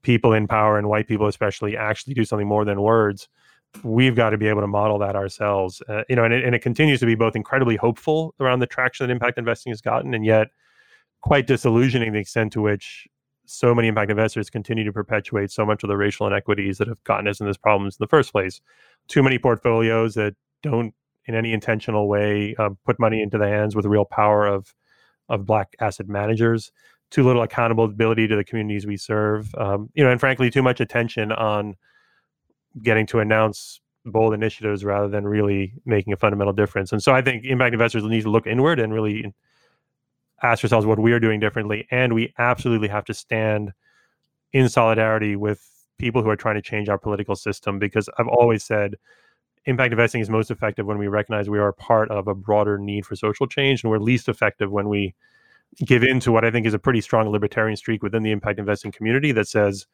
people 0.01 0.33
in 0.33 0.47
power 0.47 0.77
and 0.77 0.87
white 0.87 1.07
people 1.07 1.27
especially 1.27 1.75
actually 1.75 2.13
do 2.13 2.25
something 2.25 2.47
more 2.47 2.65
than 2.65 2.81
words? 2.81 3.27
We've 3.83 4.15
got 4.15 4.31
to 4.31 4.37
be 4.37 4.47
able 4.47 4.61
to 4.61 4.67
model 4.67 4.99
that 4.99 5.15
ourselves. 5.15 5.81
Uh, 5.87 6.03
you 6.09 6.15
know, 6.15 6.23
and 6.23 6.33
it, 6.33 6.43
and 6.43 6.55
it 6.55 6.61
continues 6.61 6.99
to 6.99 7.05
be 7.05 7.15
both 7.15 7.35
incredibly 7.35 7.75
hopeful 7.75 8.35
around 8.39 8.59
the 8.59 8.67
traction 8.67 9.07
that 9.07 9.11
impact 9.11 9.37
investing 9.37 9.71
has 9.71 9.81
gotten, 9.81 10.13
and 10.13 10.25
yet 10.25 10.47
quite 11.21 11.47
disillusioning 11.47 12.13
the 12.13 12.19
extent 12.19 12.53
to 12.53 12.61
which 12.61 13.07
so 13.45 13.73
many 13.73 13.87
impact 13.87 14.11
investors 14.11 14.49
continue 14.49 14.83
to 14.83 14.91
perpetuate 14.91 15.49
so 15.51 15.65
much 15.65 15.83
of 15.83 15.87
the 15.87 15.97
racial 15.97 16.27
inequities 16.27 16.77
that 16.77 16.87
have 16.87 17.01
gotten 17.05 17.27
us 17.27 17.39
in 17.39 17.47
this 17.47 17.57
problems 17.57 17.95
in 17.95 18.03
the 18.03 18.07
first 18.07 18.31
place. 18.31 18.61
Too 19.07 19.23
many 19.23 19.39
portfolios 19.39 20.15
that 20.15 20.35
don't, 20.61 20.93
in 21.25 21.35
any 21.35 21.53
intentional 21.53 22.07
way, 22.07 22.55
uh, 22.59 22.69
put 22.85 22.99
money 22.99 23.21
into 23.21 23.37
the 23.37 23.47
hands 23.47 23.75
with 23.75 23.85
real 23.85 24.05
power 24.05 24.45
of 24.45 24.73
of 25.29 25.45
black 25.45 25.75
asset 25.79 26.07
managers. 26.07 26.71
Too 27.09 27.23
little 27.23 27.41
accountability 27.41 28.27
to 28.27 28.35
the 28.35 28.43
communities 28.43 28.85
we 28.85 28.97
serve. 28.97 29.53
Um, 29.55 29.89
you 29.93 30.03
know, 30.03 30.11
and 30.11 30.19
frankly, 30.19 30.49
too 30.49 30.61
much 30.61 30.79
attention 30.79 31.31
on 31.31 31.75
getting 32.81 33.05
to 33.07 33.19
announce 33.19 33.81
bold 34.05 34.33
initiatives 34.33 34.85
rather 34.85 35.07
than 35.07 35.27
really 35.27 35.73
making 35.85 36.13
a 36.13 36.17
fundamental 36.17 36.53
difference. 36.53 36.91
And 36.91 37.03
so, 37.03 37.13
I 37.13 37.21
think 37.21 37.45
impact 37.45 37.73
investors 37.73 38.03
need 38.03 38.23
to 38.23 38.31
look 38.31 38.47
inward 38.47 38.79
and 38.79 38.93
really 38.93 39.33
ask 40.43 40.63
ourselves 40.63 40.85
what 40.85 40.99
we 40.99 41.11
are 41.13 41.19
doing 41.19 41.39
differently. 41.39 41.87
And 41.91 42.13
we 42.13 42.33
absolutely 42.37 42.87
have 42.89 43.05
to 43.05 43.13
stand 43.13 43.73
in 44.53 44.69
solidarity 44.69 45.35
with 45.35 45.67
people 45.97 46.21
who 46.21 46.29
are 46.29 46.35
trying 46.35 46.55
to 46.55 46.61
change 46.61 46.89
our 46.89 46.97
political 46.97 47.35
system 47.35 47.79
because 47.79 48.09
I've 48.17 48.27
always 48.27 48.63
said 48.63 48.95
impact 49.65 49.91
investing 49.91 50.21
is 50.21 50.29
most 50.29 50.49
effective 50.49 50.85
when 50.85 50.97
we 50.97 51.07
recognize 51.07 51.49
we 51.49 51.59
are 51.59 51.73
part 51.73 52.09
of 52.09 52.27
a 52.27 52.35
broader 52.35 52.77
need 52.77 53.05
for 53.05 53.15
social 53.15 53.47
change 53.47 53.83
and 53.83 53.91
we're 53.91 53.99
least 53.99 54.29
effective 54.29 54.71
when 54.71 54.87
we 54.87 55.13
give 55.85 56.03
in 56.03 56.19
to 56.21 56.31
what 56.31 56.45
I 56.45 56.51
think 56.51 56.65
is 56.65 56.73
a 56.73 56.79
pretty 56.79 57.01
strong 57.01 57.29
libertarian 57.29 57.75
streak 57.75 58.01
within 58.01 58.23
the 58.23 58.31
impact 58.31 58.59
investing 58.59 58.91
community 58.91 59.31
that 59.33 59.47
says 59.47 59.85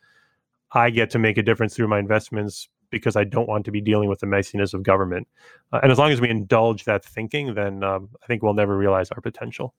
I 0.72 0.90
get 0.90 1.10
to 1.12 1.20
make 1.20 1.38
a 1.38 1.44
difference 1.44 1.76
through 1.76 1.88
my 1.88 2.00
investments 2.00 2.70
because 2.94 3.16
I 3.16 3.26
don't 3.26 3.50
want 3.50 3.66
to 3.66 3.72
be 3.72 3.82
dealing 3.82 4.08
with 4.08 4.20
the 4.20 4.28
messiness 4.28 4.74
of 4.74 4.84
government. 4.84 5.28
Uh, 5.72 5.80
and 5.84 5.91
as 5.91 5.98
long 5.98 6.12
as 6.12 6.22
we 6.22 6.30
indulge 6.30 6.86
that 6.86 7.04
thinking, 7.04 7.56
then 7.56 7.84
um, 7.84 8.10
I 8.24 8.28
think 8.28 8.41
we'll 8.41 8.54
never 8.54 8.78
realize 8.78 9.12
our 9.12 9.20
potential. 9.20 9.74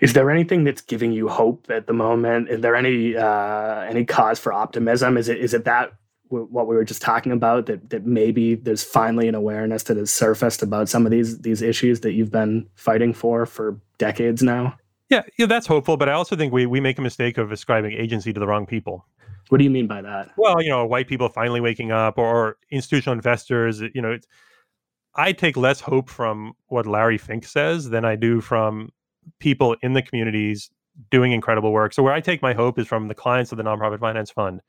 Is 0.00 0.12
there 0.12 0.30
anything 0.30 0.64
that's 0.64 0.80
giving 0.80 1.12
you 1.12 1.28
hope 1.28 1.70
at 1.70 1.86
the 1.86 1.92
moment? 1.92 2.48
Is 2.48 2.60
there 2.60 2.76
any 2.76 3.16
uh, 3.16 3.80
any 3.82 4.04
cause 4.04 4.38
for 4.38 4.52
optimism? 4.52 5.16
Is 5.16 5.28
it 5.28 5.38
is 5.38 5.52
it 5.52 5.64
that 5.64 5.92
what 6.28 6.68
we 6.68 6.76
were 6.76 6.84
just 6.84 7.02
talking 7.02 7.32
about 7.32 7.66
that 7.66 7.90
that 7.90 8.06
maybe 8.06 8.54
there's 8.54 8.84
finally 8.84 9.26
an 9.28 9.34
awareness 9.34 9.82
that 9.84 9.96
has 9.96 10.12
surfaced 10.12 10.62
about 10.62 10.88
some 10.88 11.04
of 11.04 11.10
these 11.10 11.40
these 11.40 11.60
issues 11.60 12.00
that 12.00 12.12
you've 12.12 12.30
been 12.30 12.68
fighting 12.76 13.12
for 13.12 13.44
for 13.46 13.80
decades 13.98 14.42
now? 14.42 14.76
Yeah, 15.10 15.22
yeah, 15.36 15.46
that's 15.46 15.66
hopeful. 15.66 15.96
But 15.96 16.08
I 16.08 16.12
also 16.12 16.36
think 16.36 16.52
we 16.52 16.66
we 16.66 16.80
make 16.80 16.98
a 16.98 17.02
mistake 17.02 17.36
of 17.36 17.52
ascribing 17.52 17.92
agency 17.92 18.32
to 18.32 18.40
the 18.40 18.46
wrong 18.46 18.64
people. 18.64 19.06
What 19.48 19.58
do 19.58 19.64
you 19.64 19.70
mean 19.70 19.88
by 19.88 20.00
that? 20.02 20.30
Well, 20.36 20.62
you 20.62 20.70
know, 20.70 20.86
white 20.86 21.08
people 21.08 21.28
finally 21.28 21.60
waking 21.60 21.90
up, 21.90 22.16
or 22.16 22.56
institutional 22.70 23.14
investors. 23.14 23.80
You 23.80 24.00
know, 24.00 24.18
I 25.16 25.32
take 25.32 25.56
less 25.56 25.80
hope 25.80 26.08
from 26.08 26.52
what 26.68 26.86
Larry 26.86 27.18
Fink 27.18 27.44
says 27.44 27.90
than 27.90 28.04
I 28.04 28.14
do 28.14 28.40
from 28.40 28.90
people 29.40 29.76
in 29.82 29.94
the 29.94 30.02
communities 30.02 30.70
doing 31.10 31.32
incredible 31.32 31.72
work. 31.72 31.92
So 31.92 32.02
where 32.02 32.12
I 32.12 32.20
take 32.20 32.42
my 32.42 32.52
hope 32.52 32.78
is 32.78 32.86
from 32.86 33.08
the 33.08 33.14
clients 33.14 33.50
of 33.50 33.58
the 33.58 33.64
Nonprofit 33.64 33.98
Finance 33.98 34.30
Fund, 34.30 34.60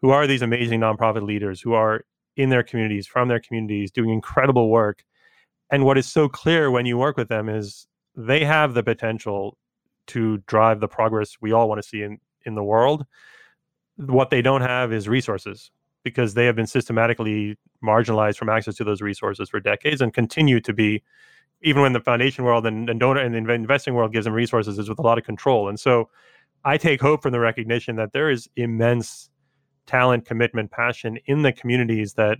who 0.00 0.10
are 0.10 0.26
these 0.26 0.42
amazing 0.42 0.80
nonprofit 0.80 1.22
leaders 1.22 1.60
who 1.60 1.74
are 1.74 2.04
in 2.36 2.48
their 2.48 2.62
communities, 2.62 3.06
from 3.06 3.28
their 3.28 3.40
communities, 3.40 3.90
doing 3.90 4.10
incredible 4.10 4.70
work. 4.70 5.04
And 5.70 5.84
what 5.84 5.98
is 5.98 6.06
so 6.06 6.28
clear 6.28 6.70
when 6.70 6.86
you 6.86 6.96
work 6.96 7.16
with 7.16 7.28
them 7.28 7.48
is 7.48 7.86
they 8.16 8.44
have 8.44 8.74
the 8.74 8.82
potential 8.82 9.58
to 10.08 10.38
drive 10.46 10.80
the 10.80 10.88
progress 10.88 11.36
we 11.40 11.52
all 11.52 11.68
want 11.68 11.82
to 11.82 11.88
see 11.88 12.02
in, 12.02 12.18
in 12.44 12.54
the 12.54 12.64
world. 12.64 13.06
What 13.96 14.30
they 14.30 14.42
don't 14.42 14.62
have 14.62 14.92
is 14.92 15.08
resources 15.08 15.70
because 16.02 16.34
they 16.34 16.46
have 16.46 16.56
been 16.56 16.66
systematically 16.66 17.56
marginalized 17.82 18.36
from 18.36 18.48
access 18.48 18.74
to 18.76 18.84
those 18.84 19.00
resources 19.00 19.48
for 19.48 19.60
decades 19.60 20.00
and 20.00 20.12
continue 20.12 20.60
to 20.60 20.72
be 20.72 21.02
even 21.62 21.80
when 21.82 21.94
the 21.94 22.00
foundation 22.00 22.44
world 22.44 22.66
and, 22.66 22.90
and 22.90 23.00
donor 23.00 23.20
and 23.20 23.34
the 23.34 23.52
investing 23.52 23.94
world 23.94 24.12
gives 24.12 24.24
them 24.24 24.34
resources 24.34 24.78
is 24.78 24.88
with 24.88 24.98
a 24.98 25.02
lot 25.02 25.16
of 25.16 25.24
control. 25.24 25.68
And 25.68 25.80
so 25.80 26.10
I 26.64 26.76
take 26.76 27.00
hope 27.00 27.22
from 27.22 27.32
the 27.32 27.40
recognition 27.40 27.96
that 27.96 28.12
there 28.12 28.30
is 28.30 28.48
immense 28.56 29.30
talent, 29.86 30.26
commitment, 30.26 30.70
passion 30.70 31.18
in 31.26 31.42
the 31.42 31.52
communities 31.52 32.14
that 32.14 32.38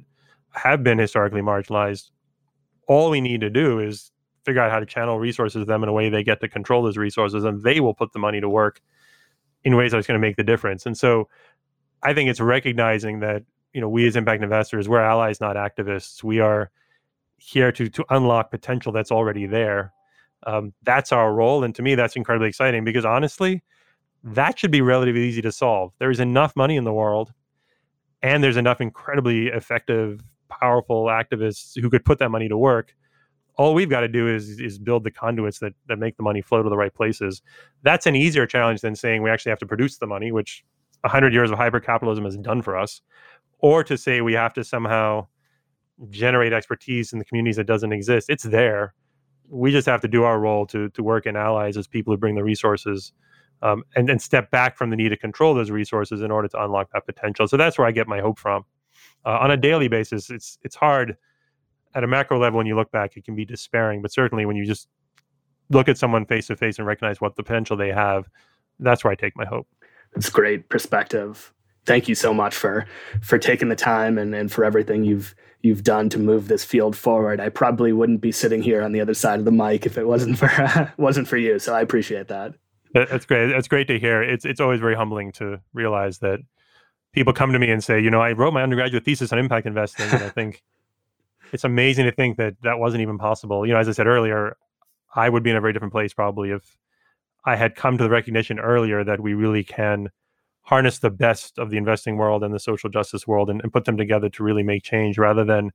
have 0.50 0.82
been 0.82 0.98
historically 0.98 1.40
marginalized. 1.40 2.10
All 2.86 3.10
we 3.10 3.20
need 3.20 3.40
to 3.40 3.50
do 3.50 3.80
is 3.80 4.12
figure 4.44 4.60
out 4.60 4.70
how 4.70 4.80
to 4.80 4.86
channel 4.86 5.18
resources 5.18 5.62
to 5.62 5.64
them 5.64 5.82
in 5.82 5.88
a 5.88 5.92
way 5.92 6.08
they 6.08 6.22
get 6.22 6.40
to 6.40 6.48
control 6.48 6.82
those 6.82 6.96
resources 6.96 7.44
and 7.44 7.62
they 7.62 7.80
will 7.80 7.94
put 7.94 8.12
the 8.12 8.18
money 8.18 8.40
to 8.40 8.48
work 8.48 8.80
in 9.64 9.76
ways 9.76 9.92
that's 9.92 10.06
going 10.06 10.20
to 10.20 10.26
make 10.26 10.36
the 10.36 10.44
difference. 10.44 10.86
And 10.86 10.96
so 10.96 11.28
I 12.02 12.12
think 12.12 12.28
it's 12.28 12.40
recognizing 12.40 13.20
that, 13.20 13.42
you 13.72 13.80
know, 13.80 13.88
we 13.88 14.06
as 14.06 14.16
impact 14.16 14.42
investors, 14.42 14.88
we're 14.88 15.00
allies, 15.00 15.40
not 15.40 15.56
activists. 15.56 16.22
We 16.22 16.40
are 16.40 16.70
here 17.38 17.72
to 17.72 17.88
to 17.88 18.04
unlock 18.10 18.50
potential 18.50 18.92
that's 18.92 19.10
already 19.10 19.46
there. 19.46 19.92
Um, 20.46 20.74
that's 20.82 21.12
our 21.12 21.32
role, 21.32 21.64
and 21.64 21.74
to 21.74 21.82
me, 21.82 21.94
that's 21.94 22.16
incredibly 22.16 22.48
exciting 22.48 22.84
because 22.84 23.04
honestly, 23.04 23.62
that 24.22 24.58
should 24.58 24.70
be 24.70 24.82
relatively 24.82 25.22
easy 25.22 25.40
to 25.42 25.52
solve. 25.52 25.92
There 25.98 26.10
is 26.10 26.20
enough 26.20 26.54
money 26.54 26.76
in 26.76 26.84
the 26.84 26.92
world, 26.92 27.32
and 28.22 28.44
there's 28.44 28.58
enough 28.58 28.80
incredibly 28.80 29.48
effective, 29.48 30.22
powerful 30.48 31.06
activists 31.06 31.80
who 31.80 31.88
could 31.88 32.04
put 32.04 32.18
that 32.18 32.30
money 32.30 32.48
to 32.48 32.58
work. 32.58 32.94
All 33.56 33.74
we've 33.74 33.90
got 33.90 34.00
to 34.00 34.08
do 34.08 34.28
is 34.28 34.60
is 34.60 34.78
build 34.78 35.04
the 35.04 35.10
conduits 35.10 35.58
that 35.60 35.74
that 35.86 35.98
make 35.98 36.16
the 36.16 36.22
money 36.22 36.42
flow 36.42 36.62
to 36.62 36.68
the 36.68 36.76
right 36.76 36.92
places. 36.92 37.42
That's 37.82 38.06
an 38.06 38.16
easier 38.16 38.46
challenge 38.46 38.80
than 38.80 38.96
saying 38.96 39.22
we 39.22 39.30
actually 39.30 39.50
have 39.50 39.58
to 39.60 39.66
produce 39.66 39.98
the 39.98 40.06
money, 40.06 40.32
which 40.32 40.64
100 41.02 41.32
years 41.32 41.50
of 41.50 41.58
hypercapitalism 41.58 42.24
has 42.24 42.36
done 42.36 42.62
for 42.62 42.76
us, 42.76 43.02
or 43.58 43.84
to 43.84 43.96
say 43.96 44.20
we 44.20 44.32
have 44.32 44.54
to 44.54 44.64
somehow 44.64 45.26
generate 46.10 46.52
expertise 46.52 47.12
in 47.12 47.18
the 47.18 47.24
communities 47.24 47.56
that 47.56 47.66
doesn't 47.66 47.92
exist. 47.92 48.28
It's 48.28 48.44
there. 48.44 48.94
We 49.48 49.70
just 49.70 49.86
have 49.86 50.00
to 50.00 50.08
do 50.08 50.24
our 50.24 50.40
role 50.40 50.66
to 50.66 50.88
to 50.90 51.02
work 51.02 51.26
in 51.26 51.36
allies 51.36 51.76
as 51.76 51.86
people 51.86 52.12
who 52.12 52.16
bring 52.16 52.34
the 52.34 52.42
resources, 52.42 53.12
um, 53.62 53.84
and 53.94 54.08
then 54.08 54.18
step 54.18 54.50
back 54.50 54.76
from 54.76 54.90
the 54.90 54.96
need 54.96 55.10
to 55.10 55.16
control 55.16 55.54
those 55.54 55.70
resources 55.70 56.22
in 56.22 56.30
order 56.30 56.48
to 56.48 56.64
unlock 56.64 56.90
that 56.92 57.06
potential. 57.06 57.46
So 57.46 57.56
that's 57.56 57.78
where 57.78 57.86
I 57.86 57.92
get 57.92 58.08
my 58.08 58.20
hope 58.20 58.38
from. 58.38 58.64
Uh, 59.24 59.38
on 59.40 59.50
a 59.50 59.56
daily 59.56 59.88
basis, 59.88 60.30
it's 60.30 60.58
it's 60.62 60.76
hard 60.76 61.16
at 61.94 62.04
a 62.04 62.06
macro 62.06 62.38
level 62.38 62.58
when 62.58 62.66
you 62.66 62.76
look 62.76 62.90
back. 62.90 63.16
It 63.16 63.24
can 63.24 63.34
be 63.34 63.44
despairing, 63.44 64.02
but 64.02 64.12
certainly 64.12 64.46
when 64.46 64.56
you 64.56 64.64
just 64.64 64.88
look 65.70 65.88
at 65.88 65.98
someone 65.98 66.26
face 66.26 66.48
to 66.48 66.56
face 66.56 66.78
and 66.78 66.86
recognize 66.86 67.20
what 67.20 67.36
the 67.36 67.42
potential 67.42 67.76
they 67.76 67.92
have, 67.92 68.28
that's 68.78 69.04
where 69.04 69.12
I 69.12 69.14
take 69.14 69.36
my 69.36 69.44
hope. 69.44 69.66
It's 70.16 70.28
great 70.28 70.68
perspective. 70.68 71.52
Thank 71.86 72.08
you 72.08 72.14
so 72.14 72.32
much 72.32 72.54
for 72.54 72.86
for 73.20 73.38
taking 73.38 73.68
the 73.68 73.76
time 73.76 74.16
and, 74.16 74.34
and 74.34 74.50
for 74.50 74.64
everything 74.64 75.04
you've 75.04 75.34
you've 75.60 75.82
done 75.82 76.08
to 76.10 76.18
move 76.18 76.48
this 76.48 76.64
field 76.64 76.96
forward. 76.96 77.40
I 77.40 77.48
probably 77.48 77.92
wouldn't 77.92 78.20
be 78.20 78.32
sitting 78.32 78.62
here 78.62 78.82
on 78.82 78.92
the 78.92 79.00
other 79.00 79.14
side 79.14 79.38
of 79.38 79.44
the 79.44 79.52
mic 79.52 79.86
if 79.86 79.98
it 79.98 80.06
wasn't 80.06 80.38
for 80.38 80.92
wasn't 80.96 81.28
for 81.28 81.36
you. 81.36 81.58
So 81.58 81.74
I 81.74 81.80
appreciate 81.80 82.28
that. 82.28 82.54
That's 82.94 83.26
great. 83.26 83.48
That's 83.48 83.68
great 83.68 83.88
to 83.88 83.98
hear. 83.98 84.22
It's 84.22 84.44
it's 84.44 84.60
always 84.60 84.80
very 84.80 84.94
humbling 84.94 85.32
to 85.32 85.60
realize 85.72 86.18
that 86.18 86.40
people 87.12 87.32
come 87.32 87.52
to 87.52 87.58
me 87.58 87.70
and 87.70 87.82
say, 87.82 88.00
you 88.00 88.10
know, 88.10 88.20
I 88.20 88.32
wrote 88.32 88.52
my 88.52 88.62
undergraduate 88.62 89.04
thesis 89.04 89.32
on 89.32 89.38
impact 89.38 89.66
investing, 89.66 90.06
and 90.06 90.22
I 90.22 90.28
think 90.28 90.62
it's 91.54 91.62
amazing 91.62 92.04
to 92.04 92.10
think 92.10 92.36
that 92.36 92.56
that 92.64 92.80
wasn't 92.80 93.00
even 93.00 93.16
possible. 93.16 93.64
You 93.64 93.74
know, 93.74 93.78
as 93.78 93.88
I 93.88 93.92
said 93.92 94.08
earlier, 94.08 94.56
I 95.14 95.28
would 95.28 95.44
be 95.44 95.50
in 95.50 95.56
a 95.56 95.60
very 95.60 95.72
different 95.72 95.92
place 95.92 96.12
probably 96.12 96.50
if 96.50 96.76
I 97.44 97.54
had 97.54 97.76
come 97.76 97.96
to 97.96 98.02
the 98.02 98.10
recognition 98.10 98.58
earlier 98.58 99.04
that 99.04 99.20
we 99.20 99.34
really 99.34 99.62
can 99.62 100.10
harness 100.62 100.98
the 100.98 101.10
best 101.10 101.60
of 101.60 101.70
the 101.70 101.76
investing 101.76 102.16
world 102.16 102.42
and 102.42 102.52
the 102.52 102.58
social 102.58 102.90
justice 102.90 103.28
world 103.28 103.50
and, 103.50 103.62
and 103.62 103.72
put 103.72 103.84
them 103.84 103.96
together 103.96 104.28
to 104.30 104.42
really 104.42 104.64
make 104.64 104.82
change 104.82 105.16
rather 105.16 105.44
than 105.44 105.70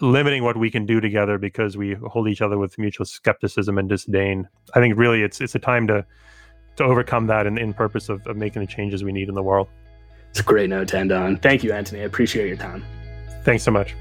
limiting 0.00 0.42
what 0.42 0.56
we 0.56 0.70
can 0.70 0.86
do 0.86 0.98
together 0.98 1.36
because 1.36 1.76
we 1.76 1.94
hold 1.94 2.26
each 2.26 2.40
other 2.40 2.56
with 2.56 2.78
mutual 2.78 3.04
skepticism 3.04 3.76
and 3.76 3.90
disdain. 3.90 4.48
I 4.74 4.80
think 4.80 4.96
really 4.96 5.22
it's 5.22 5.42
it's 5.42 5.54
a 5.54 5.58
time 5.58 5.86
to 5.88 6.06
to 6.76 6.84
overcome 6.84 7.26
that 7.26 7.46
in, 7.46 7.58
in 7.58 7.74
purpose 7.74 8.08
of, 8.08 8.26
of 8.26 8.38
making 8.38 8.62
the 8.62 8.66
changes 8.66 9.04
we 9.04 9.12
need 9.12 9.28
in 9.28 9.34
the 9.34 9.42
world. 9.42 9.68
It's 10.30 10.40
a 10.40 10.42
great 10.42 10.70
note 10.70 10.88
to 10.88 10.98
end 10.98 11.12
on. 11.12 11.36
Thank 11.36 11.62
you, 11.64 11.72
Antony. 11.72 12.00
I 12.00 12.04
appreciate 12.04 12.48
your 12.48 12.56
time. 12.56 12.82
Thanks 13.44 13.62
so 13.62 13.70
much. 13.70 13.94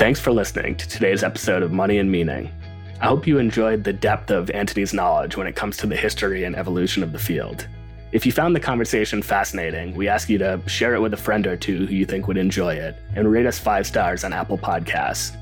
Thanks 0.00 0.18
for 0.18 0.32
listening 0.32 0.76
to 0.76 0.88
today's 0.88 1.22
episode 1.22 1.62
of 1.62 1.72
Money 1.72 1.98
and 1.98 2.10
Meaning. 2.10 2.50
I 3.02 3.06
hope 3.06 3.26
you 3.26 3.36
enjoyed 3.36 3.84
the 3.84 3.92
depth 3.92 4.30
of 4.30 4.48
Antony's 4.48 4.94
knowledge 4.94 5.36
when 5.36 5.46
it 5.46 5.56
comes 5.56 5.76
to 5.76 5.86
the 5.86 5.94
history 5.94 6.44
and 6.44 6.56
evolution 6.56 7.02
of 7.02 7.12
the 7.12 7.18
field. 7.18 7.68
If 8.10 8.24
you 8.24 8.32
found 8.32 8.56
the 8.56 8.60
conversation 8.60 9.20
fascinating, 9.20 9.94
we 9.94 10.08
ask 10.08 10.30
you 10.30 10.38
to 10.38 10.62
share 10.66 10.94
it 10.94 11.02
with 11.02 11.12
a 11.12 11.18
friend 11.18 11.46
or 11.46 11.54
two 11.54 11.84
who 11.84 11.94
you 11.94 12.06
think 12.06 12.28
would 12.28 12.38
enjoy 12.38 12.76
it 12.76 12.96
and 13.14 13.30
rate 13.30 13.44
us 13.44 13.58
five 13.58 13.86
stars 13.86 14.24
on 14.24 14.32
Apple 14.32 14.56
Podcasts. 14.56 15.36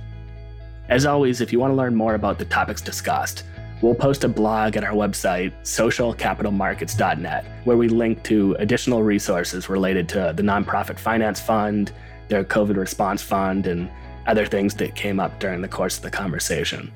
As 0.89 1.07
always, 1.07 1.41
if 1.41 1.53
you 1.53 1.61
want 1.61 1.71
to 1.71 1.77
learn 1.77 1.95
more 1.95 2.17
about 2.17 2.41
the 2.41 2.45
topics 2.45 2.83
discussed, 2.83 3.45
we'll 3.81 3.95
post 3.95 4.25
a 4.25 4.29
blog 4.29 4.77
at 4.77 4.83
our 4.83 4.91
website, 4.91 5.53
socialcapitalmarkets.net, 5.63 7.45
where 7.63 7.77
we 7.77 7.89
link 7.89 8.25
to 8.25 8.57
additional 8.59 9.05
resources 9.05 9.69
related 9.69 10.09
to 10.09 10.33
the 10.35 10.43
Nonprofit 10.43 10.99
Finance 10.99 11.39
Fund, 11.39 11.93
their 12.27 12.43
COVID 12.43 12.77
response 12.77 13.23
fund, 13.23 13.69
and 13.69 13.89
other 14.29 14.47
things 14.47 14.75
that 14.77 14.95
came 14.95 15.19
up 15.19 15.41
during 15.41 15.61
the 15.61 15.69
course 15.69 15.97
of 15.97 16.03
the 16.03 16.11
conversation. 16.11 16.93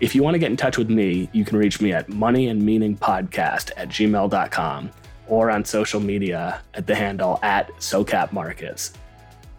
If 0.00 0.14
you 0.14 0.22
want 0.22 0.34
to 0.34 0.38
get 0.38 0.50
in 0.50 0.56
touch 0.56 0.78
with 0.78 0.90
me, 0.90 1.28
you 1.32 1.44
can 1.44 1.58
reach 1.58 1.80
me 1.80 1.92
at 1.92 2.06
moneyandmeaningpodcast 2.08 3.72
at 3.76 3.88
gmail.com 3.88 4.90
or 5.26 5.50
on 5.50 5.64
social 5.64 6.00
media 6.00 6.62
at 6.74 6.86
the 6.86 6.94
handle 6.94 7.40
at 7.42 7.68
SoCapMarkets. 7.78 8.92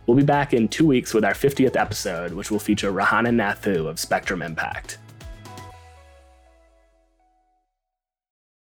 We'll 0.06 0.18
be 0.18 0.24
back 0.24 0.54
in 0.54 0.68
two 0.68 0.88
weeks 0.88 1.14
with 1.14 1.26
our 1.26 1.34
50th 1.34 1.76
episode, 1.76 2.34
which 2.34 2.50
will 2.50 2.60
feature 2.60 2.92
Rehana 2.92 3.34
Nathoo 3.34 3.88
of 3.88 4.00
Spectrum 4.00 4.42
Impact. 4.42 4.98